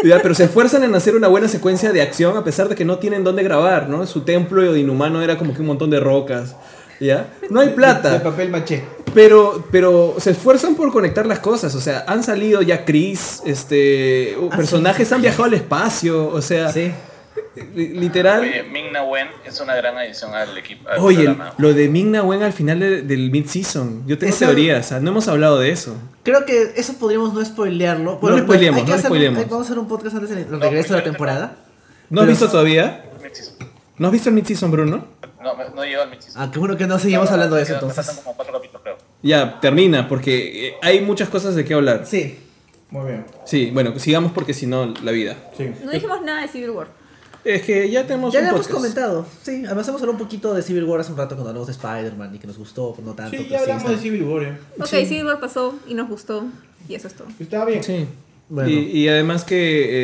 [0.04, 2.84] Ya, pero se esfuerzan en hacer una buena secuencia de acción a pesar de que
[2.84, 4.06] no tienen dónde grabar, ¿no?
[4.06, 6.54] Su templo inhumano era como que un montón de rocas,
[7.00, 7.30] ¿ya?
[7.50, 8.22] No hay De plata.
[8.22, 8.84] papel maché.
[9.16, 11.74] Pero, pero se esfuerzan por conectar las cosas.
[11.74, 16.28] O sea, han salido ya Chris, este, Ah, personajes han viajado al espacio.
[16.28, 16.92] O sea, Sí.
[17.74, 18.40] literal.
[18.42, 20.88] Oye, Ming Na Wen es una gran adición al equipo.
[20.90, 21.54] al Oye, programa.
[21.56, 24.06] lo de Ming Na Wen al final de- del mid-season.
[24.06, 25.96] Yo tengo Eso- teorías, o sea, no hemos hablado de eso.
[26.22, 28.18] Creo que eso podríamos no spoilearlo.
[28.20, 30.50] lo spoileemos, hay que no lo hacer hay- Vamos a hacer un podcast antes del
[30.50, 31.56] No, regreso de la temporada.
[32.10, 33.02] ¿No has Pero- visto todavía?
[33.98, 35.06] ¿No has visto el mid-season, Bruno?
[35.42, 36.42] No, no llegó al mid-season.
[36.42, 38.04] Ah, qué bueno que no seguimos hablando de eso entonces.
[38.04, 38.95] faltan como cuatro capítulos, creo.
[39.22, 42.04] Ya, termina, porque eh, hay muchas cosas de qué hablar.
[42.06, 42.38] Sí.
[42.90, 43.24] Muy bien.
[43.44, 45.36] Sí, bueno, sigamos porque si no, la vida.
[45.56, 45.70] Sí.
[45.84, 46.88] No dijimos nada de Civil War.
[47.44, 48.76] Es que ya tenemos Ya un lo hemos podcast.
[48.82, 49.26] comentado.
[49.42, 51.72] Sí, además hemos hablado un poquito de Civil War hace un rato cuando hablamos de
[51.72, 53.30] Spider-Man y que nos gustó, pero no tanto.
[53.36, 54.42] Sí, pero ya hablamos está- de Civil War.
[54.44, 54.58] eh.
[54.78, 55.06] Ok, Sí.
[55.06, 56.44] Civil War pasó y nos gustó.
[56.88, 57.28] Y eso es todo.
[57.38, 57.82] Estaba bien.
[57.82, 58.06] Sí.
[58.48, 58.70] Bueno.
[58.70, 59.56] Y, y además que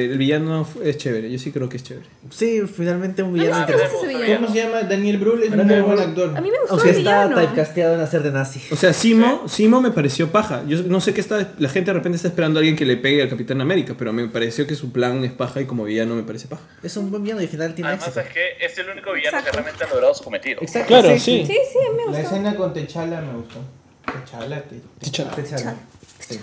[0.03, 2.07] eh, el villano es chévere, yo sí creo que es chévere.
[2.31, 3.97] Sí, finalmente un villano sí me interesante.
[4.13, 4.41] ¿Cómo villano.
[4.47, 4.83] ¿Cómo se llama?
[4.83, 6.37] Daniel Brühl es un muy buen actor.
[6.37, 7.41] A mí me gustó Aunque el está villano.
[7.41, 8.61] typecasteado en hacer de nazi.
[8.73, 10.65] O sea, Simo, Simo me pareció paja.
[10.67, 11.53] Yo no sé qué está.
[11.61, 14.13] La gente de repente está esperando a alguien que le pegue al Capitán América, pero
[14.13, 16.63] me pareció que su plan es paja y como villano me parece paja.
[16.83, 18.27] Es un buen villano y al final tiene Además, éxito.
[18.27, 19.51] es que es el único villano Exacto.
[19.53, 20.61] que realmente ha logrado su cometido.
[20.63, 20.89] Exacto.
[20.89, 21.55] Claro, Sí, sí,
[21.93, 22.19] me La gustó.
[22.23, 23.61] escena con Techala me gustó.
[24.05, 25.31] Techala, te- T'Challa.
[25.31, 25.77] T'Challa.
[26.19, 26.41] Sí.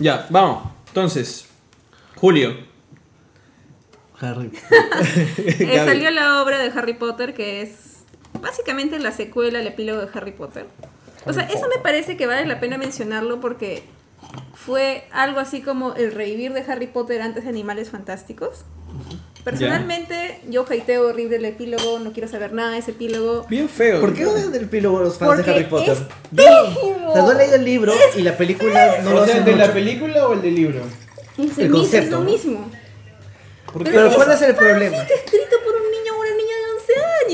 [0.00, 0.73] Ya, vamos.
[0.94, 1.46] Entonces,
[2.14, 2.56] Julio.
[4.20, 4.52] Harry.
[5.36, 8.04] Eh, salió la obra de Harry Potter que es
[8.40, 10.66] básicamente la secuela, el epílogo de Harry Potter.
[11.26, 13.82] O sea, eso me parece que vale la pena mencionarlo porque
[14.54, 18.64] fue algo así como el revivir de Harry Potter antes de Animales Fantásticos.
[19.44, 23.44] Personalmente, yo hateo horrible el epílogo, no quiero saber nada de ese epílogo.
[23.50, 24.00] Bien feo.
[24.00, 25.92] ¿Por qué odian el epílogo los fans Porque de Harry Potter?
[25.92, 26.00] es
[26.32, 29.26] Yo no, o sea, no he leído el libro y la película no lo O
[29.26, 29.74] sea, hace ¿de la mucho.
[29.74, 30.80] película o el del libro?
[31.36, 32.30] Es, El el mismo, es concepto, lo ¿no?
[32.30, 32.70] mismo.
[33.72, 34.96] Porque Pero ¿cuál es el problema?
[34.96, 36.03] escrito por un niño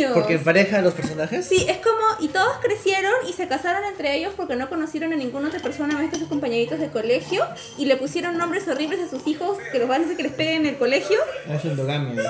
[0.00, 0.12] de 11 años.
[0.14, 1.46] Porque empareja a los personajes.
[1.46, 5.16] Sí, es como, y todos crecieron y se casaron entre ellos porque no conocieron a
[5.16, 7.44] ninguna otra persona más que sus compañeritos de colegio
[7.78, 10.32] y le pusieron nombres horribles a sus hijos que los van a hacer que les
[10.32, 11.18] peguen en el colegio.
[11.48, 12.22] es endogamia.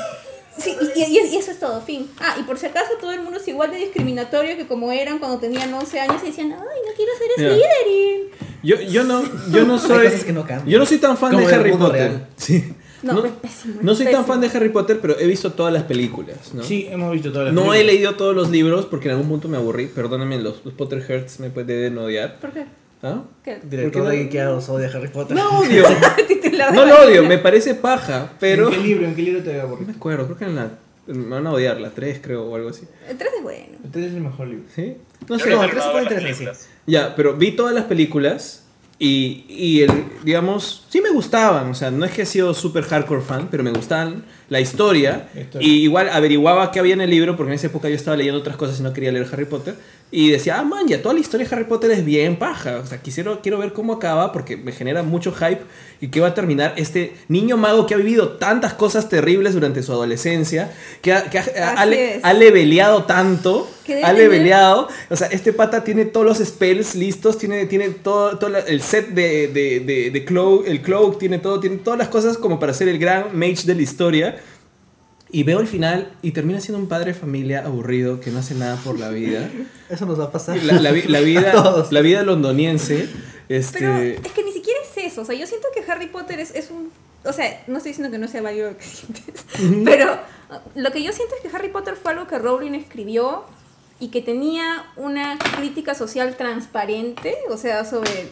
[0.59, 2.11] Sí, y, y- y eso es todo, fin.
[2.21, 5.19] Ah, y por si acaso todo el mundo es igual de discriminatorio que como eran
[5.19, 7.29] cuando tenían 11 años y decían, ay, no quiero ser.
[7.37, 8.51] Slytherin.
[8.63, 10.05] Yo, yo no, yo no soy.
[10.09, 10.69] cosas que no cambian.
[10.69, 11.93] Yo no soy tan fan Como de Harry Potter.
[11.93, 12.27] real.
[12.37, 12.75] Sí.
[13.03, 15.53] No, No, es pésimo, no es soy tan fan de Harry Potter, pero he visto
[15.53, 16.63] todas las películas, ¿no?
[16.63, 17.87] Sí, hemos visto todas las No he películas.
[17.95, 19.87] leído todos los libros porque en algún punto me aburrí.
[19.87, 22.39] Perdóname, los, los Potterheads me pueden odiar.
[22.41, 22.65] ¿Por qué?
[23.03, 23.23] ¿Ah?
[23.43, 23.59] ¿Qué?
[23.63, 24.23] Director ¿Por qué de no?
[24.25, 25.37] Geekeados odia a Harry Potter.
[25.37, 25.85] No odio.
[26.75, 28.69] No lo odio, me parece paja, pero.
[28.69, 29.07] ¿En qué libro?
[29.07, 30.71] ¿En qué libro te había No me acuerdo, creo que en la.
[31.07, 32.83] Me van a odiar, la 3 creo o algo así.
[33.09, 33.79] El 3 es bueno.
[33.83, 34.65] Este es el mejor libro.
[34.75, 34.97] ¿Sí?
[35.27, 35.49] No sé.
[35.49, 36.69] no, el terminado tres de fue ver las interesante, películas.
[36.87, 38.65] Ya, pero vi todas las películas
[39.03, 39.91] y, y el,
[40.25, 41.71] digamos, sí me gustaban.
[41.71, 45.31] O sea, no es que he sido súper hardcore fan, pero me gustaban la historia.
[45.35, 45.67] Historia.
[45.67, 48.39] Y igual averiguaba qué había en el libro, porque en esa época yo estaba leyendo
[48.39, 49.75] otras cosas y no quería leer Harry Potter.
[50.13, 52.79] Y decía, ah, man, ya toda la historia de Harry Potter es bien paja.
[52.83, 55.61] O sea, quisiera, quiero ver cómo acaba porque me genera mucho hype
[56.01, 59.85] y qué va a terminar este niño mago que ha vivido tantas cosas terribles durante
[59.85, 62.25] su adolescencia, que ha, que ha- ha- ha Así le- es.
[62.25, 63.71] ha leveleado tanto,
[64.03, 64.89] ha leveleado.
[65.11, 69.11] O sea, este pata tiene todos los spells listos, tiene, tiene todo, todo el set
[69.11, 72.75] de, de, de, de cloak, el cloak, tiene todo, tiene todas las cosas como para
[72.75, 74.41] ser el gran mage de la historia.
[75.33, 78.55] Y veo el final y termina siendo un padre de familia aburrido que no hace
[78.55, 79.49] nada por la vida.
[79.89, 80.63] Eso nos va a pasar.
[80.63, 81.93] La, la la A vida, todos.
[81.93, 83.09] la vida londoniense.
[83.49, 85.23] Este, Pero es que ni siquiera es eso.
[85.23, 86.91] O sea, yo siento que Harry Potter es, es un...
[87.25, 89.45] O sea, no estoy diciendo que no sea válido lo que sientes,
[89.85, 90.19] pero
[90.77, 93.45] lo que yo siento es que Harry Potter fue algo que Rowling escribió
[93.99, 98.29] y que tenía una crítica social transparente, o sea, sobre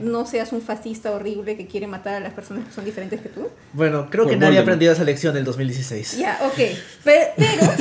[0.00, 3.28] no seas un fascista horrible que quiere matar a las personas que son diferentes que
[3.28, 3.48] tú.
[3.72, 6.16] Bueno, creo Por que nadie ha aprendido esa lección del 2016.
[6.18, 6.58] Ya, ok.
[7.04, 7.72] Pero, pero,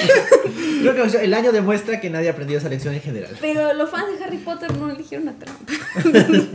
[0.94, 3.36] Creo que el año demuestra que nadie ha aprendido esa lección en general.
[3.40, 5.70] pero los fans de Harry Potter no eligieron a Trump.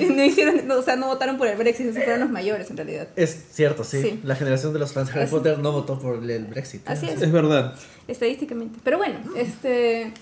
[0.00, 2.76] no hicieron, no, o sea, no votaron por el Brexit, esos fueron los mayores en
[2.76, 3.08] realidad.
[3.16, 4.00] Es cierto, sí.
[4.02, 4.20] Sí.
[4.24, 6.88] La generación de los fans de Harry Así- Potter no votó por el Brexit.
[6.88, 7.20] Así es.
[7.22, 7.74] Es verdad.
[8.08, 8.78] estadísticamente.
[8.82, 10.12] Pero bueno, este.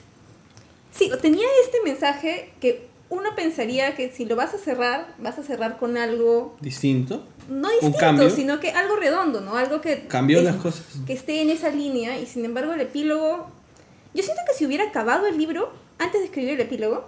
[0.90, 5.42] Sí, tenía este mensaje que uno pensaría que si lo vas a cerrar, vas a
[5.42, 7.26] cerrar con algo Distinto.
[7.48, 8.30] no distinto, cambio.
[8.30, 9.56] sino que algo redondo, ¿no?
[9.56, 10.06] Algo que.
[10.08, 10.86] Cambió es- las cosas.
[11.06, 13.50] Que esté en esa línea y sin embargo el epílogo.
[14.14, 17.04] Yo siento que si hubiera acabado el libro antes de escribir el epílogo,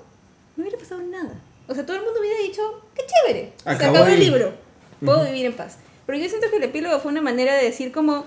[0.57, 1.41] no hubiera pasado nada.
[1.69, 2.61] O sea, todo el mundo hubiera dicho,
[2.95, 3.53] qué chévere.
[3.63, 4.53] Se Acabó acabó el libro.
[5.03, 5.79] Puedo vivir en paz.
[6.07, 8.27] Pero yo siento que el epílogo fue una manera de decir como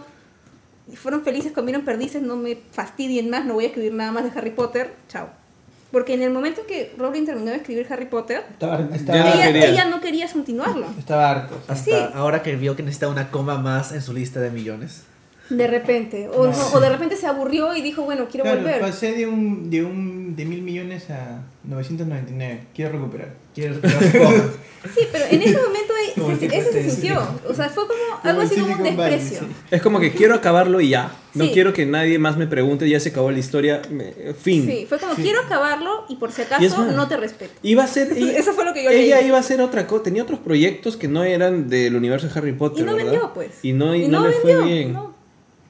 [0.96, 4.32] fueron felices, comieron perdices, no me fastidien más, no voy a escribir nada más de
[4.40, 5.30] Harry Potter, chao.
[5.92, 9.70] Porque en el momento que Rowling terminó de escribir Harry Potter, Estaba, estaba, ella, quería.
[9.70, 10.86] ella no quería continuarlo.
[11.00, 11.56] estaba harto.
[11.68, 11.92] Hasta Sí.
[12.14, 15.04] ahora que vio que necesita una coma más en su lista de millones.
[15.50, 16.30] De repente.
[16.34, 18.82] O, no, o de repente se aburrió y dijo, bueno, quiero Claro, volver.
[18.82, 22.60] pasé de un, de un de mil millones a 999.
[22.76, 23.34] Quiero recuperar.
[23.56, 24.44] Quiero coma.
[24.94, 27.20] Sí, pero en ese momento el se- eso se sintió.
[27.50, 29.40] O sea, fue como Como algo así como un Valley, desprecio.
[29.40, 29.56] sí.
[29.72, 31.12] Es como que quiero acabarlo y ya.
[31.34, 31.52] No Sí.
[31.54, 33.82] quiero que nadie más me pregunte, ya se acabó la historia.
[33.90, 34.66] me- fin.
[34.66, 35.24] Sí, fue como Sí.
[35.24, 37.54] quiero acabarlo y por si acaso más, no te respeto.
[37.64, 38.12] Iba a ser.
[38.16, 39.28] ella- Eso fue lo que yo Ella leí.
[39.28, 40.04] iba a hacer otra cosa.
[40.04, 42.84] Tenía otros proyectos que no eran del universo de Harry Potter.
[42.84, 43.12] Y no ¿verdad?
[43.12, 43.52] vendió, pues.
[43.64, 44.98] Y no, y no, no le fue vendió, bien.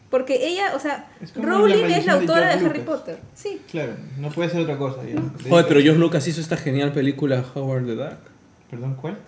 [0.09, 2.79] Porque ella, o sea, la Rowling es la de autora de, George Harry.
[2.85, 3.19] Potter.
[3.33, 3.59] Sí.
[3.69, 5.01] Claro, no puede ser otra cosa.
[5.03, 5.19] ya.
[5.53, 8.13] Oye, pero George Lucas hizo esta genial película Howard the Duck.
[8.69, 9.17] Perdón, ¿cuál?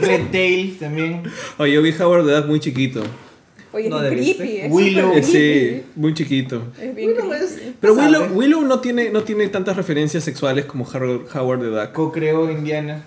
[0.00, 1.22] Red Tail también.
[1.58, 3.02] Oye, yo vi Howard the Duck muy chiquito.
[3.72, 4.56] Oye, No es creepy.
[4.58, 5.12] Es Willow.
[5.14, 5.82] Eh, Sí, creepy.
[5.96, 6.62] muy chiquito.
[6.80, 7.44] Es bien creepy.
[7.44, 7.94] es- Pero.
[7.94, 11.92] Willow, Willow no tiene no tiene tantas referencias sexuales como Howard the Duck.
[11.92, 13.04] Co-creó Indiana.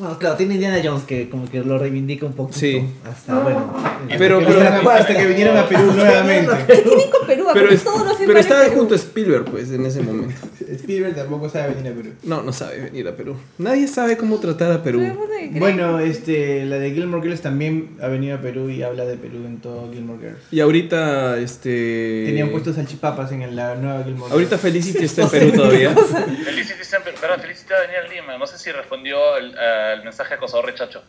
[0.00, 2.58] Bueno, claro, tiene Indiana Jones que como que lo reivindica un poquito.
[2.58, 2.82] Sí.
[3.04, 3.72] Hasta, bueno.
[3.76, 6.52] Pero- hasta, que pero- vinieron a, hasta que vinieron a Perú nuevamente.
[6.66, 7.44] ¿Qué tienen con Perú?
[7.52, 8.76] Pero, es- todos los pero animales estaba Perú.
[8.78, 10.34] junto a Spielberg, pues, en ese momento.
[10.70, 12.12] Spielberg tampoco sabe venir a Perú.
[12.22, 13.36] No, no sabe venir a Perú.
[13.58, 15.00] Nadie sabe cómo tratar a Perú.
[15.16, 15.58] Pues.
[15.60, 19.44] Bueno, este, la de Gilmore Girls también ha venido a Perú y habla de Perú
[19.46, 20.38] en todo Gilmore Girls.
[20.50, 22.24] Y ahorita, este...
[22.26, 24.62] Tenían puestos salchipapas en la nueva Gilmore Ahorita Girls.
[24.62, 25.90] Felicity está en Perú todavía.
[25.94, 28.38] Felicity siempre, pero Felicity va a venir a Lima.
[28.38, 29.54] No sé si respondió el,
[29.90, 31.02] al mensaje acosador rechacho.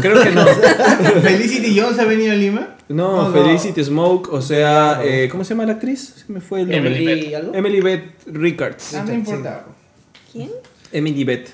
[0.00, 0.46] Creo que no.
[1.22, 2.76] Felicity Jones ha venido a Lima.
[2.88, 3.32] No, No, no.
[3.32, 6.24] Felicity Smoke, o sea, eh, ¿cómo se llama la actriz?
[6.26, 6.90] Se me fue el nombre.
[6.96, 7.54] Emily ¿Y algo?
[7.54, 8.94] Emily Beth Rickards.
[8.94, 9.64] Ah, no importa.
[10.32, 10.50] ¿Quién?
[10.90, 11.50] Emily Beth,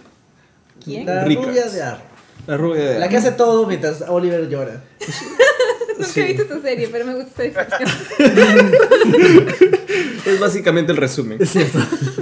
[0.84, 1.06] ¿Quién?
[1.06, 1.48] La Rickards.
[1.48, 2.02] rubia de Ar.
[2.46, 2.98] la rubia de...
[3.00, 4.82] La que hace todo mientras Oliver llora.
[5.98, 6.20] Nunca Sí.
[6.20, 8.72] he visto esta serie, pero me gusta esta descripción.
[10.26, 11.38] Es básicamente el resumen.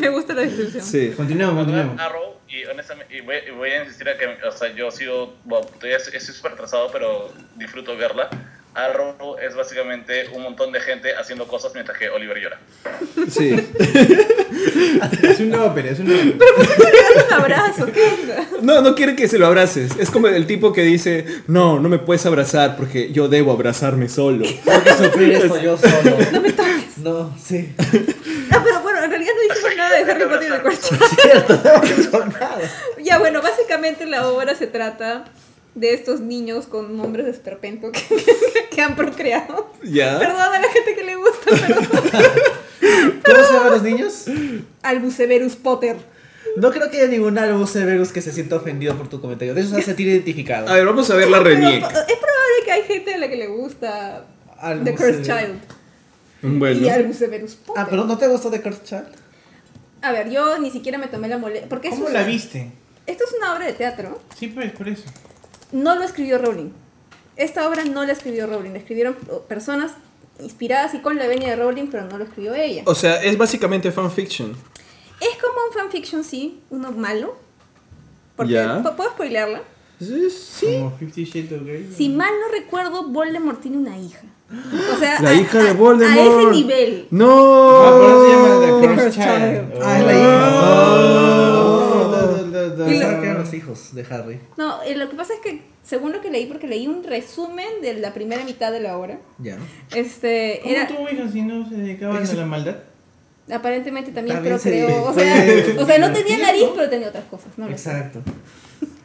[0.01, 0.83] me gusta la descripción.
[0.85, 1.13] Sí.
[1.17, 1.67] Continuemos.
[1.99, 5.35] Arrow, y honestamente, y voy, y voy a insistir a que, o sea, yo sigo,
[5.45, 8.31] bueno, estoy súper atrasado, pero disfruto verla.
[8.75, 12.61] Arrow es básicamente un montón de gente haciendo cosas mientras que Oliver llora.
[13.29, 13.57] Sí.
[15.23, 16.51] Es una ópera, es una ópera.
[17.27, 18.49] Un abrazo, ¿qué onda?
[18.63, 19.93] No, no quiere que se lo abraces.
[19.99, 24.09] Es como el tipo que dice, no, no me puedes abrazar porque yo debo abrazarme
[24.09, 24.47] solo.
[24.65, 26.17] Tengo que sufrir esto yo solo.
[26.33, 26.99] No me toques.
[26.99, 27.75] No, sí.
[28.51, 29.55] Ah, pero bueno, en realidad no
[29.91, 30.89] de Harry Potter y de Cuarto.
[31.23, 32.59] Cierto, no me hizo nada.
[33.03, 35.25] Ya, bueno, básicamente la obra se trata
[35.75, 38.01] de estos niños con nombres de esperpento que,
[38.71, 39.71] que han procreado.
[39.83, 40.19] ¿Ya?
[40.19, 41.81] Perdón a la gente que le gusta, pero
[43.25, 44.25] ¿Cómo se llaman los niños?
[44.83, 45.97] Albuceverus Potter.
[46.57, 49.53] No creo que haya ningún álbum Severus que se sienta ofendido por tu comentario.
[49.53, 50.69] De eso se sentir identificado.
[50.69, 53.37] A ver, vamos a ver la Pero es probable que hay gente a la que
[53.37, 54.25] le gusta
[54.59, 55.23] Albus The Cursed.
[55.23, 55.61] Child
[56.43, 56.91] y Bueno.
[56.91, 57.83] Albuceverus Potter.
[57.85, 59.26] Ah, pero ¿no te gustó The Cursed Child?
[60.07, 61.69] A ver, yo ni siquiera me tomé la molestia.
[61.69, 62.71] Porque ¿Cómo la viste?
[63.07, 64.21] Esto es una obra de teatro.
[64.39, 65.05] Sí, pues, por eso.
[65.73, 66.71] No lo escribió Rowling.
[67.37, 68.71] Esta obra no la escribió Rowling.
[68.73, 69.93] La escribieron oh, personas
[70.41, 72.83] inspiradas y con la venia de Rowling, pero no lo escribió ella.
[72.87, 74.53] O sea, es básicamente fanfiction.
[75.21, 77.37] Es como un fanfiction, sí, uno malo.
[78.37, 78.83] Porque, Ya.
[78.83, 79.63] ¿pu- ¿Puedo spoilearla?
[79.99, 80.29] Sí.
[80.31, 80.67] sí.
[80.79, 81.91] Como Fifty Shades of Grey.
[81.97, 84.21] Si mal no recuerdo, Voldemort tiene una hija.
[84.95, 86.19] O sea, La a- hija de Voldemort.
[86.19, 87.09] A ese nivel.
[87.11, 87.27] No.
[87.99, 89.83] Por eso se llama The Cursed Child.
[89.83, 91.57] Ah, es la hija.
[91.59, 94.41] Oh, que eran los hijos de Harry.
[94.57, 97.67] No, eh, lo que pasa es que, según lo que leí, porque leí un resumen
[97.83, 99.59] de la primera mitad de la obra, Ya.
[99.95, 100.87] este, ¿Cómo era...
[100.87, 102.77] tuvo hijas si no se dedicaban a la maldad?
[103.53, 105.05] aparentemente también, También se procreó.
[105.05, 105.47] O sea,
[105.81, 106.75] o sea, no tenía nariz, ¿no?
[106.75, 107.47] pero tenía otras cosas.
[107.57, 107.91] No lo sé.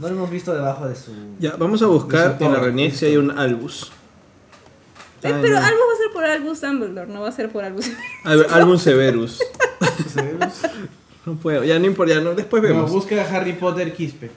[0.01, 1.11] No lo hemos visto debajo de su.
[1.39, 3.91] Ya, vamos a buscar en la RENIEC si hay un Albus.
[5.23, 5.65] Eh, Ah, pero no.
[5.65, 7.85] Albus va a ser por Albus Dumbledore, no va a ser por Albus.
[8.23, 9.39] Al- Álbum Severus.
[11.25, 12.89] No puedo, ya no importa, ya no, después No, vemos.
[12.91, 14.31] busca a Harry Potter Quispe.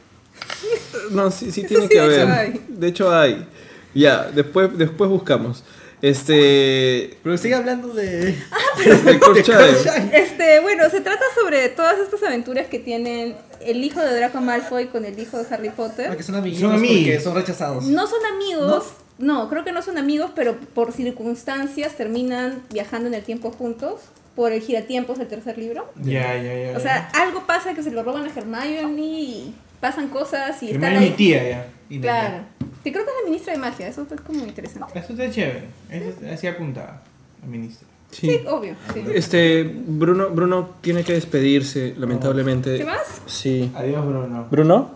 [1.10, 2.60] No, sí, sí Eso tiene sí, que de haber.
[2.68, 3.46] De hecho hay.
[3.94, 5.64] Ya, después, después buscamos.
[6.04, 7.16] Este.
[7.22, 8.34] Pero sigue hablando de.
[8.34, 9.72] de Corchade.
[10.12, 14.86] Este, bueno, se trata sobre todas estas aventuras que tienen el hijo de Draco Malfoy
[14.88, 16.08] con el hijo de Harry Potter.
[16.10, 16.98] Ah, que son amiguitos Son amigos.
[17.04, 17.84] porque son rechazados.
[17.84, 19.48] No son amigos, no.
[19.48, 24.00] creo que no son amigos, pero por circunstancias terminan viajando en el tiempo juntos
[24.36, 25.90] por el giratiempos del tercer libro.
[26.02, 26.76] Ya, ya, ya.
[26.76, 30.86] O sea, algo pasa que se lo roban a Hermione y pasan cosas y Hermione
[30.86, 31.12] están es mi ahí.
[31.12, 31.66] tía ya.
[31.88, 32.44] Y Claro.
[32.84, 34.98] Que creo que es la ministra de magia, eso es como interesante.
[34.98, 35.64] Eso está chévere.
[35.90, 37.02] Eso así apuntaba.
[37.40, 37.88] La ministra.
[38.10, 38.40] Sí, Sí.
[38.46, 38.74] obvio.
[38.92, 39.02] sí.
[39.12, 42.76] Este, Bruno, Bruno tiene que despedirse, lamentablemente.
[42.78, 43.22] ¿Qué más?
[43.26, 43.72] Sí.
[43.74, 44.46] Adiós, Bruno.
[44.50, 44.90] ¿Bruno?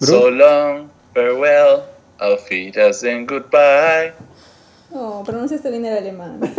[0.00, 1.80] So long, farewell,
[2.18, 4.12] auf Wiedersehen, goodbye.
[4.92, 6.40] No, pronunciaste bien el alemán.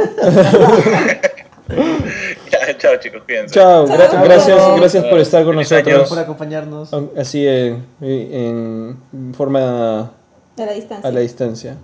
[2.51, 3.53] Ya, chao chicos, cuídense.
[3.55, 4.23] Chao, gra- Chao.
[4.23, 5.85] gracias, gracias por estar con Feliz nosotros.
[5.93, 6.89] Gracias por acompañarnos.
[7.17, 10.11] Así en, en forma A
[10.57, 11.09] la distancia.
[11.09, 11.75] a la distancia.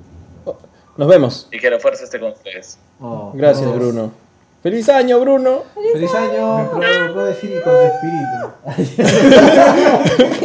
[0.45, 0.58] Oh,
[0.98, 1.48] Nos vemos.
[1.52, 2.78] Y que la fuerza esté con ustedes.
[2.99, 3.78] Oh, Gracias, Dios.
[3.80, 4.12] Bruno.
[4.64, 5.64] ¡Feliz año, Bruno!
[5.91, 6.70] ¡Feliz Me año!
[6.72, 9.32] puedo, puedo decir y con espíritu.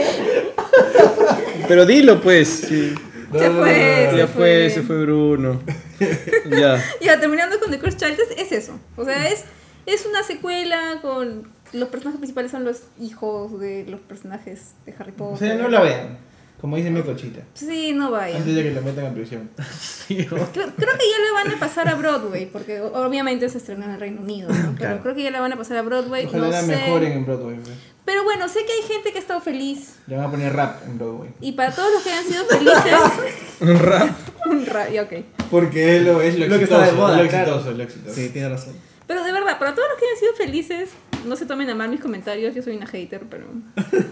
[1.68, 2.48] Pero dilo, pues.
[2.48, 2.94] sí.
[3.32, 5.60] Se fue, Ya fue, se fue Bruno.
[6.50, 6.82] ya.
[7.00, 8.78] Ya, terminando con The Cursed Child, es, es eso.
[8.96, 9.44] O sea, es,
[9.86, 11.54] es una secuela con...
[11.72, 15.48] Los personajes principales son los hijos de los personajes de Harry O Potter.
[15.48, 16.18] sea, no la vean.
[16.60, 17.40] Como dice mi cochita.
[17.54, 18.38] Sí, no vayan.
[18.38, 19.50] Antes de que la metan a prisión.
[20.08, 23.84] Creo, creo que ya le van a pasar a Broadway, porque o- obviamente se estrenó
[23.84, 24.54] en el Reino Unido, ¿no?
[24.54, 25.02] Pero Claro.
[25.02, 26.66] creo que ya la van a pasar a Broadway, Ojalá no la sé.
[26.68, 27.56] mejoren en Broadway.
[27.56, 27.76] pues.
[28.06, 29.96] Pero bueno, sé que hay gente que ha estado feliz.
[30.06, 31.30] Le van a poner rap en Broadway.
[31.40, 32.94] Y para todos los que hayan sido felices...
[33.60, 34.10] Un rap.
[34.48, 35.12] un ra- ya, ok.
[35.50, 36.82] Porque es lo, es lo, Lo que exitoso.
[36.84, 37.50] está de moda, lo claro.
[37.56, 38.14] exitoso, lo exitoso.
[38.14, 38.74] Sí, tiene razón.
[39.06, 40.90] Pero de verdad, para todos los que hayan sido felices,
[41.26, 43.46] no se tomen a mal mis comentarios, yo soy una hater, pero...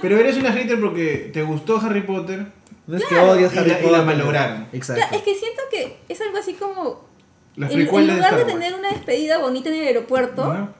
[0.00, 2.46] Pero eres una hater porque te gustó Harry Potter.
[2.86, 3.98] No es que odias Y Harry la- y Potter.
[3.98, 4.66] la malograron.
[4.72, 5.16] Exacto.
[5.16, 7.06] Es que siento que es algo así como...
[7.56, 7.86] Las En, en
[8.16, 10.74] lugar de tener una despedida bonita en el aeropuerto, ¿No?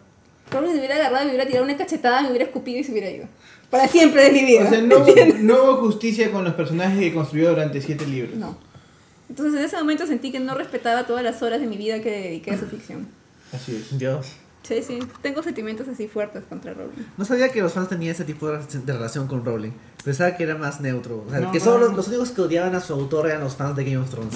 [0.52, 3.10] Probablemente me hubiera agarrado, me hubiera tirado una cachetada, me hubiera escupido y se hubiera
[3.10, 3.26] ido.
[3.70, 4.64] Para siempre de mi vida.
[4.66, 4.98] O sea, no,
[5.40, 8.36] no hubo justicia con los personajes que construyó durante siete libros.
[8.36, 8.56] No.
[9.28, 12.10] Entonces en ese momento sentí que no respetaba todas las horas de mi vida que
[12.10, 13.08] dediqué a su ficción.
[13.52, 13.98] Así es.
[13.98, 14.26] Dios.
[14.62, 14.98] Sí, sí.
[15.22, 17.02] Tengo sentimientos así fuertes contra Rowling.
[17.16, 19.72] No sabía que los fans tenían ese tipo de relación- con Rowling.
[20.04, 21.24] Pensaba que era más neutro.
[21.26, 21.86] O sea, No, que solo no.
[21.88, 24.34] los, los únicos que odiaban a su autor eran los fans de Game of Thrones.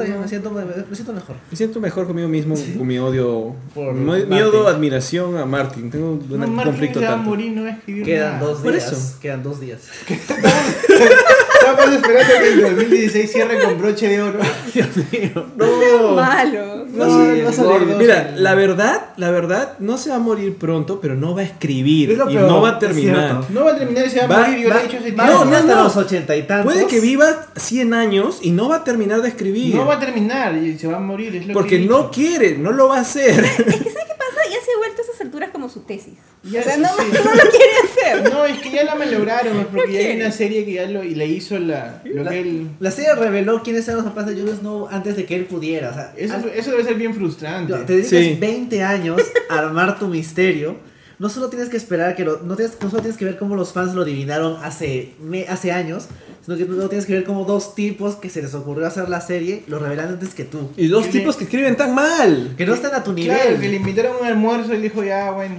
[0.00, 1.36] No, está bien, me siento, me, me siento mejor.
[1.50, 3.54] Me siento mejor conmigo mismo, con mi odio.
[3.74, 4.32] Por mi, mi Martin.
[4.42, 5.90] odio, admiración a Martin.
[5.90, 7.30] Tengo un No, Martin conflicto se va a tanto.
[7.30, 8.46] morir, no va a escribir Quedan nada.
[8.46, 8.92] dos Por días.
[8.92, 9.18] eso.
[9.20, 9.80] Quedan dos días.
[11.70, 14.38] Estamos esperando que el 2016 cierre con broche de oro.
[14.74, 15.46] Dios mío.
[15.56, 16.14] No.
[16.14, 16.86] Malo.
[16.90, 17.86] No, Sí, no el sale gordo.
[17.86, 17.98] bien.
[17.98, 21.44] Mira, la verdad, la verdad, no se va a morir pronto, pero no va a
[21.44, 23.44] escribir Es lo y peor, no va a terminar.
[23.50, 24.98] No va a terminar y se va, Va- a morir, yo va- lo he dicho
[24.98, 25.22] tiempo.
[25.22, 25.84] No, no, hasta no.
[25.84, 26.72] los ochenta y tantos.
[26.72, 29.74] Puede que viva 100 años y no va a terminar de escribir.
[29.76, 32.58] No va a terminar y se va a morir, es lo porque que no quiere,
[32.58, 33.30] no lo va a hacer.
[33.44, 34.40] Es que ¿sabes qué pasa?
[34.50, 36.14] Ya se ha vuelto a esas alturas como su tesis.
[36.42, 37.04] Ya o sea, no, sí.
[37.12, 38.32] no lo quiere hacer.
[38.32, 41.14] No, es que ya la malograron, porque ya hay una serie que ya lo, y
[41.14, 42.68] le hizo la, lo La, que él...
[42.80, 45.90] la serie reveló quiénes eran los papás de Jon Snow antes de que él pudiera.
[45.90, 47.74] O sea, Eso, al- eso debe ser bien frustrante.
[47.74, 48.36] te dedicas Sí.
[48.40, 50.76] 20 años a armar tu misterio.
[51.18, 53.54] No solo tienes que esperar que lo, no, tienes, no solo tienes que ver cómo
[53.54, 56.06] los fans lo adivinaron hace, me- hace años,
[56.42, 59.20] sino que luego tienes que ver cómo dos tipos que se les ocurrió hacer la
[59.20, 60.70] serie lo revelan antes que tú.
[60.78, 62.54] y dos tipos que escriben tan mal.
[62.56, 63.36] Que no están a tu nivel.
[63.36, 65.56] Claro, que le invitaron a un almuerzo y dijo, ya, bueno.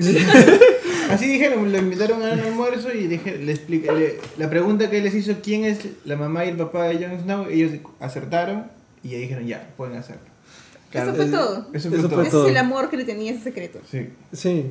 [1.10, 5.00] Así dijeron, le invitaron a un almuerzo y dije, le expliqué, le- la pregunta que
[5.00, 7.46] les hizo, ¿quién es la mamá y el papá de Jon Snow?
[7.48, 8.66] Ellos acertaron
[9.02, 10.22] y ya dijeron, ya, pueden hacerlo.
[10.92, 11.66] Eso fue todo.
[11.72, 12.16] Eso fue Eso todo.
[12.18, 12.44] fue Ese todo.
[12.46, 13.78] es el amor que le tenía ese secreto.
[13.90, 14.08] Sí.
[14.32, 14.66] Sí.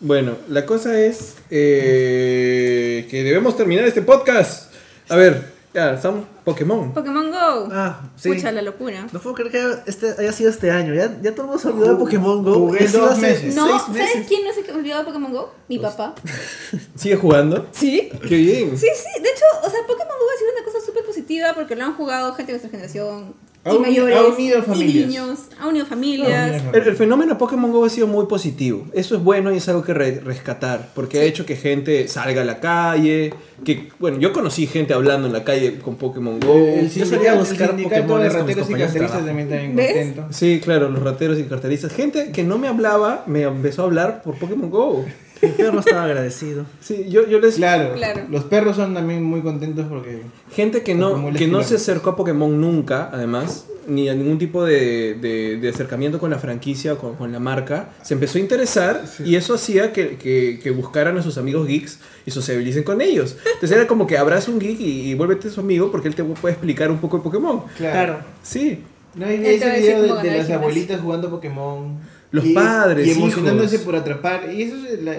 [0.00, 4.72] Bueno, la cosa es eh, que debemos terminar este podcast.
[5.08, 6.92] A ver, ya, estamos Pokémon.
[6.92, 7.68] Pokémon Go.
[7.72, 8.30] Ah, sí.
[8.30, 9.06] Escucha la locura.
[9.12, 10.94] No puedo creer que este haya sido este año.
[10.94, 12.54] Ya, ya todo el mundo se olvidó de Pokémon Go.
[12.54, 13.54] Jugué dos hace meses.
[13.54, 14.26] No, ¿sabes meses.
[14.26, 15.54] quién no se olvidó de Pokémon Go?
[15.68, 16.14] Mi papá.
[16.96, 17.68] ¿Sigue jugando?
[17.72, 18.10] ¿Sí?
[18.28, 18.76] Qué bien.
[18.76, 19.22] Sí, sí.
[19.22, 21.94] De hecho, o sea, Pokémon Go ha sido una cosa súper positiva porque lo han
[21.94, 23.34] jugado gente de nuestra generación.
[23.62, 25.06] Ha y mayores ha unido y familias.
[25.06, 26.62] niños, ha unido familias.
[26.72, 28.86] El, el fenómeno Pokémon Go ha sido muy positivo.
[28.94, 30.88] Eso es bueno y es algo que re- rescatar.
[30.94, 33.34] Porque ha hecho que gente salga a la calle.
[33.62, 36.54] Que, bueno, yo conocí gente hablando en la calle con Pokémon Go.
[36.54, 39.86] El Yo salía a buscar sindicato de rateros y carteristas también ¿Ves?
[39.92, 40.26] contento.
[40.30, 41.92] Sí, claro, los rateros y carteristas.
[41.92, 45.04] Gente que no me hablaba, me empezó a hablar por Pokémon Go.
[45.42, 46.64] Mi perro estaba agradecido.
[46.80, 47.54] Sí, yo, yo les...
[47.56, 48.22] Claro, Claro.
[48.30, 50.22] los perros son también muy contentos porque
[50.54, 54.64] Gente que no, que no se acercó a Pokémon nunca, además, ni a ningún tipo
[54.64, 58.40] de, de- de acercamiento con la franquicia o con, con la marca, se empezó a
[58.40, 63.00] interesar y eso hacía que, que- que buscaran a sus amigos geeks y sociabilicen con
[63.00, 63.36] ellos.
[63.54, 66.22] Entonces era como que abraza un geek y, y vuélvete su amigo porque él te
[66.24, 67.62] puede explicar un poco de Pokémon.
[67.78, 68.18] Claro.
[68.42, 68.80] Sí.
[69.14, 70.54] No hay ese video de, las el gimnasio.
[70.56, 71.98] abuelitas jugando Pokémon.
[72.32, 73.84] Los y- padres, Y emocionándose hijos.
[73.86, 74.52] por atrapar.
[74.52, 75.16] Y eso es la-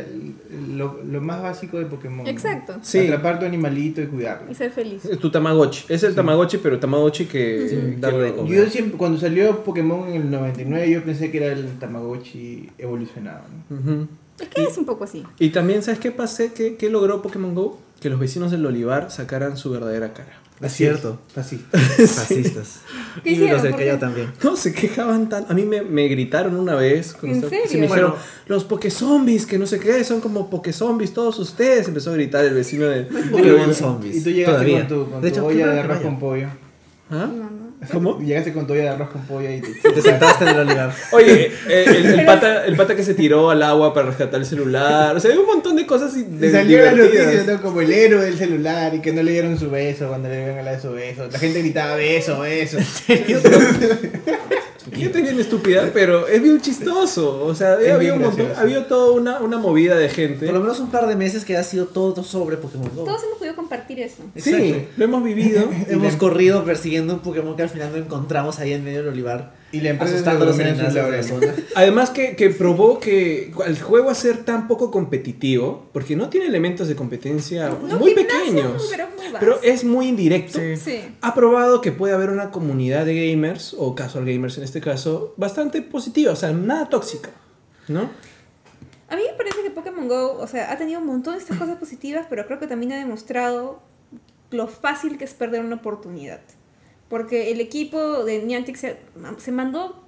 [0.75, 2.23] lo, lo más básico de Pokémon.
[2.23, 2.29] ¿no?
[2.29, 2.75] Exacto.
[2.81, 2.99] Sí.
[2.99, 4.49] Atrapar tu animalito y cuidarlo.
[4.51, 5.03] Y ser feliz.
[5.05, 5.85] Es tu Tamagotchi.
[5.89, 7.97] Es el Tamagotchi, pero Tamagotchi que...
[8.01, 8.53] que lo- comer.
[8.55, 13.41] Yo siempre, cuando salió Pokémon en el 99, yo pensé que era el Tamagotchi evolucionado.
[13.69, 13.77] ¿no?
[13.77, 14.07] Ujú.
[14.39, 15.23] Es que es un poco así.
[15.37, 16.51] Y también, ¿sabes qué pasé?
[16.53, 17.77] ¿Qué, qué logró Pokémon Go?
[17.99, 20.39] Que los vecinos del Olivar sacaran su verdadera cara.
[20.61, 21.19] Es cierto.
[21.35, 21.57] Así.
[21.71, 22.79] Fascistas.
[23.23, 23.53] ¿Qué y hicieron?
[23.55, 24.31] los del ¿Por Callao también.
[24.43, 25.45] No, se quejaban tan...
[25.49, 27.13] A mí me, me gritaron una vez.
[27.13, 27.65] cuando ¿En estaba- serio?
[27.69, 28.25] sí, me dijeron, Bueno.
[28.47, 31.87] los Pokézombies, que no sé qué, son como Pokézombies todos ustedes.
[31.87, 33.03] Empezó a gritar el vecino de...
[33.03, 34.17] Pokémon zombies.
[34.17, 34.87] Y tú llegaste Todavía.
[34.87, 36.47] con tu, con de tu hecho, olla de arroz con pollo.
[37.09, 37.27] ¿Ah?
[37.27, 37.60] No, no.
[37.91, 38.19] ¿Cómo?
[38.19, 39.89] Llegaste con tu olla de arroz con pollo y te...
[39.91, 40.93] Te sentaste en el olivar.
[41.13, 44.45] Oye, eh, el, el pata, el pata que se tiró al agua para rescatar el
[44.45, 45.15] celular.
[45.15, 47.61] O sea, hay un montón de cosas y- de, salió la noticia, ¿no?
[47.61, 50.59] Como el héroe del celular y que no le dieron su beso cuando le iban
[50.59, 51.27] a dar su beso.
[51.31, 52.77] La gente gritaba beso, beso.
[54.93, 57.45] Gente bien estúpida, pero es bien chistoso.
[57.45, 60.45] O sea, había, un montón, había toda una, una movida de gente.
[60.47, 63.03] Por lo menos un par de meses que ha sido todo sobre Pokémon Go.
[63.05, 64.23] Todos hemos podido compartir eso.
[64.35, 65.69] Sí, lo hemos vivido.
[65.89, 69.09] Hemos la- corrido persiguiendo un Pokémon que al final no encontramos ahí en medio del
[69.09, 69.59] olivar.
[69.73, 71.47] Y la empresa asustando a los se durmió en la zona.
[71.75, 76.47] Además que, que probó que el juego a ser tan poco competitivo, porque no tiene
[76.47, 79.37] elementos de competencia No, muy pequeños, pero muy básico.
[79.39, 80.59] pero es muy indirecto.
[80.83, 80.99] Sí.
[81.21, 85.33] Ha probado que puede haber una comunidad de gamers, o casual gamers en este caso,
[85.37, 87.29] bastante positiva, o sea, nada tóxica,
[87.87, 88.09] ¿no?
[89.11, 91.57] A mí me parece que Pokémon Go, o sea, ha tenido un montón de estas
[91.57, 93.81] cosas positivas, pero creo que también ha demostrado
[94.51, 96.39] lo fácil que es perder una oportunidad.
[97.09, 98.97] Porque el equipo de Niantic se,
[99.37, 100.01] se mandó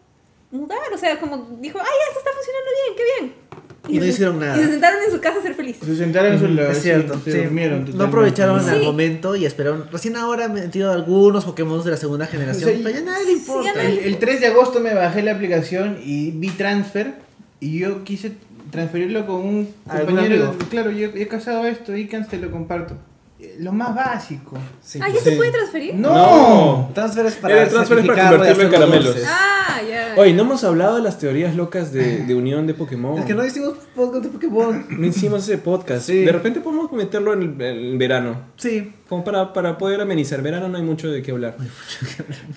[0.52, 3.44] mudar, o sea, como dijo, ay, esto está funcionando bien, qué bien.
[3.90, 4.56] Y no se- hicieron nada.
[4.56, 5.86] Y se sentaron en su casa a ser felices.
[5.86, 7.38] Se sentaron en su laureles Es cierto, y se sí.
[7.40, 8.70] durmieron no aprovecharon Sí.
[8.76, 9.90] el momento y esperaron.
[9.92, 12.80] Recién ahora han metido algunos Pokémon de la segunda generación, Sí.
[12.84, 13.74] pero ya nadie le importa.
[13.74, 17.16] ya El, el 3 de agosto me bajé la aplicación y vi transfer
[17.60, 18.34] y yo quise
[18.74, 20.48] transferirlo con un ¿Algún compañero.
[20.50, 20.66] amigo?
[20.70, 22.96] Claro, yo he casado esto y te lo comparto.
[23.40, 24.58] Eh, Lo más básico.
[24.82, 25.00] Sí.
[25.02, 25.30] Ah, ¿ya Sí.
[25.30, 25.94] se puede transferir?
[25.94, 26.90] ¡No!
[26.94, 29.16] Transfer es para Era el transfer es para y convertirlo en caramelos.
[29.28, 30.16] Ah, ya.
[30.18, 33.20] Oye, no hemos hablado de las teorías locas de, de unión de Pokémon.
[33.20, 34.86] Es que no hicimos podcast de Pokémon.
[34.90, 36.08] No hicimos ese podcast.
[36.08, 36.24] Sí.
[36.24, 38.38] De repente podemos meterlo en el, verano.
[38.58, 38.92] Sí.
[39.08, 40.42] Como para, para poder amenizar.
[40.42, 41.58] Verano no hay mucho de qué hablar.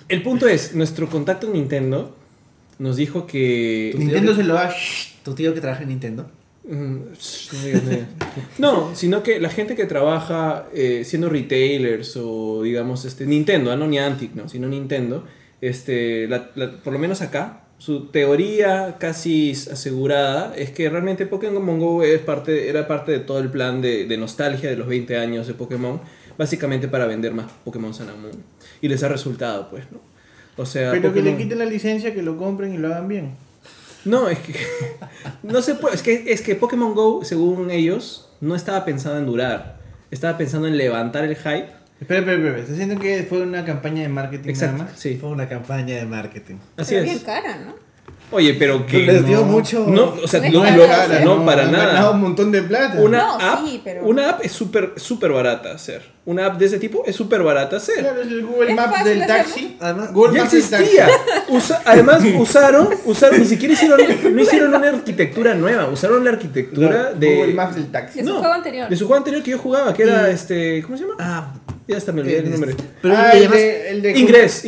[0.09, 2.15] El punto es, nuestro contacto en Nintendo
[2.79, 3.93] nos dijo que...
[3.97, 4.71] Nintendo se lo va.
[5.23, 6.29] Tu tío que trabaja en Nintendo.
[6.69, 7.13] Mm,
[8.59, 13.75] no sino que la gente que trabaja eh, siendo retailers o digamos este Nintendo, ah,
[13.77, 15.25] no Niantic, no, sino Nintendo,
[15.61, 21.79] este, la- la- por lo menos acá, su teoría casi asegurada es que realmente Pokémon
[21.79, 25.15] Go es parte, era parte de todo el plan de, de nostalgia de los 20
[25.17, 26.01] años de Pokémon,
[26.37, 28.43] básicamente para vender más Pokémon Sun and Moon.
[28.81, 29.99] Y les ha resultado, pues, ¿no?
[30.57, 33.31] O sea, Pero que le quiten la licencia, que lo compren y lo hagan bien.
[34.05, 34.53] no, es que
[35.43, 39.25] no se puede, es que es que Pokémon Go, según ellos, no estaba pensado en
[39.25, 39.77] durar.
[40.11, 41.69] Estaba pensando en levantar el hype.
[41.99, 42.57] Espera, espera, espera.
[42.59, 44.99] ¿Estás diciendo que fue una campaña de marketing Exacto, nada más?
[44.99, 45.17] sí.
[45.19, 46.55] Fue una campaña de marketing.
[46.77, 47.23] Así Pero bien es.
[47.23, 47.75] cara, ¿no?
[48.29, 51.45] Oye, pero que Les dio no, mucho- No, o sea, No es no, cara, no,
[51.45, 52.11] para han ganado nada.
[52.11, 52.99] un montón de plata.
[52.99, 56.01] Una No, app, sí, pero- una app es súper súper barata hacer.
[56.25, 57.99] Una app de ese tipo es súper barata hacer.
[57.99, 59.77] Claro, es el Google Maps del taxi.
[59.79, 61.07] Además, Google Ya Maps del existía.
[61.47, 63.99] Usa- además usaron, usaron, ni siquiera hicieron,
[64.35, 68.19] no hicieron una arquitectura nueva, usaron la arquitectura de Google Maps del taxi.
[68.19, 68.89] De su juego anterior.
[68.89, 71.15] De su juego anterior que yo jugaba, que era Y- este, ¿cómo se llama?
[71.19, 71.53] ah,
[71.87, 72.75] Ya hasta me olvidé el nombre.
[73.01, 74.63] pero ah, el, además- de, el de Ingress,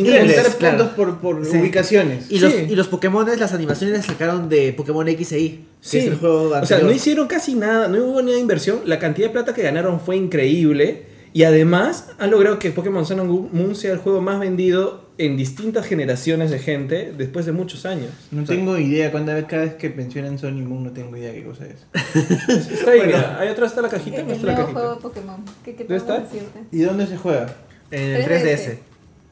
[0.57, 0.77] claro.
[0.77, 1.57] puntos por, por Sí.
[1.57, 2.25] ubicaciones.
[2.29, 2.65] Y los, Sí.
[2.69, 5.97] y los Pokémon, las animaciones las sacaron de Pokémon X e Y, Sí.
[5.99, 8.81] es el juego o sea, no hicieron casi nada, no hubo ni una inversión.
[8.85, 11.03] La cantidad de plata que ganaron fue increíble.
[11.33, 15.35] Y además han logrado que Pokémon Sun and Moon sea el juego más vendido en
[15.37, 18.09] distintas generaciones de gente después de muchos años.
[18.31, 21.65] No tengo idea, cuando cada vez que mencionan Sony Moon no tengo idea qué cosa
[21.65, 21.85] es.
[22.71, 24.21] Está ahí, mira, ahí atrás está la cajita.
[24.21, 24.79] El, el nuevo cajita.
[24.79, 25.45] juego de Pokémon.
[25.63, 26.33] ¿Qué, qué ¿Dónde podemos está?
[26.35, 26.59] decirte?
[26.71, 27.55] ¿Y dónde se juega?
[27.91, 28.43] En el 3DS.
[28.43, 28.77] 3DS.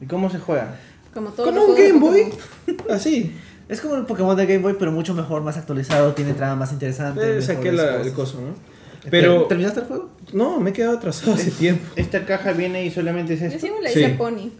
[0.02, 0.76] ¿Y cómo se juega?
[1.14, 2.26] Como todo Como un Game Boy.
[2.90, 3.34] Así.
[3.68, 6.72] Es como un Pokémon de Game Boy, pero mucho mejor, más actualizado, tiene trama más
[6.72, 7.38] interesante.
[7.38, 8.54] Eh, saqué la- el coso, ¿no?
[9.10, 10.10] Pero, ¿Terminaste el juego?
[10.32, 11.84] no, me he quedado atrasado hace tiempo.
[11.96, 13.58] Esta caja viene y solamente es Yo esto.
[13.60, 14.00] sigo la Sí.
[14.00, 14.50] isla Pony.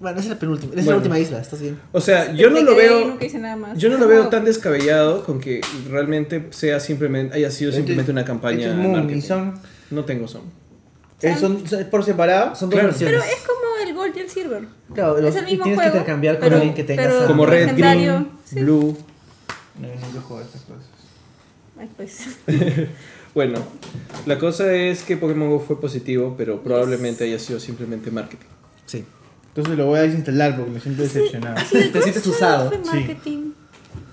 [0.00, 0.72] Bueno, esa es la penúltima.
[0.72, 0.98] Esa es Bueno.
[1.00, 1.80] la última isla, estás bien.
[1.90, 3.08] O sea, yo no lo y veo...
[3.08, 3.76] Nunca hice nada más.
[3.78, 4.28] Yo no lo veo No.
[4.28, 5.60] tan descabellado con que
[5.90, 8.68] realmente sea simplemente, haya sido simplemente una campaña
[9.00, 9.54] Este es y son,
[9.90, 10.42] No tengo son.
[11.20, 12.54] eh, son son por separado.
[12.54, 12.88] Son dos Claro.
[12.90, 13.20] versiones.
[13.20, 14.62] Pero es como el Gold y el Silver.
[14.94, 15.92] Claro, los- es el y mismo tienes juego.
[15.92, 17.06] que intercambiar con pero- alguien que tengas.
[17.14, 18.60] pero- Como Red, Green, sí.
[18.60, 18.96] Blue.
[19.80, 20.87] No, juego estas cosas.
[21.78, 22.26] Ay, pues.
[23.34, 23.58] Bueno,
[24.26, 28.46] la cosa es que Pokémon Go fue positivo, pero probablemente haya sido simplemente marketing.
[28.86, 29.04] Sí.
[29.48, 31.56] Entonces lo voy a desinstalar porque me siento decepcionado.
[31.70, 32.70] Te sientes usado.
[32.82, 33.52] Fue Sí.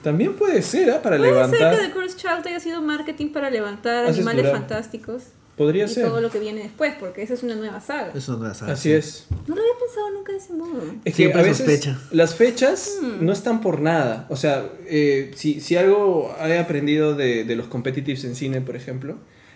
[0.03, 1.01] También puede ser, ¿ah?
[1.01, 1.73] Para Puede levantar.
[1.75, 4.59] ser que The Cursed Child haya sido marketing para levantar animales durar.
[4.59, 5.23] fantásticos
[5.57, 6.07] Podría y ser.
[6.07, 8.11] todo lo que viene después, porque esa es una nueva saga.
[8.13, 8.93] Es una nueva saga, Así sí.
[8.95, 9.27] es.
[9.47, 10.81] No lo había pensado nunca de ese modo.
[11.03, 11.99] Es que Siempre a veces sospecha.
[12.11, 13.25] las fechas Hmm.
[13.25, 14.25] no están por nada.
[14.29, 18.75] O sea, eh, si, si algo he aprendido de, de los competitives en cine, por
[18.75, 19.15] ejemplo,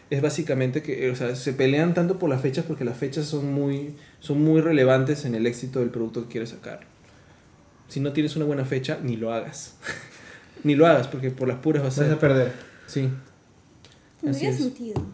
[0.10, 3.52] es básicamente que o sea, se pelean tanto por las fechas porque las fechas son
[3.54, 6.80] muy, son muy relevantes en el éxito del producto que quieres sacar.
[7.90, 9.76] Si no tienes una buena fecha, ni lo hagas.
[10.64, 12.04] ni lo hagas porque por las puras vas a...
[12.04, 12.54] Vas a perder.
[12.88, 13.02] Sí.
[13.02, 14.58] Así Tendría es.
[14.58, 15.06] sentido.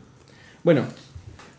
[0.65, 0.83] Bueno,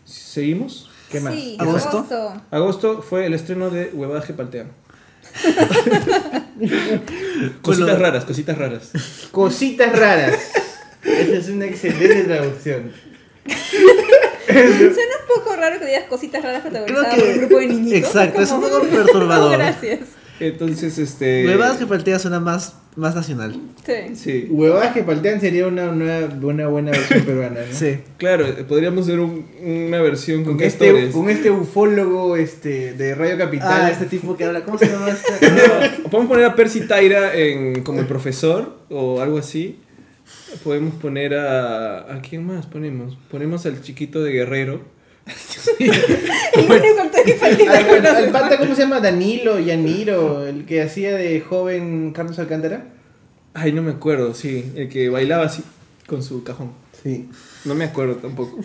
[0.03, 0.89] seguimos.
[1.09, 1.33] ¿Qué más?
[1.33, 1.89] Sí, ¿Agosto?
[1.99, 2.41] agosto.
[2.51, 4.71] Agosto fue el estreno de Huevadas que paltean.
[6.59, 8.89] Con cositas raras, cositas raras.
[9.31, 10.35] Cositas raras.
[11.03, 12.91] Esa es una excelente traducción.
[13.47, 17.67] Suena un poco raro que digas cositas raras protagonizadas Creo por que- un grupo de
[17.67, 17.99] niñitos.
[17.99, 19.57] Exacto, es un como- poco perturbador.
[19.57, 19.99] Gracias.
[20.39, 21.45] Entonces, este.
[21.47, 23.59] Huevadas que paltea suena más, más nacional.
[23.85, 24.15] Sí.
[24.15, 27.73] Sí, Huevadas que paltean sería una, una, una buena versión peruana, ¿no?
[27.75, 27.99] Sí.
[28.17, 29.45] claro, eh, podríamos hacer un-
[29.87, 33.67] una versión con Con este, con este ufólogo este, de Radio Capital.
[33.85, 34.63] Ah, este tipo que habla.
[34.63, 35.49] ¿Cómo se llama este?
[36.03, 39.79] No, podemos poner a Percy Tyra en, como el profesor o algo así.
[40.63, 42.13] Podemos poner a.
[42.15, 43.17] ¿A quién más ponemos?
[43.31, 44.81] Ponemos al chiquito de Guerrero.
[45.79, 48.99] Y bueno, con todo y falta Al, de al- al pata, ¿cómo se llama?
[48.99, 52.85] Danilo, Yaniro, el que hacía de joven Carlos Alcántara.
[53.53, 54.71] Ay, no me acuerdo, sí.
[54.75, 55.63] El que bailaba así
[56.07, 56.71] con su cajón.
[57.03, 57.29] Sí.
[57.65, 58.59] No me acuerdo tampoco.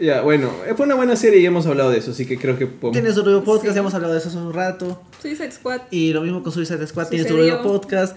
[0.00, 2.66] ya, bueno, fue una buena serie y hemos hablado de eso, así que creo que
[2.66, 2.92] podemos.
[3.00, 3.74] Tiene su propio podcast, Sí.
[3.74, 5.02] ya hemos hablado de eso hace un rato.
[5.20, 5.82] Suicide Squad.
[5.90, 7.60] Y lo mismo con Suicide Squad, tiene su Sucedió.
[7.60, 8.16] propio podcast.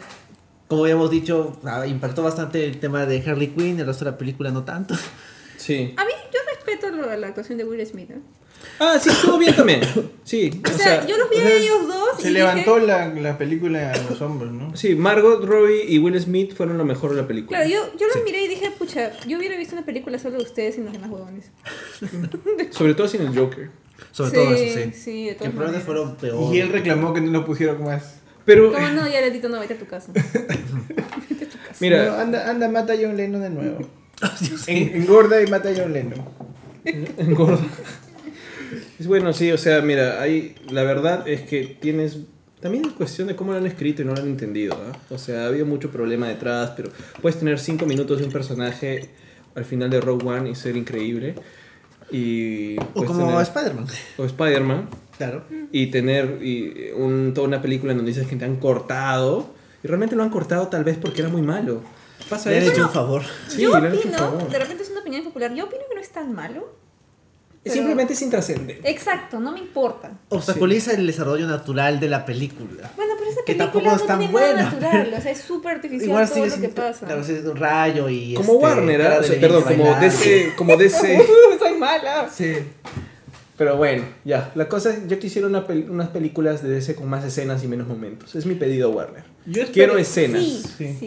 [0.68, 4.18] Como habíamos dicho, ah, impactó bastante el tema de Harley Quinn, el resto de la
[4.18, 4.96] película no tanto.
[5.58, 5.94] Sí.
[5.98, 6.12] A mí,
[7.18, 8.10] la actuación de Will Smith.
[8.12, 8.20] ¿eh?
[8.80, 9.82] Ah, sí, estuvo bien también.
[10.24, 12.88] Sí, O, sea, yo los vi o a sea, ellos dos Se y levantó dije,
[12.88, 14.76] la, la película a los hombros, ¿no?
[14.76, 17.60] Sí, Margot Robbie y Will Smith fueron lo mejor de la película.
[17.64, 20.44] Claro, yo, yo los miré y dije, pucha, yo hubiera visto una película solo de
[20.44, 21.52] ustedes y los demás huevones.
[22.72, 23.70] Sobre todo sin el Joker.
[24.12, 24.92] Sobre Sí, todo eso, sí.
[24.94, 26.54] sí, de que todas fueron peor.
[26.54, 28.16] Y él reclamó que no lo pusieron más.
[28.46, 29.08] Pero, ¿Cómo no?
[29.08, 30.12] Ya le dito, no, vete a tu casa.
[31.80, 33.78] mira, No, anda, anda, mata a John Lennon de nuevo.
[34.68, 36.24] En- engorda y mata a John Lennon.
[37.18, 37.60] Engorda.
[39.00, 42.18] Es bueno, sí, o sea, mira, hay, la verdad es que tienes...
[42.62, 44.76] También es cuestión de cómo lo han escrito y no lo han entendido.
[45.10, 46.90] O sea, ha habido mucho problema detrás, pero
[47.22, 49.10] puedes tener cinco minutos de un personaje
[49.54, 51.36] al final de Rogue One y ser increíble.
[52.12, 53.86] Y O como tener- Spider-Man.
[54.18, 54.90] o Spider-Man.
[55.18, 55.44] Claro.
[55.72, 59.88] y tener y un, toda una película en donde dices que te han cortado y
[59.88, 61.82] realmente lo han cortado tal vez porque era muy malo.
[62.30, 62.72] Pasa Le han eso.
[62.74, 63.22] hecho un favor.
[63.48, 64.50] Sí, yo le han hecho un opino, favor.
[64.50, 66.74] de repente es una opinión popular, yo opino que no es tan malo.
[67.64, 68.90] pero- Simplemente es intrascendente.
[68.90, 70.12] Exacto, no me importa.
[70.30, 72.92] Obstaculiza el desarrollo natural de la película.
[72.96, 75.32] Bueno, pero esa Que película tampoco es no tan tiene buena, nada natural, o sea,
[75.32, 77.06] es súper artificial Igual todo lo que pasa.
[77.08, 78.34] Claro, es un rayo y.
[78.36, 79.18] Como este, Warner, ¿ah?
[79.20, 79.96] O sea, perdón, como.
[80.00, 81.26] DC, como DC.
[81.60, 82.30] Soy mala.
[82.32, 82.54] Sí.
[83.58, 84.52] Pero bueno, ya.
[84.56, 87.68] La cosa es, yo quisiera una pel- unas películas de DC con más escenas y
[87.68, 88.36] menos momentos.
[88.36, 89.24] Es mi pedido Warner.
[89.46, 90.44] Yo Quiero escenas.
[90.44, 90.98] Sí, Sí.
[91.00, 91.06] sí.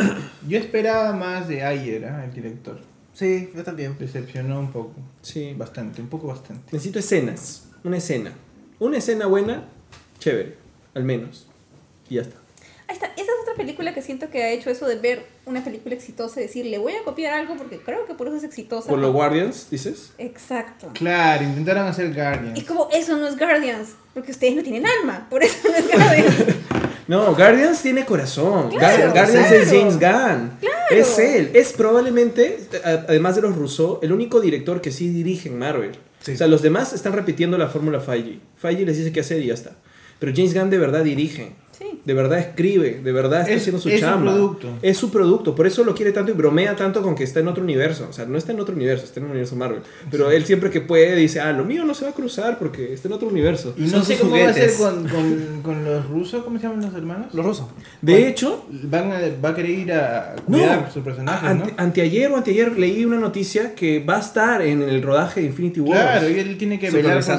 [0.48, 2.24] Yo esperaba más de Ayer, ¿ah?
[2.24, 2.78] el director.
[3.12, 3.96] Sí, yo también.
[3.98, 4.94] Decepcionó un poco.
[5.20, 5.54] Sí.
[5.58, 6.70] Bastante, un poco bastante.
[6.72, 7.66] Necesito escenas.
[7.84, 8.32] Una escena.
[8.78, 9.64] Una escena buena,
[10.18, 10.54] chévere.
[10.94, 11.46] Al menos.
[12.08, 12.36] Y ya está.
[12.88, 15.62] Ahí está, esa es otra película que siento que ha hecho eso de ver una
[15.62, 18.44] película exitosa y decir, le voy a copiar algo porque creo que por eso es
[18.44, 18.88] exitosa.
[18.88, 20.12] Por los Guardians, dices.
[20.16, 20.88] Exacto.
[20.94, 22.56] Claro, intentaron hacer Guardian.
[22.56, 25.86] Y como eso no es Guardians, porque ustedes no tienen alma, por eso no es
[25.92, 26.34] Guardians.
[27.08, 28.70] No, Guardians tiene corazón.
[28.70, 29.62] Claro, Guar- Guardians claro.
[29.62, 30.50] es James Gunn.
[30.90, 31.50] Es él.
[31.54, 35.92] Es probablemente, además de los Russo, el único director que sí dirige en Marvel.
[36.20, 36.32] Sí.
[36.32, 38.40] O sea, los demás están repitiendo la fórmula Feige.
[38.56, 39.72] Feige les dice qué hacer y ya está.
[40.18, 41.52] Pero James Gunn de verdad dirige.
[41.78, 42.00] Sí.
[42.04, 44.32] De verdad escribe, de verdad está Es- haciendo su es su chamba.
[44.32, 44.68] producto.
[44.82, 47.46] Es su producto, por eso lo quiere tanto y bromea tanto con que está en
[47.48, 48.08] otro universo.
[48.10, 49.82] O sea, no está en otro universo, está en un universo Marvel.
[50.10, 52.92] Pero él siempre que puede dice, ah, lo mío no se va a cruzar porque
[52.92, 53.74] está en otro universo.
[53.76, 56.84] Y no sé cómo va a ser con, con, con los rusos, ¿cómo se llaman
[56.84, 57.32] los hermanos?
[57.32, 57.66] Los rusos.
[58.02, 61.74] De hecho, Van a, va a querer ir a No, cuidar su personaje, ante- ¿no?
[61.78, 65.80] anteayer o anteayer leí una noticia que va a estar en el rodaje de Infinity
[65.80, 66.00] War.
[66.18, 67.32] Claro, y él tiene que velar su-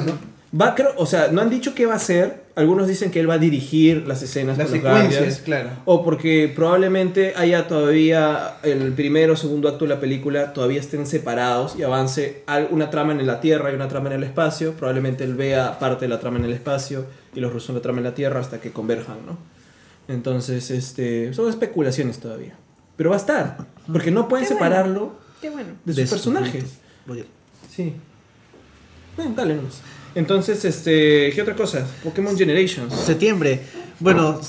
[0.58, 2.42] Va, creo, o sea, no han dicho qué va a hacer.
[2.56, 5.40] Algunos dicen que él va a dirigir las escenas las con los secuencias, Guardians.
[5.44, 5.70] claro.
[5.84, 11.06] O porque probablemente haya todavía el primero o segundo acto de la película todavía estén
[11.06, 14.72] separados y avance una trama en la Tierra y una trama en el espacio.
[14.72, 17.98] Probablemente él vea parte de la trama en el espacio y los rusos la trama
[17.98, 19.38] en la Tierra hasta que converjan, ¿no?
[20.08, 22.56] Entonces, este, son especulaciones todavía.
[22.96, 23.56] Pero va a estar,
[23.90, 24.66] porque no pueden Qué bueno.
[24.66, 25.68] separarlo Qué bueno.
[25.84, 26.64] de, De sus su personajes.
[27.08, 27.24] Oye,
[27.70, 27.94] Sí.
[29.16, 29.80] Bueno, dale nomás.
[30.14, 31.86] Entonces, este, ¿qué otra cosa?
[32.02, 32.92] Pokémon Generations.
[32.94, 33.60] Septiembre.
[34.00, 34.40] Bueno,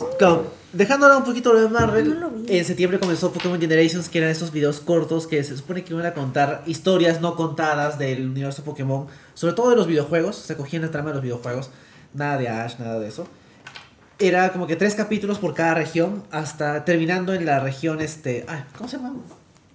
[0.74, 2.58] dejándolo un poquito lo de Marvel, No lo vi.
[2.58, 6.06] en septiembre comenzó Pokémon Generations, que eran esos videos cortos que se supone que iban
[6.06, 10.82] a contar historias no contadas del universo Pokémon, sobre todo de los videojuegos, se cogían
[10.84, 11.70] la trama de los videojuegos,
[12.14, 13.28] nada de Ash, nada de eso.
[14.20, 18.64] Era como que tres capítulos por cada región, hasta terminando en la región, este, ay,
[18.78, 19.16] ¿cómo se llama?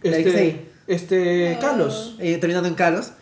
[0.02, 0.60] La Este, XA.
[0.86, 2.16] este, Carlos.
[2.20, 3.12] Eh, terminando en Kalos.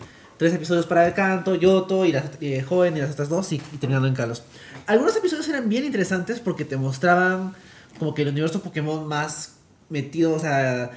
[0.45, 3.63] Tres episodios para el canto, Yoto y las eh, joven y las otras dos y,
[3.73, 4.43] y terminando en Kalos.
[4.87, 7.55] Algunos episodios eran bien interesantes porque te mostraban
[7.99, 9.55] como que el universo Pokémon más
[9.89, 10.91] metido, o sea,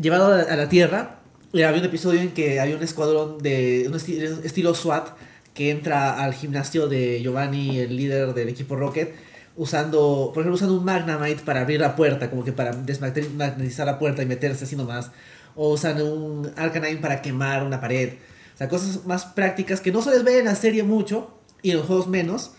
[0.00, 1.18] llevado a la, a la Tierra.
[1.52, 5.16] Y había un episodio en que había un escuadrón de un esti- estilo SWAT
[5.52, 9.16] que entra al gimnasio de Giovanni, el líder del equipo Rocket,
[9.56, 13.98] usando, por ejemplo, usando un Magnamite para abrir la puerta, como que para desmagnetizar la
[13.98, 15.10] puerta y meterse así nomás.
[15.56, 18.10] O usan un Arcanine para quemar una pared.
[18.56, 21.30] O sea, cosas más prácticas que no se les ve en la serie mucho
[21.60, 22.52] y en los juegos menos.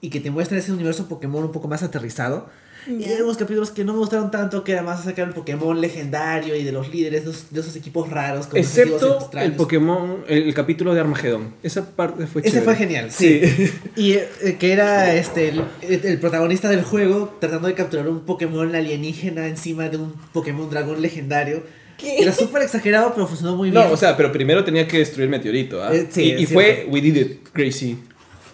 [0.00, 2.48] Y que te muestran ese universo Pokémon un poco más aterrizado.
[2.88, 6.56] Y hay algunos capítulos que no me gustaron tanto, que además sacar el Pokémon legendario
[6.56, 8.48] y de los líderes de esos, de esos equipos raros.
[8.48, 9.52] con Excepto el.
[9.54, 11.54] Pokémon, el, capítulo de Armagedón.
[11.62, 12.64] Esa parte fue Ese chévere.
[12.64, 13.40] fue genial, sí.
[13.96, 18.74] Y eh, que era este el, el protagonista del juego tratando de capturar un Pokémon
[18.74, 21.62] alienígena encima de un Pokémon dragón legendario.
[22.02, 23.82] Era súper exagerado, pero funcionó muy bien.
[23.82, 25.94] No, o sea, pero primero tenía que destruir el meteorito, ¿ah?
[25.94, 27.96] Eh, sí, y fue, we did it, Gracie.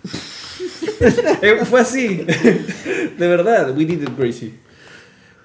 [1.42, 2.08] Eh, fue así.
[3.18, 4.52] De verdad, we did it, Gracie.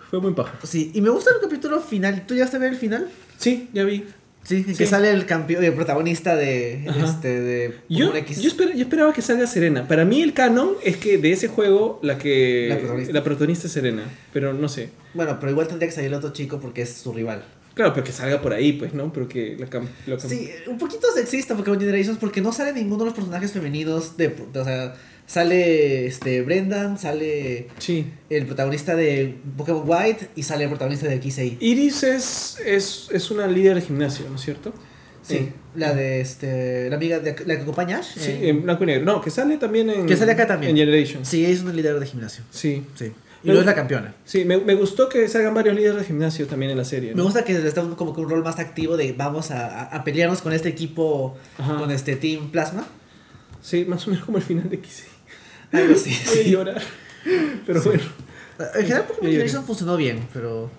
[0.10, 0.58] Fue muy paja.
[0.64, 2.26] Sí, y me gusta el capítulo final.
[2.28, 3.08] ¿Tú ya a ver el final?
[3.38, 4.06] Sí, ya vi.
[4.44, 7.06] Sí, que sale el campeón, el protagonista de Ajá.
[7.06, 8.40] este de Yo, X.
[8.42, 9.86] yo, esper- yo esperaba que salga Serena.
[9.90, 13.14] Para mí el canon es que de ese juego la que La protagonista.
[13.14, 14.90] la protagonista es Serena, pero no sé.
[15.14, 17.44] Bueno, pero igual tendría que salir el otro chico porque es su rival.
[17.78, 19.14] Claro, pero que salga por ahí, pues, ¿no?
[19.14, 22.74] Pero que la cam- lo cam- Sí, un poquito sexista Pokémon Generations porque no sale
[22.74, 24.96] ninguno de los personajes femeninos de, o sea,
[25.28, 28.08] sale este Brendan, sale Sí.
[28.32, 31.44] el protagonista de Pokémon White y sale el protagonista de XA.
[31.60, 34.74] Iris es, es, es una líder de gimnasio, ¿no es cierto?
[35.22, 38.14] Sí, Eh, la de este la amiga de la que acompaña Ash.
[38.18, 39.06] Sí, eh, en blanco y negro.
[39.06, 40.06] No, que sale también en.
[40.08, 40.72] Que sale acá también.
[40.72, 41.28] En Generations.
[41.28, 42.44] sí, es una líder de gimnasio.
[42.50, 42.84] Sí.
[42.96, 43.12] Sí.
[43.44, 44.14] Y gu- es la campeona.
[44.26, 47.14] Sí, me, me gustó que salgan varios líderes de gimnasio también en la serie.
[47.16, 50.04] Me gusta que le está como que un rol más activo de vamos a, a-
[50.04, 51.76] pelearnos con este equipo, Ajá.
[51.78, 52.86] con este Team Plasma.
[53.62, 55.04] Sí, más o menos como el final de XY.
[55.74, 56.10] Algo así.
[56.28, 56.50] Voy a sí.
[56.52, 56.82] llorar.
[57.66, 58.02] Pero bueno,
[58.76, 60.70] En general Pokémon funcionó bien, pero...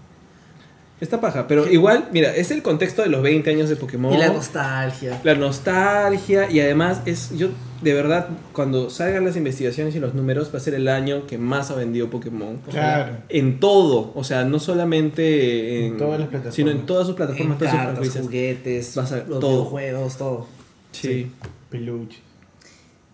[1.00, 1.46] está paja.
[1.46, 4.12] Pero igual, mira, es el contexto de los 20 años de Pokémon.
[4.12, 5.20] Y la nostalgia.
[5.24, 7.50] La nostalgia y además es yo
[7.82, 11.38] de verdad cuando salgan las investigaciones y los números va a ser el año que
[11.38, 13.16] más ha vendido Pokémon Claro.
[13.28, 16.54] en todo o sea no solamente en, En todas las plataformas.
[16.54, 18.24] sino en todas sus plataformas En todas sus cartas, franquicias.
[18.24, 19.50] juguetes, Vas a ver los todo.
[19.50, 20.46] videojuegos, todo.
[20.92, 21.30] sí.
[21.70, 22.18] Peluche.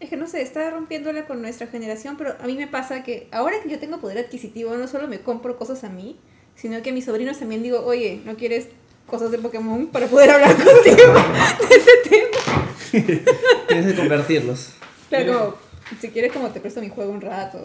[0.00, 3.26] Es que no sé, está rompiéndola con nuestra generación, pero a mí me pasa que
[3.32, 6.16] ahora que yo tengo poder adquisitivo, no solo me compro cosas a mí,
[6.56, 8.68] sino que a mis sobrinos también digo, oye, ¿no quieres
[9.06, 11.12] cosas de Pokémon para poder hablar contigo
[11.68, 12.63] de ese tema?
[13.68, 14.70] Tienes que convertirlos.
[15.10, 15.54] Pero como,
[16.00, 17.58] si quieres como te presto mi juego un rato,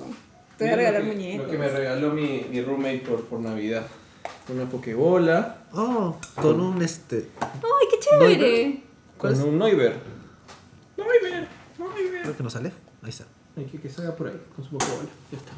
[0.57, 1.45] te voy a regalar muñecos.
[1.45, 3.85] lo que me regaló mi, mi roommate por, por navidad
[4.51, 7.29] una pokebola Oh, con un este...
[7.39, 8.83] ¡Ay, qué chévere!
[9.17, 9.47] ¿Cuál con es?
[9.47, 9.95] un Noiver
[10.97, 11.47] Noiver
[11.77, 12.71] Noiver Creo que no sale.
[13.03, 13.25] Ahí está.
[13.55, 15.51] hay que que salga por ahí con su pokebola ya está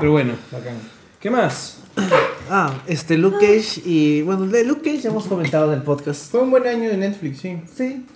[0.00, 0.76] pero bueno Bacán.
[1.20, 1.78] ¿qué más?
[2.48, 4.22] Ah, este Luke Cage y...
[4.22, 6.30] Bueno, de Luke Cage ya hemos comentado en el podcast.
[6.30, 7.60] Fue un buen año de Netflix, sí.
[7.74, 8.06] Sí.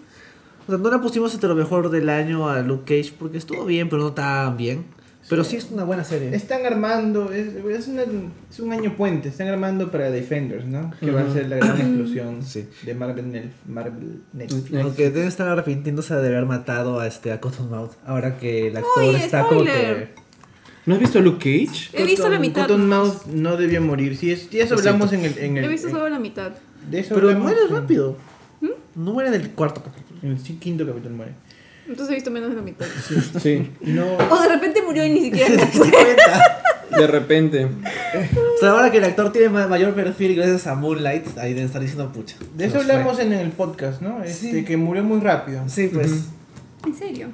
[0.67, 3.65] O sea, no la pusimos entre lo mejor del año a Luke Cage porque estuvo
[3.65, 4.85] bien, pero no tan bien.
[5.29, 6.35] Pero sí es una buena serie.
[6.35, 8.03] Están armando, es, es, una-
[8.51, 10.93] es un año puente, están armando para Defenders, ¿no?
[10.99, 12.67] Que va a ser la gran explosión Sí.
[12.85, 14.83] de Marvel, Marvel Netflix.
[14.83, 17.93] Aunque deben estar arrepintiéndose de haber matado a este a Cottonmouth.
[18.07, 20.15] Ahora que el actor Oye, está como spoiler.
[20.15, 20.21] que.
[20.87, 21.91] ¿No has visto Luke Cage?
[21.93, 22.63] He visto la Cotton- mitad.
[22.63, 24.17] Cottonmouth no debió morir.
[24.17, 25.65] Sí, es, ya eso hablamos en el, en el.
[25.65, 26.53] He visto en- solo la mitad.
[26.91, 28.17] de eso Pero muere en- rápido.
[28.63, 28.69] ¿Mm?
[28.97, 30.00] No muere del cuarto capítulo.
[30.23, 31.33] En el quinto capítulo muere.
[31.89, 32.87] Entonces he visto menos de la mitad.
[33.41, 34.17] Sí, No.
[34.17, 35.51] O de repente murió y ni siquiera
[36.97, 37.67] de repente.
[38.57, 41.65] O sea, ahora que el actor tiene ma- mayor perfil gracias a Moonlight, ahí deben
[41.67, 42.37] estar diciendo pucha.
[42.55, 42.83] De eso fue.
[42.93, 44.23] hablamos en el podcast, ¿no?
[44.23, 44.65] Este, Sí.
[44.65, 45.63] que murió muy rápido.
[45.67, 46.27] Sí, pues.
[46.87, 47.29] ¿En serio?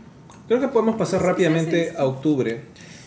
[0.46, 2.60] Creo que podemos pasar rápidamente a octubre.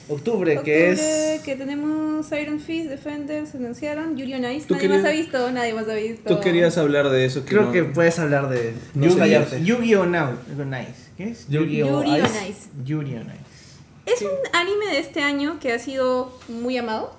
[0.10, 1.42] Octubre, que es.
[1.44, 4.68] que tenemos Iron Fist, Defenders, anunciaron, Yuri on Ice.
[4.68, 6.36] ¿Tú Nadie más ha visto, nadie más ha visto.
[6.36, 7.44] Tú querías hablar de eso.
[7.46, 8.74] Creo no- que puedes hablar de.
[8.96, 9.18] No Yu- sé.
[9.20, 9.64] Callarte.
[9.64, 10.06] Yu-Gi-Oh!
[10.06, 10.30] Now.
[10.60, 11.10] on Ice.
[11.18, 11.48] ¿Qué es?
[11.48, 12.04] Yu-Gi-Oh!
[12.04, 12.50] Yuri on Ice.
[12.50, 12.70] Ice.
[12.84, 14.12] Yuri on Ice.
[14.14, 17.14] Es un anime de este año que ha sido muy amado.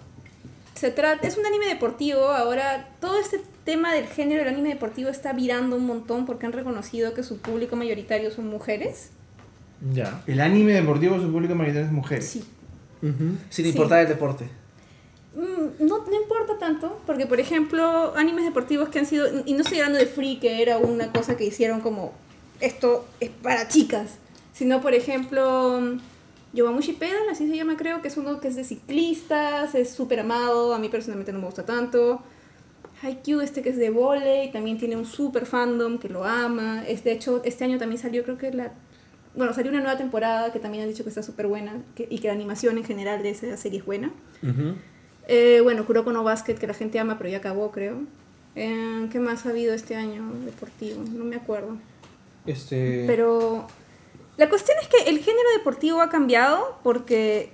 [0.74, 2.20] Se trata, es un anime deportivo.
[2.30, 6.52] Ahora, todo este tema del género del anime deportivo está virando un montón porque han
[6.52, 9.10] reconocido que su público mayoritario son mujeres.
[9.92, 10.22] Ya.
[10.26, 12.26] El anime deportivo, su público mayoritario es mujeres.
[12.26, 12.44] Sí.
[13.00, 13.68] Sin Sí.
[13.68, 14.48] importar el deporte.
[15.34, 19.60] Mm, No, no importa tanto, porque por ejemplo, animes deportivos que han sido, y no
[19.60, 22.12] estoy hablando de Free, que era una cosa que hicieron como,
[22.60, 24.16] esto es para chicas,
[24.52, 25.80] sino por ejemplo,
[26.52, 30.20] Yowamushi Pedal, así se llama creo, que es uno que es de ciclistas, es súper
[30.20, 32.20] amado, a mí personalmente no me gusta tanto.
[33.02, 36.84] Haikyuu, este que es de volei, también tiene un super fandom que lo ama.
[36.86, 38.72] Es, de hecho, este año también salió, creo que la...
[39.34, 42.18] Bueno, salió una nueva temporada que también han dicho que está súper buena que- y
[42.18, 44.12] que la animación en general de esa serie es buena.
[44.42, 44.74] Ujú.
[45.28, 48.00] Eh, bueno, Kuroko no Basket, que la gente ama, pero ya acabó, creo.
[48.56, 51.02] Eh, ¿Qué más ha habido este año deportivo?
[51.12, 51.76] No me acuerdo.
[52.46, 53.04] Este.
[53.06, 53.66] Pero
[54.36, 57.52] la cuestión es que el género deportivo ha cambiado porque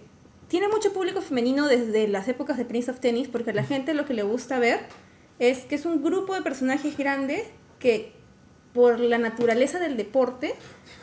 [0.49, 3.93] tiene mucho público femenino desde las épocas de Prince of Tennis, porque a la gente
[3.93, 4.81] lo que le gusta ver
[5.39, 7.43] es que es un grupo de personajes grandes
[7.79, 8.13] que
[8.77, 10.55] por la naturaleza del deporte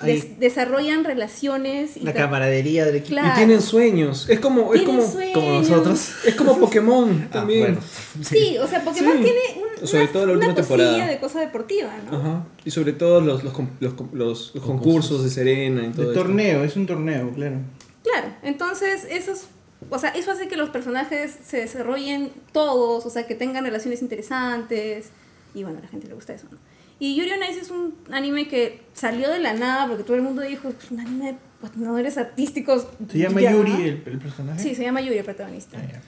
[0.02, 3.16] des- desarrollan relaciones y La camaradería del equipo.
[3.16, 3.34] Claro.
[3.34, 4.30] Y tienen sueños.
[4.30, 4.74] Es como.
[4.74, 5.34] Es como, sueños.
[5.34, 6.12] Como nosotros.
[6.26, 7.62] es como Pokémon Ah, también.
[7.76, 7.82] bueno.
[8.22, 9.24] Sí, o sea, Pokémon Sí.
[9.24, 9.40] tiene
[9.82, 11.08] un, Sobre una, todo la última temporada.
[11.08, 12.18] de cosa deportiva, ¿no?
[12.18, 12.46] Ajá.
[12.64, 16.22] Y sobre todo los, los, los, los- los concursos de Serena y todo De esto.
[16.24, 17.58] torneo, es un torneo, claro.
[18.04, 19.48] Claro, entonces eso es-
[19.90, 24.02] o sea, eso hace que los personajes se desarrollen todos, o sea, que tengan relaciones
[24.02, 25.10] interesantes
[25.56, 26.58] y bueno, a la gente le gusta eso, ¿no?
[27.00, 30.22] Y Yuri on Ice es un anime que salió de la nada porque todo el
[30.22, 32.88] mundo dijo, es un anime de patinadores artísticos.
[33.12, 33.52] Se llama ya".
[33.52, 34.60] Yuri el, el personaje.
[34.62, 35.78] Sí, se llama Yuri el protagonista.
[35.80, 36.00] Ah.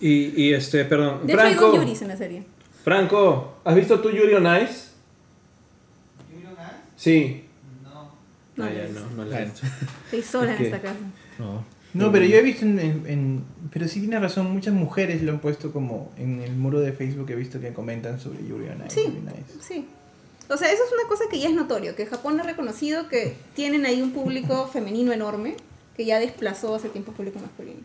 [0.00, 1.26] Y, y este, perdón.
[1.26, 1.66] De hecho hay Franco.
[1.72, 2.42] dos Yuris en la serie.
[2.84, 4.88] Franco, ¿has visto tú Yuri on Ice?
[6.96, 7.44] Sí.
[8.56, 9.66] No, Ah, ya, no, no la he visto.
[10.06, 10.96] Estoy sola en esta casa.
[11.38, 11.64] No.
[11.94, 15.32] No, pero yo he visto en, en- en- Pero sí tiene razón, muchas mujeres lo
[15.32, 18.82] han puesto como en el muro de Facebook he visto que comentan sobre Yuri on
[18.86, 18.94] Ice.
[18.94, 19.02] Sí.
[19.06, 19.54] Yuri on Ice.
[19.60, 19.86] Sí.
[20.50, 23.36] O sea, eso es una cosa que ya es notorio, que Japón ha reconocido que
[23.54, 25.56] tienen ahí un público femenino enorme,
[25.94, 27.80] que ya desplazó hace tiempo público masculino.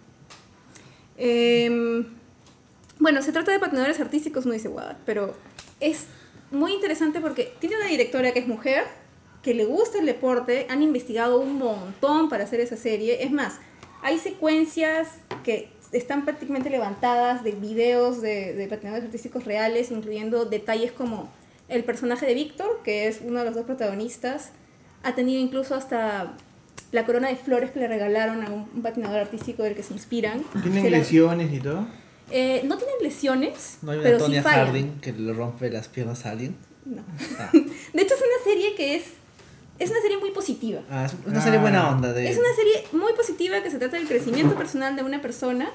[1.17, 2.05] Em,
[2.99, 5.35] bueno, se trata de patinadores artísticos, no dice Wada, pero
[5.81, 6.05] es
[6.51, 8.85] muy interesante porque tiene una directora que es mujer,
[9.41, 13.23] que le gusta el deporte, han investigado un montón para hacer esa serie.
[13.25, 13.59] Es más,
[14.01, 15.09] hay secuencias
[15.43, 21.29] que están prácticamente levantadas de videos de, de patinadores artísticos reales, incluyendo detalles como
[21.69, 24.51] el personaje de Víctor, que es uno de los dos protagonistas,
[25.03, 26.33] ha tenido incluso hasta
[26.91, 30.43] la corona de flores que le regalaron a un, patinador artístico del que se inspiran.
[30.61, 31.87] ¿Tienen Se la- lesiones y todo?
[32.31, 34.65] eh, no tienen lesiones, No hay una pero sí Tonya fallan.
[34.67, 36.55] Harding que le rompe las piernas a alguien.
[36.85, 37.03] No.
[37.39, 39.03] Ah, De hecho, es una serie que es.
[39.79, 40.81] Es una serie muy positiva.
[40.89, 42.13] Ah, es una serie buena onda.
[42.13, 42.29] De...
[42.29, 45.71] Es una serie muy positiva que se trata del crecimiento personal de una persona.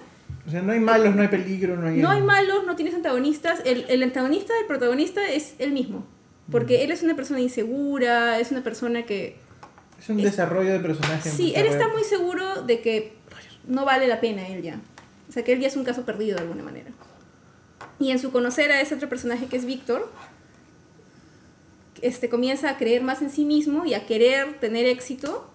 [0.49, 1.99] O sea, no hay malos, no hay peligro, no hay...
[2.01, 3.61] No hay malos, no tienes antagonistas.
[3.65, 6.07] El, el antagonista del protagonista es él mismo.
[6.51, 9.37] Porque él es una persona insegura, es una persona que.
[10.01, 11.29] Es un es- desarrollo de personaje.
[11.29, 13.13] Sí, él está muy seguro de que
[13.67, 14.81] no vale la pena él ya.
[15.29, 16.91] O sea, que él ya es un caso perdido de alguna manera.
[17.99, 20.11] Y en su conocer a ese otro personaje que es Víctor,
[22.01, 25.51] este, comienza a creer más en sí mismo y a querer tener éxito,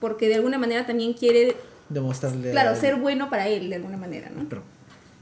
[0.00, 1.56] porque de alguna manera también quiere,
[1.92, 2.50] Demostrarle.
[2.50, 4.48] claro, ser bueno para él de alguna manera, ¿no?
[4.48, 4.62] Pero-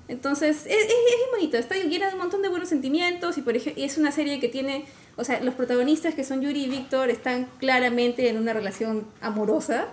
[0.09, 3.57] Entonces, es, es, es bonito, está llena de un montón de buenos sentimientos y por
[3.57, 4.87] ejemplo, es una serie que tiene,
[5.17, 9.87] o sea, los protagonistas que son Yuri y Víctor están claramente en una relación amorosa.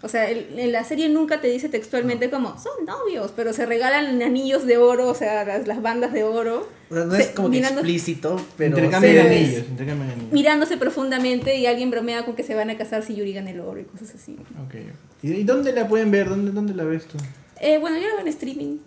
[0.00, 3.66] O sea, el- en la serie nunca te dice textualmente como, son novios, pero se
[3.66, 6.68] regalan anillos de oro, o sea, las, las bandas de oro.
[6.90, 8.76] O sea, no Se- es como que mirando- explícito, pero.
[8.76, 10.32] Intercambio de la anillos, intercambio anillos.
[10.32, 13.60] Mirándose profundamente y alguien bromea con que se van a casar si Yuri gana el
[13.60, 14.36] oro y cosas así.
[14.64, 14.74] Ok.
[15.22, 16.28] ¿Y, y dónde la pueden ver?
[16.28, 17.18] ¿Dónde, dónde la ves tú?
[17.60, 18.78] Eh, bueno, yo lo veo en streaming,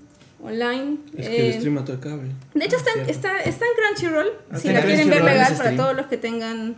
[0.42, 0.98] online.
[1.18, 2.30] Es que eh, el stream mató el cable.
[2.54, 3.12] De hecho, está, en- Cierto.
[3.12, 4.28] está, está en Crunchyroll.
[4.50, 6.76] Ah, si está la en quieren ver legal para todos los que tengan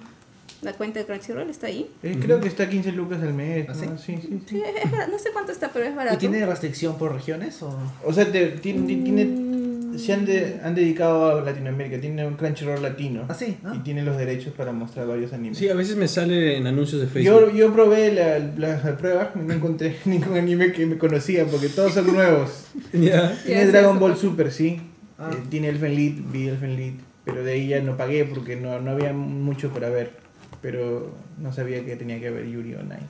[0.64, 1.90] La cuenta de Crunchyroll está ahí.
[2.04, 3.68] Eh, Creo que está 15 lucas al mes.
[3.70, 3.98] ¿Ah, ¿no?
[3.98, 4.42] Sí, sí, sí.
[4.48, 5.12] Sí, es barato.
[5.12, 6.16] No sé cuánto está, pero es barato.
[6.16, 7.62] ¿Y tiene restricción por regiones?
[7.64, 7.78] O...
[8.06, 12.34] O sea, te- tiene, tiene, Mm, se han, de- han dedicado a Latinoamérica, tiene un
[12.36, 13.26] Crunchyroll latino.
[13.30, 13.58] ¿Ah, sí?
[13.64, 13.74] Ah.
[13.76, 15.58] Y tiene los derechos para mostrar varios animes.
[15.58, 17.52] Sí, a veces me sale en anuncios de Facebook.
[17.52, 21.46] Yo, yo probé la, la, la prueba y no encontré ningún anime que me conocía
[21.46, 22.66] porque todos son nuevos.
[22.92, 24.18] Tiene Dragon Ball.
[24.18, 24.80] Super, sí.
[25.20, 25.30] Ah.
[25.32, 26.94] Eh, tiene Elfen Lied, vi Elfen Lied.
[27.26, 30.23] Pero de ahí ya no pagué porque no, no había mucho para ver.
[30.64, 33.06] Pero no sabía que tenía que ver Yuri on Ice.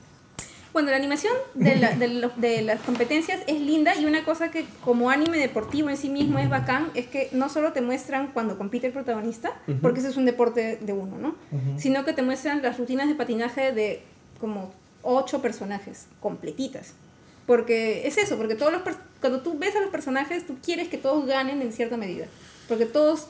[0.74, 4.50] Bueno, la animación de, la- de lo- de las competencias es linda y una cosa
[4.50, 8.32] que como anime deportivo en sí mismo es bacán es que no solo te muestran
[8.32, 11.36] cuando compite el protagonista, porque ese es un deporte de uno, ¿no?
[11.78, 14.02] Sino que te muestran las rutinas de patinaje de
[14.40, 14.72] como
[15.02, 16.94] ocho personajes completitas.
[17.46, 18.82] Porque es eso, porque todos los
[19.20, 22.26] cuando tú ves a los personajes, tú quieres que todos ganen en cierta medida.
[22.68, 23.28] Porque todos...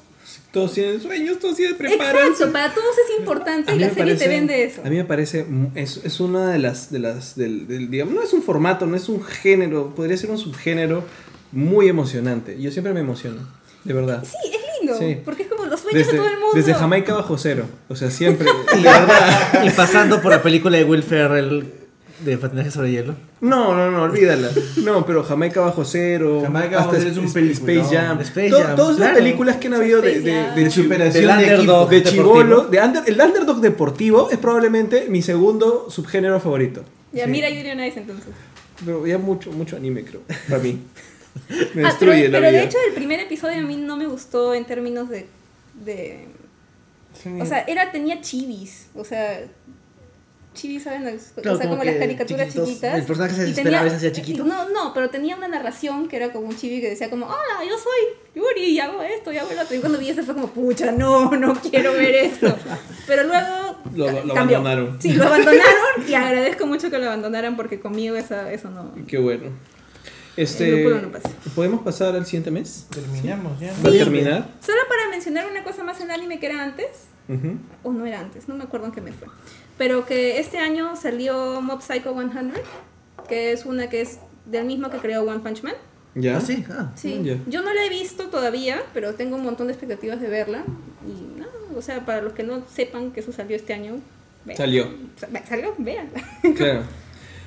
[0.53, 2.29] Todos tienen sueños, todos tienen preparan.
[2.29, 4.81] Exacto, para todos es importante A y mí la me serie te parece- vende eso.
[4.85, 8.23] A mí me parece, es, es una de las, de las del, del- digamos, no
[8.23, 11.05] es un formato, no es un género, podría ser un subgénero
[11.53, 12.61] muy emocionante.
[12.61, 13.41] Yo siempre me emociono,
[13.85, 14.25] de verdad.
[14.25, 15.21] Sí, es lindo, Sí.
[15.25, 16.55] porque es como los sueños Desde, de todo el mundo.
[16.57, 19.65] desde Jamaica bajo cero, o sea, siempre, de verdad.
[19.65, 21.65] Y pasando por la película de Will Ferrell
[22.21, 23.15] de patinaje sobre hielo.
[23.41, 24.49] No, no, no, olvídala.
[24.85, 27.25] No, pero Jamaica bajo cero, Jamaica Bajo Cero es un.
[27.27, 30.55] Space Jam, Space Jam, todas las películas que han habido de, Space de, Jam.
[30.55, 31.93] de De superación de underdog.
[31.93, 32.11] equipo.
[32.11, 36.85] de chivolo, de under- el underdog deportivo es probablemente mi segundo subgénero favorito.
[37.13, 37.31] Ya Sí.
[37.31, 38.27] mira Yuri on Ice entonces.
[38.85, 40.79] Pero ya mucho, mucho anime creo, para mí.
[41.49, 42.61] Me Ah, pero, destruye la pero vida.
[42.61, 45.27] de hecho el primer episodio a mí no me gustó en términos de...
[45.85, 46.29] de
[47.41, 48.87] o sea, era, tenía chivis.
[48.95, 49.41] O sea,
[50.55, 51.03] chivis, ¿saben?
[51.03, 52.99] Claro, o sea, como como las caricaturas chiquitos, chiquitas.
[52.99, 54.45] el personaje se Y desesperaba tenía- y se hacía chiquito.
[54.45, 57.69] No, no, pero tenía una narración que era como un chibi que decía como, hola,
[57.69, 59.77] yo soy Yuri y hago esto y hago lo otro.
[59.77, 62.57] Y cuando vi eso fue como, pucha, no, no quiero ver esto.
[63.07, 63.75] Pero luego...
[63.95, 64.57] Lo- ca- lo cambió.
[64.59, 65.01] abandonaron.
[65.01, 68.93] Sí, lo abandonaron y agradezco mucho que lo abandonaran porque conmigo esa, eso no...
[69.07, 69.51] Qué bueno.
[70.37, 71.13] Este, no.
[71.55, 72.87] ¿Podemos pasar al siguiente mes?
[72.91, 73.73] Terminamos ya.
[73.85, 74.49] ¿Va a terminar?
[74.61, 76.89] Solo para mencionar una cosa más en anime que era antes,
[77.29, 77.57] Ujú.
[77.85, 79.29] o no era antes, no me acuerdo en qué me fue.
[79.79, 82.53] Pero que este año salió Mob Psycho 100,
[83.29, 85.75] que es una que es del mismo que creó One Punch Man.
[86.15, 86.37] ¿Ya?
[86.37, 86.65] Ah, sí.
[86.71, 86.93] Ah.
[86.95, 87.37] Sí, Ya.
[87.49, 90.63] yo no la he visto todavía, pero tengo un montón de expectativas de verla.
[91.07, 91.47] Y no,
[91.77, 93.97] o sea, para los que no sepan que eso salió este año,
[94.45, 94.57] vean.
[94.57, 94.89] Salió.
[95.17, 96.09] Sa- Salió, vean.
[96.57, 96.83] Claro.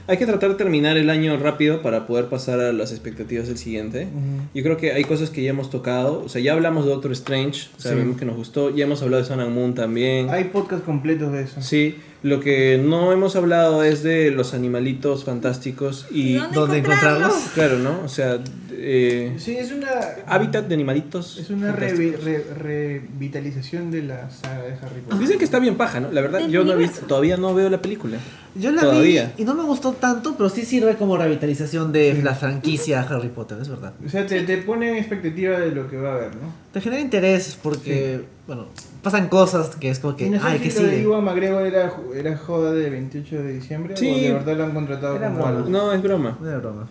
[0.07, 3.57] Hay que tratar de terminar el año rápido para poder pasar a las expectativas del
[3.57, 4.07] siguiente.
[4.53, 6.23] Yo creo que hay cosas que ya hemos tocado.
[6.23, 8.19] O sea, ya hablamos de Doctor Strange, sabemos Sí.
[8.19, 8.73] que nos gustó.
[8.73, 10.29] Ya hemos hablado de Sun and Moon también.
[10.29, 11.61] Hay podcast completos de eso.
[11.61, 16.35] Sí, lo que no hemos hablado es de los animalitos fantásticos y...
[16.35, 17.33] ¿Dónde, ¿Dónde encontrarlos?
[17.35, 17.53] encontrarlos?
[17.53, 18.01] Claro, ¿no?
[18.05, 18.39] O sea,
[18.77, 19.87] eh, Sí, es una.
[20.27, 21.37] hábitat de animalitos.
[21.37, 25.19] Es una revi- re- revitalización de la saga de Harry Potter.
[25.19, 26.11] Dicen que está bien paja, ¿no?
[26.11, 28.17] La verdad, yo no he visto, todavía no veo la película.
[28.55, 29.33] Yo la Todavía.
[29.37, 33.29] vi y no me gustó tanto, pero sí sirve como revitalización de la franquicia Harry
[33.29, 33.93] Potter, es verdad.
[34.03, 36.51] O sea, te, te pone en expectativa de lo que va a haber, ¿no?
[36.73, 38.65] Te genera interés porque, bueno,
[39.03, 41.01] pasan cosas que es como que, ¿Y no sé ay, si que sigue.
[41.03, 44.09] Iwan McGregor era, era joda de 28 de diciembre Sí.
[44.09, 45.57] o de verdad lo han contratado Era como broma.
[45.57, 45.69] algo?
[45.69, 46.37] No, es broma.
[46.41, 46.87] No era broma.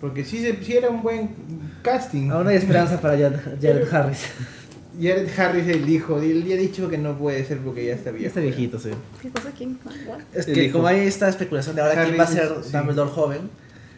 [0.00, 1.30] Porque sí, se- sí era un buen
[1.82, 2.30] casting.
[2.30, 4.20] Aún hay esperanza para Jared, Jared Harris.
[5.00, 8.10] Jared Harris, el hijo, él ya ha dicho que no puede ser porque ya está
[8.10, 8.28] Ya viejo.
[8.28, 8.90] está viejito, sí.
[9.22, 9.50] ¿Qué cosa?
[9.56, 9.78] ¿Quién?
[10.06, 10.18] What?
[10.34, 10.78] Es El que hijo.
[10.78, 12.72] como hay esta especulación de ahora quién Harris va a ser es- sí.
[12.72, 13.40] Dumbledore joven,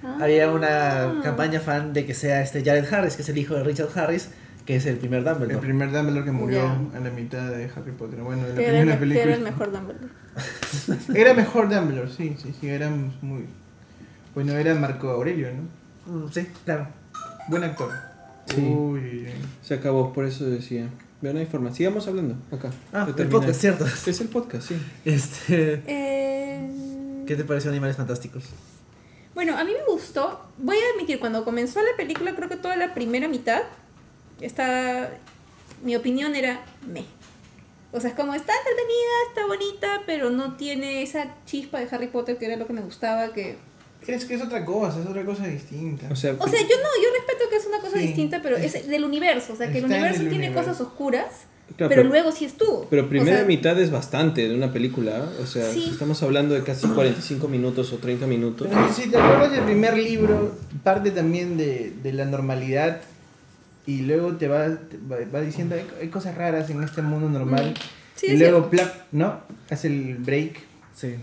[0.03, 0.19] Ah.
[0.23, 3.65] había una campaña fan de que sea este Jared Harris, que es el hijo de
[3.65, 4.29] Richard Harris,
[4.67, 5.59] que es el primer El Dumbledore.
[5.59, 6.63] primer Dumbledore que murió
[6.93, 6.99] Ya.
[6.99, 8.21] en la mitad de Harry Potter.
[8.21, 9.23] Bueno, en la era, primera el, película.
[9.25, 10.09] era el mejor Dumbledore.
[11.15, 13.45] Era mejor Dumbledore, sí, sí, sí, éramos muy...
[14.35, 15.80] Bueno, era Marco Aurelio, ¿no?
[16.07, 16.89] Mm, sí, claro.
[17.49, 17.91] Buen actor.
[18.47, 18.61] Sí.
[18.61, 19.33] Uy, uy, uy.
[19.63, 20.89] Se acabó, por eso decía.
[21.21, 21.77] Vean la información.
[21.77, 22.71] Sigamos hablando acá.
[22.93, 23.85] Ah, el podcast, cierto.
[24.07, 24.77] Es el podcast, sí.
[25.05, 26.71] Este, Eh,
[27.27, 28.45] ¿Qué te pareció Animales Fantásticos?
[29.35, 30.41] Bueno, a mí me gustó.
[30.59, 33.63] Voy a admitir, cuando comenzó la película, creo que toda la primera mitad,
[34.41, 35.11] está,
[35.85, 37.05] mi opinión era me.
[37.93, 42.07] O sea, es como está entretenida, está bonita, pero no tiene esa chispa de Harry
[42.09, 43.33] Potter que era lo que me gustaba.
[43.33, 43.59] Que...
[44.07, 46.09] Es que es otra cosa, es otra cosa distinta.
[46.11, 48.07] O sea, O sea, yo no, yo respeto que es una cosa Sí.
[48.09, 49.53] distinta, pero es del universo.
[49.53, 50.71] O sea, que el universo el tiene universo.
[50.71, 51.27] cosas oscuras,
[51.77, 52.87] Claro, pero, pero- luego sí estuvo.
[52.91, 55.29] pero primera O sea, mitad es bastante de una película.
[55.41, 55.89] O sea, Sí.
[55.93, 58.67] estamos hablando de casi 45 minutos o 30 minutos.
[58.69, 63.03] Pero si te acuerdas del primer libro, parte también de, de la normalidad
[63.87, 64.99] y luego te va, te
[65.33, 67.75] va, diciendo hay, hay cosas raras en este mundo normal.
[68.17, 69.41] Sí, y luego, plap, ¿no?
[69.71, 70.59] Hace el break.
[70.95, 71.15] Sí.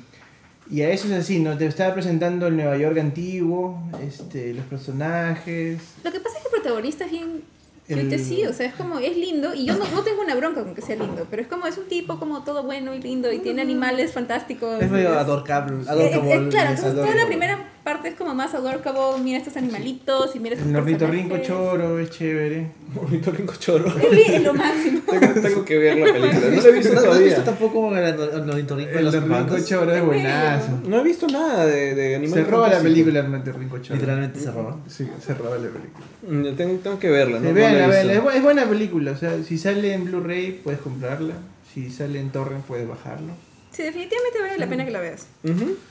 [0.70, 1.58] Y a eso es así, ¿no?
[1.58, 5.80] Te estaba presentando el Nueva York antiguo, este, los personajes.
[6.04, 7.44] Lo que pasa es que el protagonista es bien
[7.88, 10.62] El- sí, o sea, es como, es lindo, y yo no, no tengo una bronca
[10.62, 13.32] con que sea lindo, pero es como, es un tipo como todo bueno y lindo,
[13.32, 14.82] y tiene animales fantásticos.
[14.82, 18.84] Es medio adorable eh, claro, es entonces toda la primera parte es como más adorable,
[19.24, 22.68] mira estos animalitos y mira estos El ornitorrinco choro es chévere.
[22.94, 23.86] Bonito Rinco Choro.
[23.98, 25.00] Es, lo máximo.
[25.10, 26.50] tengo, tengo que ver la película.
[26.50, 26.94] No ¿No la he visto
[27.38, 30.80] no tampoco el ornitorrinco El ornitorrinco choro es buenazo.
[30.86, 32.48] No he visto nada de, de Se animales.
[32.50, 33.96] roba la película el ornitorrinco choro.
[33.96, 34.78] Literalmente se roba.
[34.90, 36.06] Sí, se roba la película.
[36.28, 37.38] Mm, Tengo, tengo que verla.
[37.38, 39.12] Es, bu- es buena película.
[39.12, 41.36] O sea, si sale en Blu-ray puedes comprarla.
[41.74, 43.32] Si sale en torrent puedes bajarlo.
[43.72, 45.28] Sí, definitivamente vale la pena que la veas.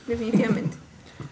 [0.07, 0.77] Definitivamente.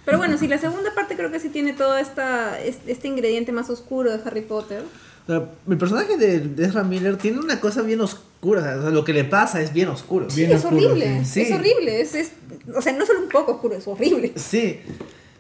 [0.06, 3.52] Pero bueno, sí, la segunda parte creo que sí tiene todo esta, es- este ingrediente
[3.52, 4.84] más oscuro de Harry Potter.
[5.28, 8.78] O sea, el personaje de, de Ezra Miller tiene una cosa bien oscura.
[8.78, 10.30] o sea, lo que le pasa es bien oscuro.
[10.30, 11.26] Sí, Bien es oscuro, horrible.
[11.26, 11.41] sí.
[11.41, 12.02] Es horrible.
[12.02, 12.32] Es, es,
[12.76, 14.34] o sea, no solo un poco oscuro, es horrible.
[14.36, 14.80] Sí.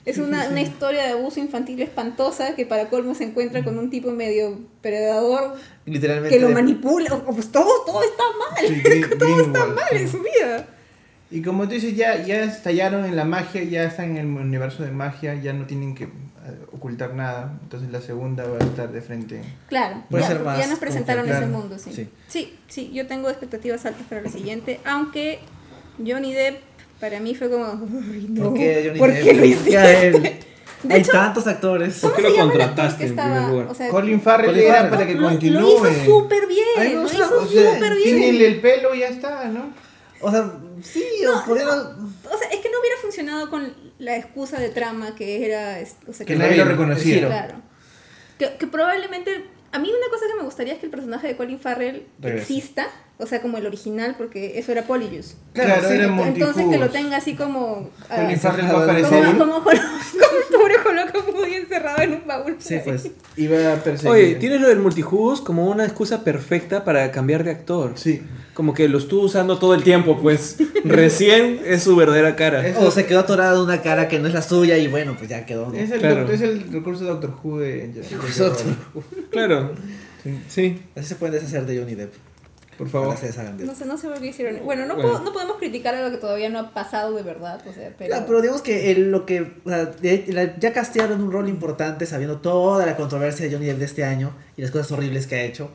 [0.05, 3.89] Es una, una historia de abuso infantil espantosa que para colmo se encuentra con un
[3.89, 5.55] tipo medio predador
[5.85, 6.35] Literalmente.
[6.37, 7.09] que lo manipula.
[7.25, 8.67] Pues todo, todo está mal.
[8.67, 10.67] Sí, todo está mal en su vida.
[11.31, 14.83] Y como tú dices, ya, ya estallaron en la magia, ya están en el universo
[14.83, 16.09] de magia, ya no tienen que eh,
[16.71, 17.57] ocultar nada.
[17.63, 19.41] Entonces la segunda va a estar de frente.
[19.67, 21.91] Claro, Puede ya, ser más ya nos presentaron ese mundo, sí.
[21.93, 22.09] sí.
[22.27, 22.55] sí.
[22.67, 25.39] Sí, yo tengo expectativas altas para la siguiente, aunque
[25.97, 26.59] Johnny Depp
[26.99, 29.23] para mí fue como, "Ay, no, ¿Por qué Johnny ¿por Depp?
[29.23, 29.77] qué lo ¿Por qué hiciste?
[29.77, 30.13] a él?
[30.83, 31.97] De Hay hecho- tantos actores.
[31.99, 33.67] ¿Por qué ¿Cómo lo contrataste en primer lugar?
[33.69, 35.59] O sea, Colin Farrell Colin era para que lo, continúe.
[35.59, 38.51] lo hizo súper bien, A mí me lo hizo o sea, súper Tiene el, bien.
[38.53, 39.69] el pelo y ya está, ¿no?
[40.21, 40.51] O sea,
[40.83, 41.75] sí, No, o pudieron.
[42.31, 45.77] O sea, es que no hubiera funcionado con la excusa de trama que era...
[46.07, 47.15] O sea, Que nadie lo reconocía.
[47.15, 47.27] giro.
[47.27, 47.55] Claro.
[48.37, 49.45] Que, que probablemente.
[49.71, 52.41] A mí una cosa que me gustaría es que el personaje de Colin Farrell Regrese.
[52.43, 52.87] exista,
[53.17, 55.35] o sea, como el original, porque eso era Polyjuice.
[55.51, 55.95] Claro, sí.
[55.95, 57.89] era Entonces que lo tenga así como.
[58.07, 59.25] Colin Farrell va a como- aparecer.
[59.37, 62.53] como, como, como, pobre Joloco muy encerrado en un baúl.
[62.53, 62.81] por Sí, ahí.
[62.85, 63.09] pues.
[63.37, 64.11] Iba a perseguir.
[64.13, 67.93] Oye, tienes lo del multijugos como una excusa perfecta para cambiar de actor.
[67.97, 68.21] Sí.
[68.55, 72.63] Como que lo estuvo usando todo el tiempo, pues recién es su verdadera cara.
[72.79, 75.29] O se quedó atorado en una cara que no es la suya y bueno, pues
[75.29, 75.67] ya quedó.
[75.69, 75.75] ¿no?
[75.77, 76.21] Es el, Claro.
[76.23, 78.73] doc- es el recurso de Doctor Who de, de- de- Doctor
[79.29, 79.71] Claro.
[80.23, 80.39] Sí.
[80.47, 80.81] Sí.
[80.95, 82.13] Así se pueden deshacer de Johnny Depp.
[82.77, 83.15] Por favor.
[83.17, 83.27] Se.
[83.63, 84.59] No sé, no sé por qué hicieron.
[84.65, 85.09] Bueno, no, Bueno.
[85.11, 88.09] puedo- no podemos criticar algo que todavía no ha pasado de verdad, o sea, pero.
[88.09, 89.91] Claro, pero digamos que el- lo que o sea,
[90.59, 94.31] ya castearon un rol importante sabiendo toda la controversia de Johnny Depp de este año
[94.57, 95.69] y las cosas horribles que ha hecho.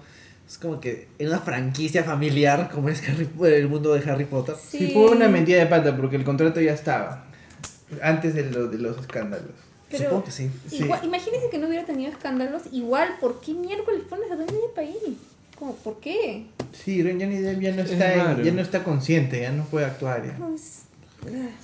[0.50, 4.56] Es como que en una franquicia familiar como es Harry- el mundo de Harry Potter.
[4.60, 7.24] Sí, fue una mentira de pata porque el contrato ya estaba.
[8.02, 9.52] Antes de, lo- de los escándalos.
[9.88, 10.50] Pero- Supongo que sí.
[10.68, 10.82] Sí.
[10.84, 12.62] Igual, imagínense que no hubiera tenido escándalos.
[12.72, 15.18] Igual, ¿por qué miércoles pones a Johnny Depp ahí?
[15.56, 16.46] Como, ¿por qué?
[16.72, 20.26] Sí, Johnny Depp ya no Es está, ya no está consciente, ya no puede actuar
[20.26, 20.36] ya.
[20.36, 20.82] Pues,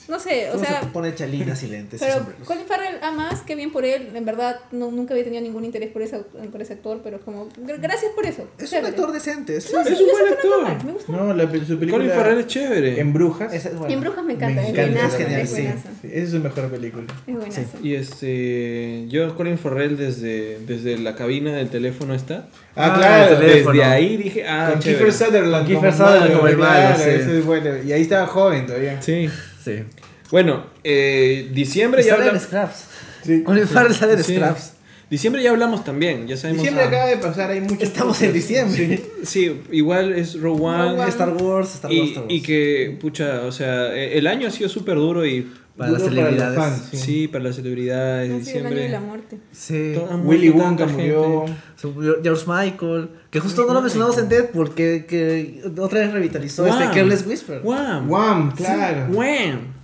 [0.09, 2.47] no sé, o sea, se pone chalinas y lentes y pero sombreros.
[2.47, 4.11] Colin Farrell a más, que bien por él.
[4.15, 6.19] En verdad, no, nunca había tenido ningún interés por ese,
[6.51, 8.49] por ese actor, pero como, gr- gracias por eso.
[8.59, 9.57] Es un actor decente.
[9.57, 10.62] Es, No, sí, Es un buen actor.
[10.62, 11.12] mal, me gusta.
[11.12, 13.01] No, la, su película Colin Farrell es chévere.
[13.01, 13.53] en Brujas.
[13.53, 13.89] es- bueno.
[13.91, 15.62] Y en Brujas me encanta, Me encanta, buenazo, es genial, es sí.
[15.62, 15.89] buenazo.
[16.03, 17.05] Sí, esa es su mejor película.
[17.27, 17.61] Es buenazo.
[17.83, 22.49] Y este, yo Colin Farrell desde, desde la cabina del teléfono está.
[22.74, 23.41] Ah, Ah, claro.
[23.41, 25.05] Desde ahí dije, ah, con chévere.
[25.07, 25.66] Kiefer Sutherland.
[25.66, 27.11] Kiefer Sutherland como el malo, claro, sí.
[27.20, 27.70] eso es bueno.
[27.85, 29.01] Y ahí estaba joven todavía.
[29.01, 29.28] Sí.
[29.66, 29.82] Sí.
[30.30, 32.43] Bueno, eh, diciembre ya hablamos.
[32.43, 32.84] Scraps.
[33.24, 33.43] Sí.
[33.43, 34.36] Colin Farrell sale en Sí.
[34.36, 34.72] Scraps.
[35.10, 36.62] Diciembre ya hablamos también, ya sabemos.
[36.62, 37.82] Diciembre ah, acaba de pasar, hay muchos.
[37.82, 39.02] Estamos en diciembre.
[39.24, 41.09] Sí, igual es Rogue One.
[41.09, 42.34] Star Wars, Star Wars, Y, Star Wars.
[42.34, 45.51] y que, pucha, o sea, eh, el año ha sido súper duro y.
[45.77, 46.59] Para las Duro para celebridades.
[46.59, 46.97] fans, Sí.
[46.97, 47.28] sí.
[47.28, 48.89] para las celebridades, Ha sido el año de diciembre.
[48.89, 49.39] la muerte.
[49.53, 49.93] Sí.
[49.94, 51.44] to- han Willy Wonka murió.
[51.77, 56.12] Se murió George Michael, que justo no lo mencionamos en Deadpool, que, que otra vez
[56.12, 56.73] revitalizó Wham.
[56.82, 57.61] este Careless Whisper.
[57.62, 58.11] Wham.
[58.11, 59.07] Wham, claro.
[59.12, 59.74] Wham.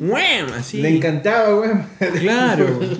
[0.00, 0.52] Wham.
[0.58, 0.80] Así.
[0.80, 1.70] Le encantaba, güey.
[2.20, 2.80] Claro.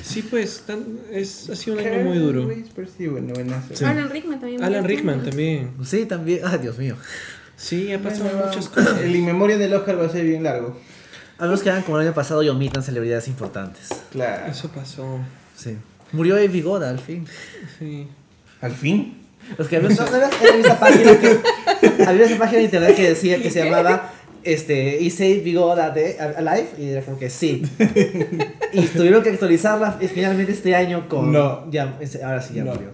[0.00, 2.48] Sí, pues, tan- es, ha sido un año muy duro.
[2.96, 3.84] Sí, bueno, buenazo.
[3.84, 4.62] Alan Rickman también.
[4.64, 4.84] Alan.
[4.84, 5.70] Rickman también.
[5.84, 6.40] Sí, también.
[6.44, 6.96] Ay, Dios mío.
[7.56, 9.00] Sí, ha pasado Bueno, muchas cosas.
[9.02, 10.78] El inmemoria del Oscar va a ser bien largo.
[11.38, 13.88] A menos que hagan como el año pasado y omitan celebridades importantes.
[14.10, 14.50] Claro.
[14.50, 15.18] Eso pasó.
[15.56, 15.76] Sí.
[16.12, 17.26] Murió Evi Goda al fin.
[17.78, 18.08] Sí.
[18.60, 19.18] Al fin.
[19.56, 21.40] Los que había, no, no esa página que
[22.06, 24.12] había esa página de internet que decía que se llamaba
[24.42, 27.62] este y say Bigoda de Alive y era como que sí.
[28.72, 31.70] y tuvieron que actualizarla finalmente este año con No.
[31.70, 32.72] ya ahora sí ya No.
[32.74, 32.90] murió.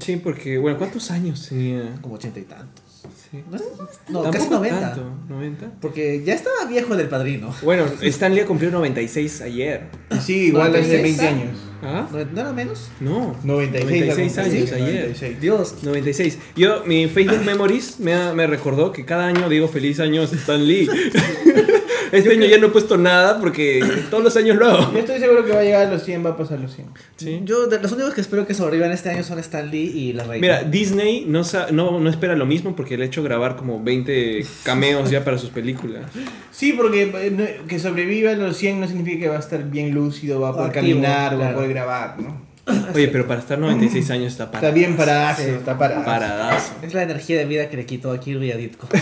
[0.00, 1.94] Sí, porque, bueno, ¿cuántos años tenía?
[2.02, 2.84] Como ochenta y tantos.
[3.30, 3.42] Sí.
[3.50, 4.80] No, no, Tampoco casi 90.
[4.80, 5.70] tanto, 90.
[5.80, 7.52] Porque ya estaba viejo del padrino.
[7.62, 9.88] Bueno, Stan Lee cumplió 96 ayer.
[10.22, 11.18] Sí, igual es de 96.
[11.18, 11.58] 20 años.
[11.82, 12.08] ¿Ah?
[12.10, 12.88] ¿No, era menos?
[13.00, 13.36] No.
[13.44, 15.00] 96, 96 años sí, ayer.
[15.02, 15.40] 96.
[15.40, 15.74] Dios.
[15.82, 16.38] 96.
[16.56, 20.64] Yo, mi Facebook Memories me, ha- me recordó que cada año digo feliz año Stan
[20.66, 20.88] Lee.
[22.18, 24.92] Este año ya no he puesto nada porque todos los años lo hago.
[24.92, 26.86] Yo estoy seguro que va a llegar a los 100, va a pasar los 100.
[27.16, 27.40] Sí.
[27.44, 30.24] Yo, de los únicos que espero que sobrevivan este año son Stan Lee y la
[30.24, 30.40] reina.
[30.40, 34.44] Mira, Disney no, no, no espera lo mismo porque le ha hecho grabar como 20
[34.64, 36.02] cameos ya para sus películas.
[36.50, 39.62] Sí, porque eh, no- que sobreviva a los 100 no significa que va a estar
[39.70, 42.45] bien lúcido, va a poder Activo, caminar, va a poder grabar, ¿no?
[42.94, 44.74] Oye, pero para estar 96 años está Está paradazo.
[44.74, 45.50] bien paradazo, Sí.
[45.50, 46.04] está paradazo.
[46.06, 46.72] Paradazo.
[46.82, 48.88] Es la energía de vida que le quitó a Kirby a Ditko.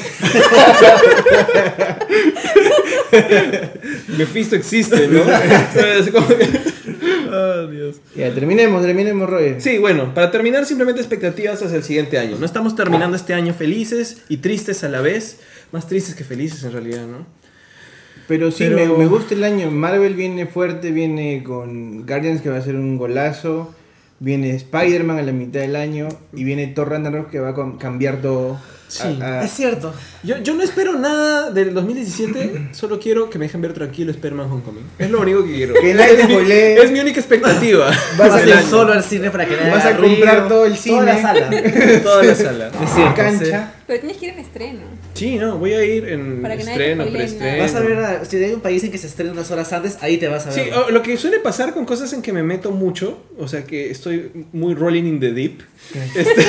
[4.18, 5.22] Mephisto existe, ¿no?
[7.36, 7.96] Oh, Dios.
[8.14, 9.60] Ya, terminemos, terminemos, Roger.
[9.60, 12.36] Sí, bueno, para terminar, simplemente expectativas hacia el siguiente año.
[12.38, 15.40] No estamos terminando este año felices y tristes a la vez.
[15.72, 17.26] Más tristes que felices en realidad, ¿no?
[18.28, 19.70] Pero sí, Pero- Me, me gusta el año.
[19.70, 23.74] Marvel viene fuerte, viene con Guardians que va a ser un golazo.
[24.20, 26.08] Viene Spider-Man a la mitad del año.
[26.32, 28.58] Y viene Thor Ragnarok que va a cambiar todo.
[28.94, 29.18] Sí.
[29.20, 29.92] A- a- Es cierto.
[30.22, 34.50] Yo, yo no espero nada del 2017, solo quiero que me dejen ver tranquilo Spider-Man
[34.50, 34.84] Homecoming.
[34.98, 35.74] Es lo único que quiero.
[35.74, 36.34] Que nadie es, mi,
[36.84, 37.90] es mi única expectativa.
[38.18, 41.02] Vas a ir solo al cine para que nadie Vas a comprar todo el Toda
[41.02, 41.22] la cine.
[41.22, 41.50] sala.
[42.02, 42.70] Toda la sala.
[42.82, 43.14] Es cierto.
[43.16, 43.72] cancha.
[43.86, 44.80] Pero tienes que ir en estreno.
[45.12, 47.62] Sí, no, voy a ir en Para estreno, preestreno.
[47.62, 49.98] Vas a ver, a- si hay un país en que se estrena unas horas antes,
[50.00, 50.72] ahí te vas a Sí, ver.
[50.74, 53.90] o- lo que suele pasar con cosas en que me meto mucho, o sea que
[53.90, 55.60] estoy muy rolling in the deep,
[56.14, 56.46] este,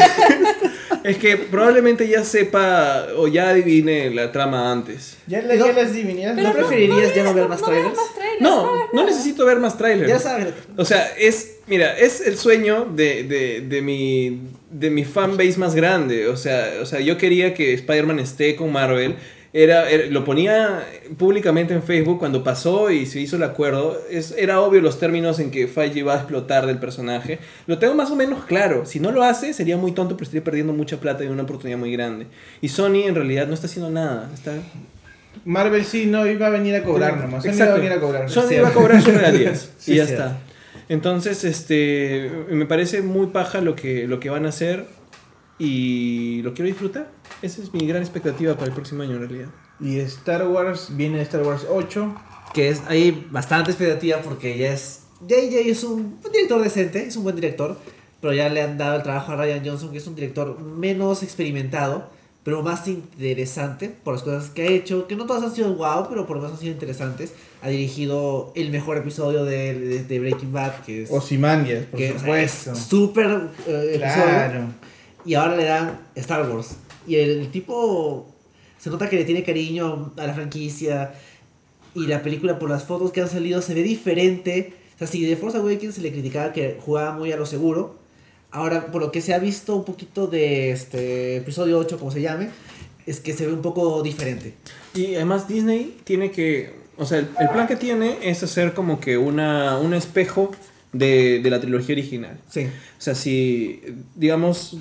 [1.10, 5.18] es que probablemente ya sepa o ya adivine la trama antes.
[5.28, 5.68] Ya, la- No.
[5.68, 6.44] ya las divinidades.
[6.44, 7.96] ¿No preferirías ya no ver más trailers?
[7.96, 8.42] más trailers.
[8.42, 10.10] No, no necesito ver más trailers.
[10.10, 10.48] Ya sabes.
[10.78, 14.42] O sea, es, mira, es el sueño de, de, de mi,
[14.72, 16.28] de mi fanbase más grande.
[16.28, 19.16] O sea, o sea, yo quería que Spider-Man esté con Marvel.
[19.58, 20.84] Era, era- lo ponía
[21.18, 23.98] públicamente en Facebook cuando pasó y se hizo el acuerdo.
[24.12, 27.40] Es, era obvio los términos en que Feige va a explotar del personaje.
[27.66, 28.86] Lo tengo más o menos claro.
[28.86, 31.78] Si no lo hace, sería muy tonto, pero estaría perdiendo mucha plata y una oportunidad
[31.80, 32.28] muy grande.
[32.60, 34.30] Y Sony en realidad no está haciendo nada.
[34.34, 34.52] Está
[35.46, 37.44] Marvel sí no iba a venir a cobrar nomás.
[37.46, 38.30] Sony iba a venir a cobrar.
[38.30, 38.56] Sony Sí.
[38.58, 39.70] va a cobrar sus regalías.
[39.78, 40.24] Sí, y ya cierto.
[40.26, 40.38] está.
[40.90, 44.86] Entonces, este, me parece muy paja lo que, lo que van a hacer
[45.58, 47.15] y lo quiero disfrutar.
[47.42, 49.48] Esa es mi gran expectativa para el próximo año en realidad.
[49.80, 52.16] Y Star Wars, viene Star Wars 8.
[52.54, 55.02] Que es hay bastante expectativa porque ya es.
[55.28, 57.78] JJ es un, un director decente, es un buen director.
[58.22, 61.22] Pero ya le han dado el trabajo a Ryan Johnson, que es un director menos
[61.22, 62.10] experimentado,
[62.44, 65.06] pero más interesante por las cosas que ha hecho.
[65.08, 67.34] Que no todas han sido wow, pero por lo menos han sido interesantes.
[67.62, 71.12] Ha dirigido el mejor episodio de, de- de Breaking Bad, que es.
[71.12, 72.76] Ozymandias, por que es supuesto.
[72.76, 74.24] súper eh, episodio.
[74.24, 74.60] Claro.
[75.26, 76.78] Y ahora le dan Star Wars.
[77.08, 78.28] Y el, el tipo
[78.80, 81.14] se nota que le tiene cariño a la franquicia.
[81.94, 84.74] Y la película, por las fotos que han salido, se ve diferente.
[84.96, 87.96] O sea, si de Force Awakens se le criticaba que jugaba muy a lo seguro.
[88.52, 92.22] Ahora, por lo que se ha visto un poquito de este episodio 8, como se
[92.22, 92.50] llame,
[93.06, 94.54] es que se ve un poco diferente.
[94.94, 99.00] Y además Disney tiene que, o sea, el, el plan que tiene es hacer como
[99.00, 100.52] que una, un espejo
[100.94, 102.40] de, de la trilogía original.
[102.50, 102.66] Sí.
[102.66, 103.82] O sea, si,
[104.16, 104.78] digamos,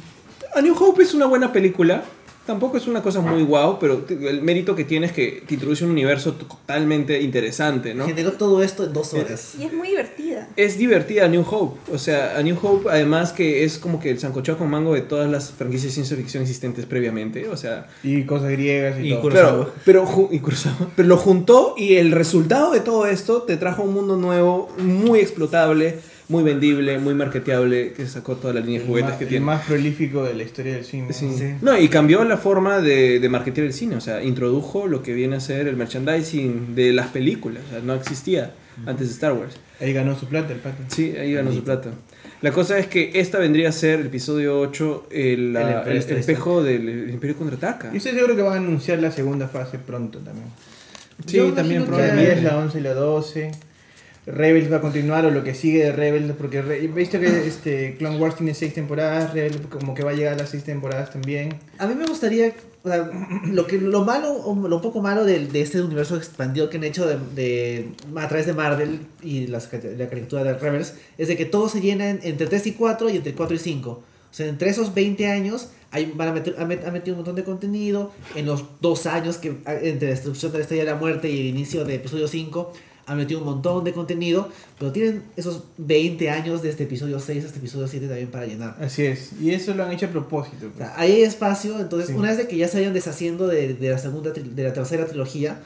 [0.55, 2.05] A New Hope es una buena película,
[2.47, 5.85] tampoco es una cosa muy guau, pero el mérito que tiene es que te introduce
[5.85, 8.07] un universo totalmente interesante, ¿no?
[8.07, 9.55] Generó todo esto en dos horas.
[9.59, 10.49] Y es muy divertida.
[10.55, 14.11] Es divertida A New Hope, o sea, A New Hope además que es como que
[14.11, 17.89] el sancochado con mango de todas las franquicias de ciencia ficción existentes previamente, o sea...
[18.05, 19.23] Y cosas griegas y, Y todo.
[19.23, 19.71] Kurosawa.
[19.85, 20.91] Pero, y Kurosawa.
[20.95, 25.19] pero lo juntó y el resultado de todo esto te trajo un mundo nuevo, muy
[25.19, 25.99] explotable,
[26.29, 29.29] muy vendible, muy marketeable, que sacó toda la línea de El juguetes más, que el
[29.31, 29.45] tiene.
[29.45, 31.13] más prolífico de la historia del cine.
[31.13, 31.31] Sí.
[31.37, 31.55] Sí.
[31.61, 35.13] No, y cambió la forma de, de marketear el cine, o sea, introdujo lo que
[35.13, 38.53] viene a ser el merchandising de las películas, o sea, no existía
[38.87, 39.55] antes de Star Wars.
[39.81, 40.83] Ahí ganó su plata el pato.
[40.89, 41.91] Sí, ahí ganó su plata.
[42.41, 46.63] La cosa es que esta vendría a ser el episodio 8, el, El el, espejo
[46.63, 47.91] del el Imperio Contraataca.
[47.93, 50.47] Y estoy seguro que van a anunciar la segunda fase pronto también.
[51.27, 52.41] Sí, Yo también imagino La que- probablemente.
[52.41, 53.51] 10, la 11 y la 12.
[54.27, 57.97] Rebels va a continuar o lo que sigue de Rebels, porque Re- visto que este
[57.99, 61.11] Clone Wars tiene 6 temporadas, Rebels como que va a llegar a las 6 temporadas
[61.13, 61.55] también.
[61.79, 63.11] A mí me gustaría, o sea,
[63.47, 66.85] lo que lo malo, o lo poco malo de, de este universo expandido que han
[66.85, 71.37] hecho de, de- a través de Marvel y las, la caricatura de Rebels es de
[71.37, 73.91] que todo se llena en- entre 3 y 4 y entre 4 y 5.
[73.91, 74.03] O
[74.37, 77.37] sea, entre esos 20 años hay, van a meter, ha, met- ha metido un montón
[77.37, 78.11] de contenido.
[78.35, 81.47] En los dos años que entre destrucción de la Estrella de la Muerte y el
[81.47, 82.73] inicio de episodio 5
[83.07, 84.49] ha metido un montón de contenido.
[84.79, 88.77] Pero tienen esos 20 años desde episodio 6 hasta episodio 7 también para llenar.
[88.81, 90.67] Así es, y eso lo han hecho a propósito.
[90.67, 90.79] O pues.
[90.79, 92.15] sea, ahí hay espacio, entonces Sí.
[92.15, 95.07] una vez de que ya se vayan deshaciendo de, de la segunda, de la tercera
[95.07, 95.61] trilogía,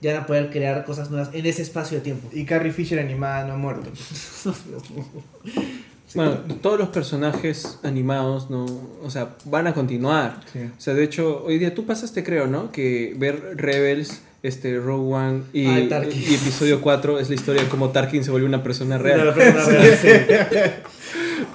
[0.00, 2.28] ya van a poder crear cosas nuevas en ese espacio de tiempo.
[2.32, 3.90] Y Carrie Fisher animada no ha muerto.
[6.14, 8.66] Bueno, todos los personajes animados, no,
[9.02, 10.42] o sea, van a continuar.
[10.52, 10.60] Sí.
[10.60, 12.70] O sea, de hecho, hoy día tú pasaste, creo, ¿no?
[12.70, 16.12] Que ver Rebels este Rogue One y, Ay, Tarkin.
[16.22, 19.24] y episodio 4 es la historia de cómo Tarkin se vuelve una persona real.
[19.24, 20.08] No, pero no, pero sí.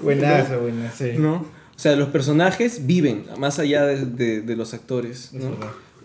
[0.02, 0.98] Buenazo, buenazo.
[1.06, 1.12] Sí.
[1.18, 1.36] ¿no?
[1.36, 5.52] O sea, los personajes viven más allá de, de- de los actores, ¿no?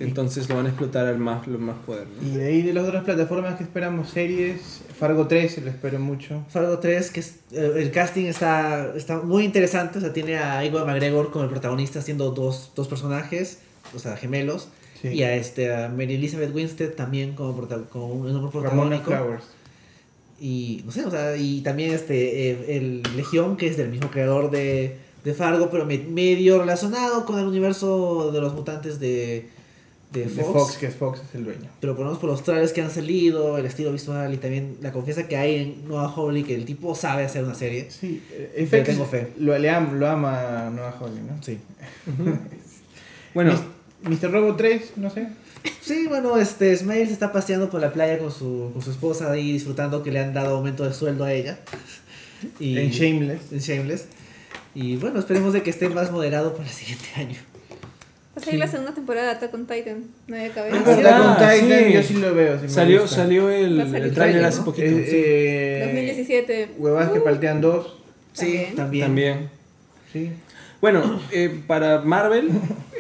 [0.01, 2.28] Entonces lo van a explotar al más, lo más poder, ¿no?
[2.28, 6.44] Y de ahí de las otras plataformas que esperamos series, Fargo 3, lo espero mucho.
[6.48, 10.65] Fargo 3, que es, eh, el casting está, está muy interesante, o sea, tiene a
[10.65, 13.59] Igor McGregor como el protagonista haciendo dos, dos personajes,
[13.94, 14.69] o sea, gemelos,
[15.10, 15.14] Sí.
[15.16, 19.05] y a, este, a Mary Elizabeth Winstead también como, prota- como un nombre protagónico.
[19.10, 19.44] Flowers.
[20.40, 24.10] Y no sé, o sea, y también este, eh, el Legión, que es del mismo
[24.10, 29.47] creador de, de Fargo, pero me- medio relacionado con el universo de los mutantes de,
[30.12, 30.52] de De Fox.
[30.52, 31.68] Fox, que es Fox es el dueño.
[31.81, 34.76] Pero por lo menos por los trailers que han salido, el estilo visual y también
[34.81, 37.89] la confianza que hay en Noah Hawley, que el tipo sabe hacer una serie.
[37.90, 39.28] Sí, eh, Le FX tengo fe.
[39.39, 41.43] Lo, le am- lo ama Noah Hawley, ¿no?
[41.43, 41.59] Sí.
[43.35, 43.52] Bueno,
[44.05, 44.31] Mr.
[44.31, 45.28] Robo 3, no sé.
[45.81, 49.31] Sí, bueno, este Smile se está paseando por la playa con su, con su esposa
[49.32, 51.59] ahí disfrutando que le han dado aumento de sueldo a ella.
[52.60, 53.52] Y, En Shameless.
[53.52, 54.06] en Shameless.
[54.74, 57.39] Y bueno, esperemos de que esté más moderado para el siguiente año.
[58.36, 60.05] Va a salir la segunda temporada de Attack on Titan.
[60.26, 60.76] No cabeza.
[60.76, 61.93] Ah, Attack on verdad, Titan, sí.
[61.94, 62.60] yo sí lo veo.
[62.60, 63.16] sí salió, gusta.
[63.16, 64.64] salió el, el tráiler, hace ¿no?
[64.66, 64.89] poquito.
[64.89, 65.16] Eh, sí.
[65.16, 66.70] eh, 2017.
[66.76, 67.97] Huevadas que Uh, paltean dos.
[68.35, 69.06] Sí, también.
[69.06, 69.51] También.
[70.12, 70.31] Sí.
[70.85, 72.51] Bueno, eh, para Marvel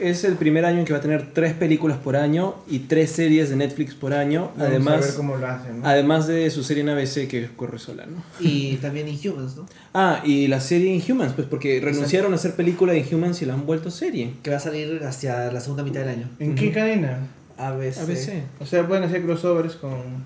[0.00, 3.10] es el primer año en que va a tener tres películas por año y tres
[3.10, 4.52] series de Netflix por año.
[4.56, 5.80] Vamos a ver además, cómo lo hacen.
[5.82, 5.86] ¿no?
[5.86, 8.22] además de su serie en ABC que corre sola, ¿no?
[8.40, 9.66] Y también Inhumans, ¿no?
[9.92, 13.52] Ah, y la serie Inhumans, pues porque renunciaron a hacer película de Inhumans y la
[13.52, 14.32] han vuelto serie.
[14.42, 16.30] Que va a salir hacia la segunda mitad del año.
[16.38, 17.18] ¿En qué cadena?
[17.58, 17.98] ABC.
[17.98, 18.44] ABC.
[18.60, 20.24] O sea, pueden hacer crossovers con.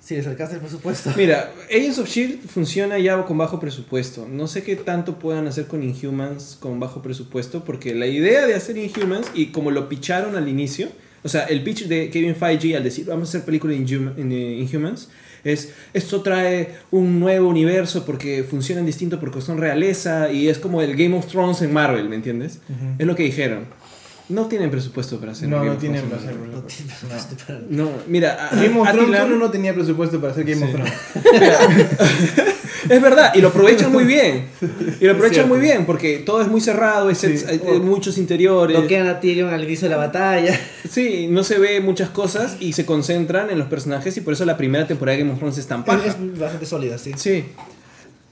[0.00, 1.12] Si les alcanza el presupuesto.
[1.16, 4.26] Mira, Agents of Shield funciona ya con bajo presupuesto.
[4.28, 8.54] No sé qué tanto puedan hacer con Inhumans con bajo presupuesto, porque la idea de
[8.54, 10.88] hacer Inhumans y como lo picharon al inicio,
[11.24, 13.80] o sea, el pitch de Kevin Feige al decir vamos a hacer película de
[14.60, 15.08] Inhumans
[15.44, 20.82] es esto trae un nuevo universo porque funcionan distinto porque son realeza y es como
[20.82, 22.60] el Game of Thrones en Marvel, ¿me entiendes?
[22.98, 23.66] Es lo que dijeron.
[24.28, 26.52] No tienen presupuesto para hacer No, Game no of tienen Thrones para hacerlo.
[26.52, 30.44] No tiene presupuesto para- No, mira, a- Game of Thrones no tenía presupuesto para hacer
[30.44, 30.70] Game of.
[30.72, 30.92] Thrones.
[32.88, 34.46] Es verdad, y lo aprovechan muy bien.
[35.00, 37.44] Y lo aprovechan muy bien, porque todo es muy cerrado, hay, sets- Sí.
[37.48, 38.76] hay- hay muchos interiores.
[38.78, 40.58] Bloquean a Tyrion al inicio de la batalla.
[40.88, 44.46] Sí, no se ve muchas cosas y se concentran en los personajes y por eso
[44.46, 46.06] la primera temporada de Game of Thrones es tan paja.
[46.06, 47.12] Es bastante sólida, sí.
[47.16, 47.44] Sí,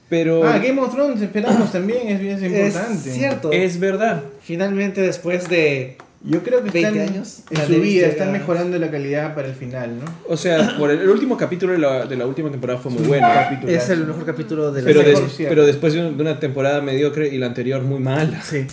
[0.09, 3.09] pero Ah, Game of Thrones esperamos también, es bien importante.
[3.09, 3.51] Es cierto.
[3.51, 4.23] es verdad.
[4.41, 5.97] Finalmente, después de.
[6.23, 9.47] Yo creo que 20 están años, en la su vida, están mejorando la calidad para
[9.47, 10.05] el final, ¿no?
[10.27, 13.03] O sea, por el, el último capítulo de la, de la última temporada fue muy
[13.03, 13.27] bueno.
[13.31, 13.71] Capítulo.
[13.71, 16.81] Es el mejor capítulo de la Pero, des- pero después de un- de una temporada
[16.81, 18.41] mediocre y la anterior muy mala.
[18.41, 18.65] Sí,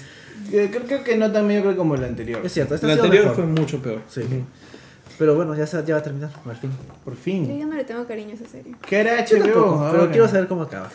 [0.52, 2.40] Eh, Creo, creo que no tan mediocre como el anterior.
[2.44, 2.74] es cierto.
[2.76, 3.36] Esta La anterior mejor.
[3.36, 4.00] fue mucho peor.
[4.08, 4.22] Sí.
[5.18, 6.30] Pero bueno, ya, se, ya va a terminar,
[6.60, 6.70] fin.
[7.04, 7.58] Por Yo fin.
[7.58, 8.74] ya no le tengo cariño a esa serie.
[8.88, 9.42] ¿Qué era Yo HBO?
[9.44, 10.12] tampoco, pero ahora?
[10.12, 10.90] quiero saber cómo acaba.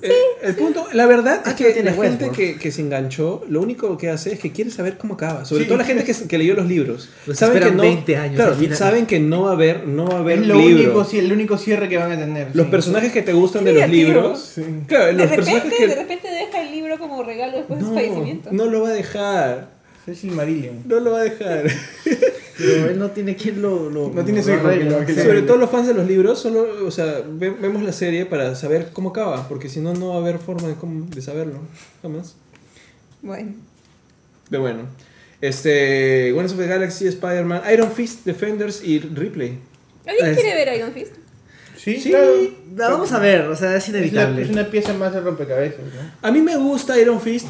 [0.00, 0.10] Eh,
[0.42, 4.08] el punto, la verdad es que la gente que, que se enganchó, lo único que
[4.08, 5.44] hace es que quiere saber cómo acaba.
[5.44, 5.68] Sobre Sí.
[5.68, 7.08] todo la gente que, que leyó los libros.
[7.26, 10.16] Los saben que no, 20 años claro, saben que no va a haber, no va
[10.16, 10.98] a haber Es lo libro.
[11.00, 12.48] único, el único cierre que van a tener.
[12.54, 12.70] Los sí.
[12.70, 14.52] personajes que te gustan de los libros.
[14.54, 14.62] Sí.
[14.86, 16.00] Claro, De los personajes repente, de que.
[16.00, 18.48] repente deja el libro como regalo después de su fallecimiento.
[18.50, 19.68] no lo va a dejar.
[20.06, 20.82] Es Silmarillion.
[20.86, 21.64] No lo va a dejar.
[22.58, 23.88] Pero él no tiene quien lo.
[23.90, 24.62] lo No tiene su hijo
[25.22, 28.54] Sobre todo los fans de los libros, solo, o sea, ve- vemos la serie para
[28.54, 31.58] saber cómo acaba, porque si no, no va a haber forma de, cómo- de saberlo.
[32.02, 32.34] Jamás.
[33.22, 33.52] Bueno.
[34.50, 34.82] Pero bueno.
[35.40, 36.30] Este.
[36.32, 39.58] Guardians of the Galaxy, Spider-Man, Iron Fist, Defenders y Ripley.
[40.06, 41.12] ¿Alguien Es- quiere ver Iron Fist?
[41.76, 42.10] Sí, Sí.
[42.10, 42.32] claro.
[42.76, 44.42] La vamos a ver, o sea, es Es una, inevitable.
[44.42, 46.12] es una pieza más de rompecabezas, ¿no?
[46.28, 47.48] A mí me gusta Iron Fist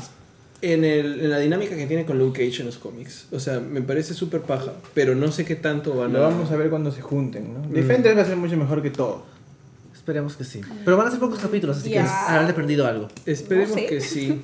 [0.62, 3.26] en, el, en la dinámica que tiene con Luke Cage en los cómics.
[3.32, 6.18] O sea, me parece súper paja, pero no sé qué tanto van a...
[6.18, 7.60] Lo vamos a ver cuando se junten, ¿no?
[7.60, 7.72] Mm.
[7.72, 9.24] Defenders va a ser mucho mejor que todo.
[9.94, 10.60] Esperemos que sí.
[10.84, 13.08] Pero van a ser pocos capítulos, así que habrán aprendido algo.
[13.26, 13.86] Esperemos No sé.
[13.86, 14.40] que sí.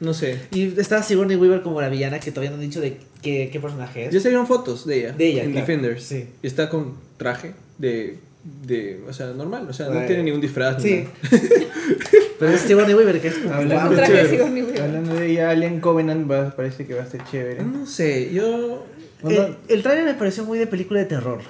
[0.00, 0.38] No sé.
[0.52, 3.58] Y está Sigourney Weaver como la villana que todavía no han dicho de qué, qué
[3.60, 4.12] personaje es.
[4.14, 5.12] Ya salieron fotos de ella.
[5.12, 5.66] De ella, En claro.
[5.66, 6.02] Defenders.
[6.04, 6.28] Sí.
[6.42, 8.18] Y está con traje de...
[8.66, 9.66] de o sea, normal.
[9.68, 10.82] O sea, no tiene ningún disfraz.
[10.82, 10.96] ni Sí.
[11.30, 11.42] nada.
[12.38, 13.52] Pero es Sigourney Weaver que es como.
[13.54, 13.90] Hablando wow.
[13.90, 14.36] Un traje de chévere.
[14.36, 14.82] Sigourney Weaver.
[14.82, 17.62] Hablando de ella, Alien Covenant va- parece que va a estar chévere.
[17.64, 18.86] No sé, yo...
[19.28, 21.40] El, el trailer me pareció muy de película de terror.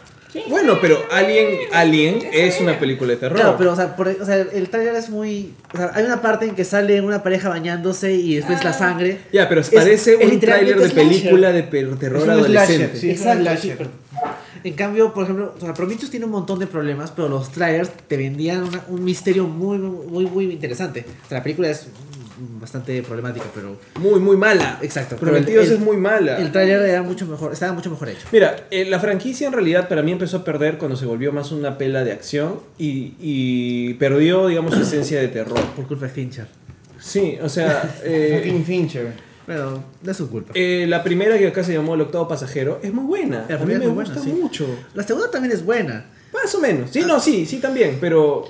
[0.48, 3.36] Bueno, pero Alien, Alien es una película de terror.
[3.38, 5.52] Claro, pero o sea, por- o sea, el trailer es muy.
[5.74, 8.74] O sea, hay una parte en que sale una pareja bañándose y después la Ah.
[8.74, 9.18] sangre.
[9.32, 12.74] Ya, pero Es- parece es un tráiler de película de terror Es un adolescente.
[12.76, 13.10] slasher, sí.
[13.10, 13.86] es un Exacto, slasher.
[14.64, 17.90] En cambio, por ejemplo, o sea, Prometheus tiene un montón de problemas, pero los trailers
[18.08, 21.04] te vendían una- un misterio muy, muy, muy interesante.
[21.24, 21.88] O sea, la película es
[22.60, 24.78] bastante problemática, pero Muy, muy mala.
[24.80, 26.38] Exacto, el- es muy mala.
[26.38, 28.26] el tráiler era mucho mejor, estaba mucho mejor hecho.
[28.30, 31.50] Mira, eh, la franquicia en realidad para mí empezó a perder cuando se volvió más
[31.50, 35.60] una pela de acción y, y perdió, digamos, su esencia de terror.
[35.74, 36.46] Por culpa de Fincher.
[37.00, 39.12] Sí, o sea, eh, Fucking Fincher.
[39.48, 40.52] Pero no es su culpa.
[40.54, 43.46] eh, la primera que acá se llamó El Octavo Pasajero es muy buena.
[43.48, 44.40] La a mí me es muy gusta buena, sí.
[44.40, 44.66] mucho.
[44.94, 46.04] La segunda también es buena.
[46.32, 46.90] Más o menos.
[46.92, 48.44] Sí, no, sí, sí también, pero...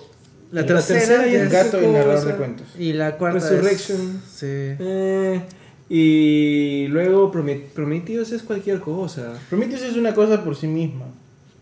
[0.50, 2.66] La tercera es es Gato y narrador de cuentos.
[2.78, 4.20] Y la cuarta Resurrection.
[4.26, 4.32] es...
[4.38, 4.46] Sí.
[4.50, 5.40] Eh,
[5.88, 9.32] y luego Promet- Prometidos es cualquier cosa.
[9.48, 11.06] Prometheus es una cosa por sí misma.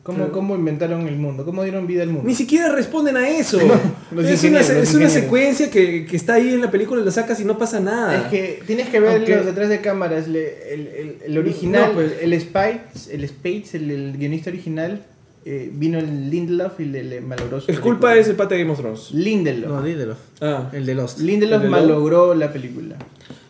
[0.06, 1.44] ¿Cómo, Pero- cómo inventaron el mundo?
[1.44, 2.28] ¿Cómo dieron vida al mundo?
[2.28, 3.58] Ni siquiera responden a eso.
[4.16, 7.58] es una, es secuencia que, que está ahí en la película, la sacas y no
[7.58, 8.16] pasa nada.
[8.16, 10.28] Es que tienes que ver Aunque- los detrás de cámaras.
[10.28, 15.02] el, el- el original, No, pues- el Spites, el Spates, el, el guionista original,
[15.44, 18.60] eh, vino el Lindelof y le, le malogró su El culpa es el pata de
[18.60, 19.10] Game of Thrones.
[19.12, 19.68] Lindelof.
[19.72, 20.18] No, Lindelof.
[20.40, 20.70] Ah.
[20.72, 21.18] El de Lost.
[21.18, 22.94] Lindelof malogró la película.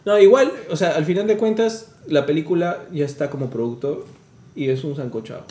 [0.06, 4.06] No, igual, o sea, al final de cuentas, la película ya está como producto
[4.54, 5.44] y es un sancochado.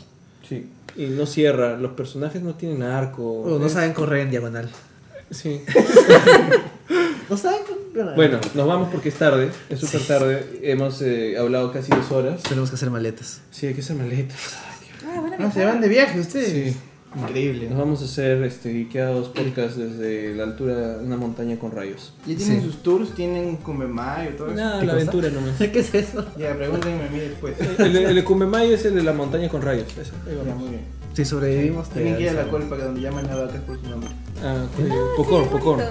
[0.48, 0.66] Sí.
[0.96, 3.22] Y no cierra, los personajes no tienen arco.
[3.42, 4.68] O no Es- saben correr en diagonal.
[5.30, 5.62] Sí.
[7.28, 8.14] No saben correr.
[8.14, 10.60] Bueno, nos vamos porque es tarde, es súper tarde.
[10.62, 12.40] Hemos eh, hablado casi dos horas.
[12.44, 13.40] Tenemos que hacer maletas.
[13.50, 14.36] Sí, hay que hacer maletas.
[15.04, 16.72] Ah, van a Ah, se van de viaje ustedes.
[16.74, 16.80] Sí.
[17.20, 17.68] Increíble.
[17.70, 22.12] Nos vamos a hacer este, Geekeados podcast desde la altura de una montaña con rayos.
[22.26, 22.66] Ya tienen Sí.
[22.66, 24.56] sus tours, tienen Kumemayo y todo eso.
[24.62, 25.56] No, ¿Qué la aventura nomás.
[25.58, 26.26] ¿Qué es eso?
[26.38, 27.54] Ya, pregúntenme a mí después.
[27.78, 29.86] El, el es el de la montaña con rayos.
[29.98, 30.82] Ahí Ya, muy bien.
[31.14, 33.80] Si sobrevivimos, te Tienen que ir a la colpa, que donde llaman a vacas por
[33.80, 34.10] su nombre.
[34.44, 34.66] Ah,
[35.16, 35.82] Pocor, Pocor.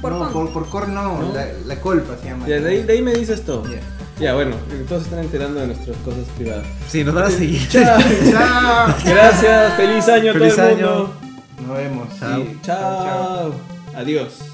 [0.00, 1.34] Por no, por, por cor no, ¿No?
[1.34, 2.46] La, la colpa se llama.
[2.46, 3.64] Ya, de, ahí, de ahí me dices todo.
[3.64, 3.80] Ya.
[4.20, 4.56] Ya, bueno,
[4.88, 6.66] todos están enterando de nuestras cosas privadas.
[6.88, 7.68] Sí, nos van a seguir.
[7.68, 7.98] Chao.
[8.30, 8.94] Chao.
[9.04, 10.86] Gracias, feliz año a Feliz todo el año.
[10.90, 11.14] mundo.
[11.66, 12.08] Nos vemos.
[12.18, 12.44] Chao.
[12.62, 13.54] Chao.
[13.94, 14.47] Adiós.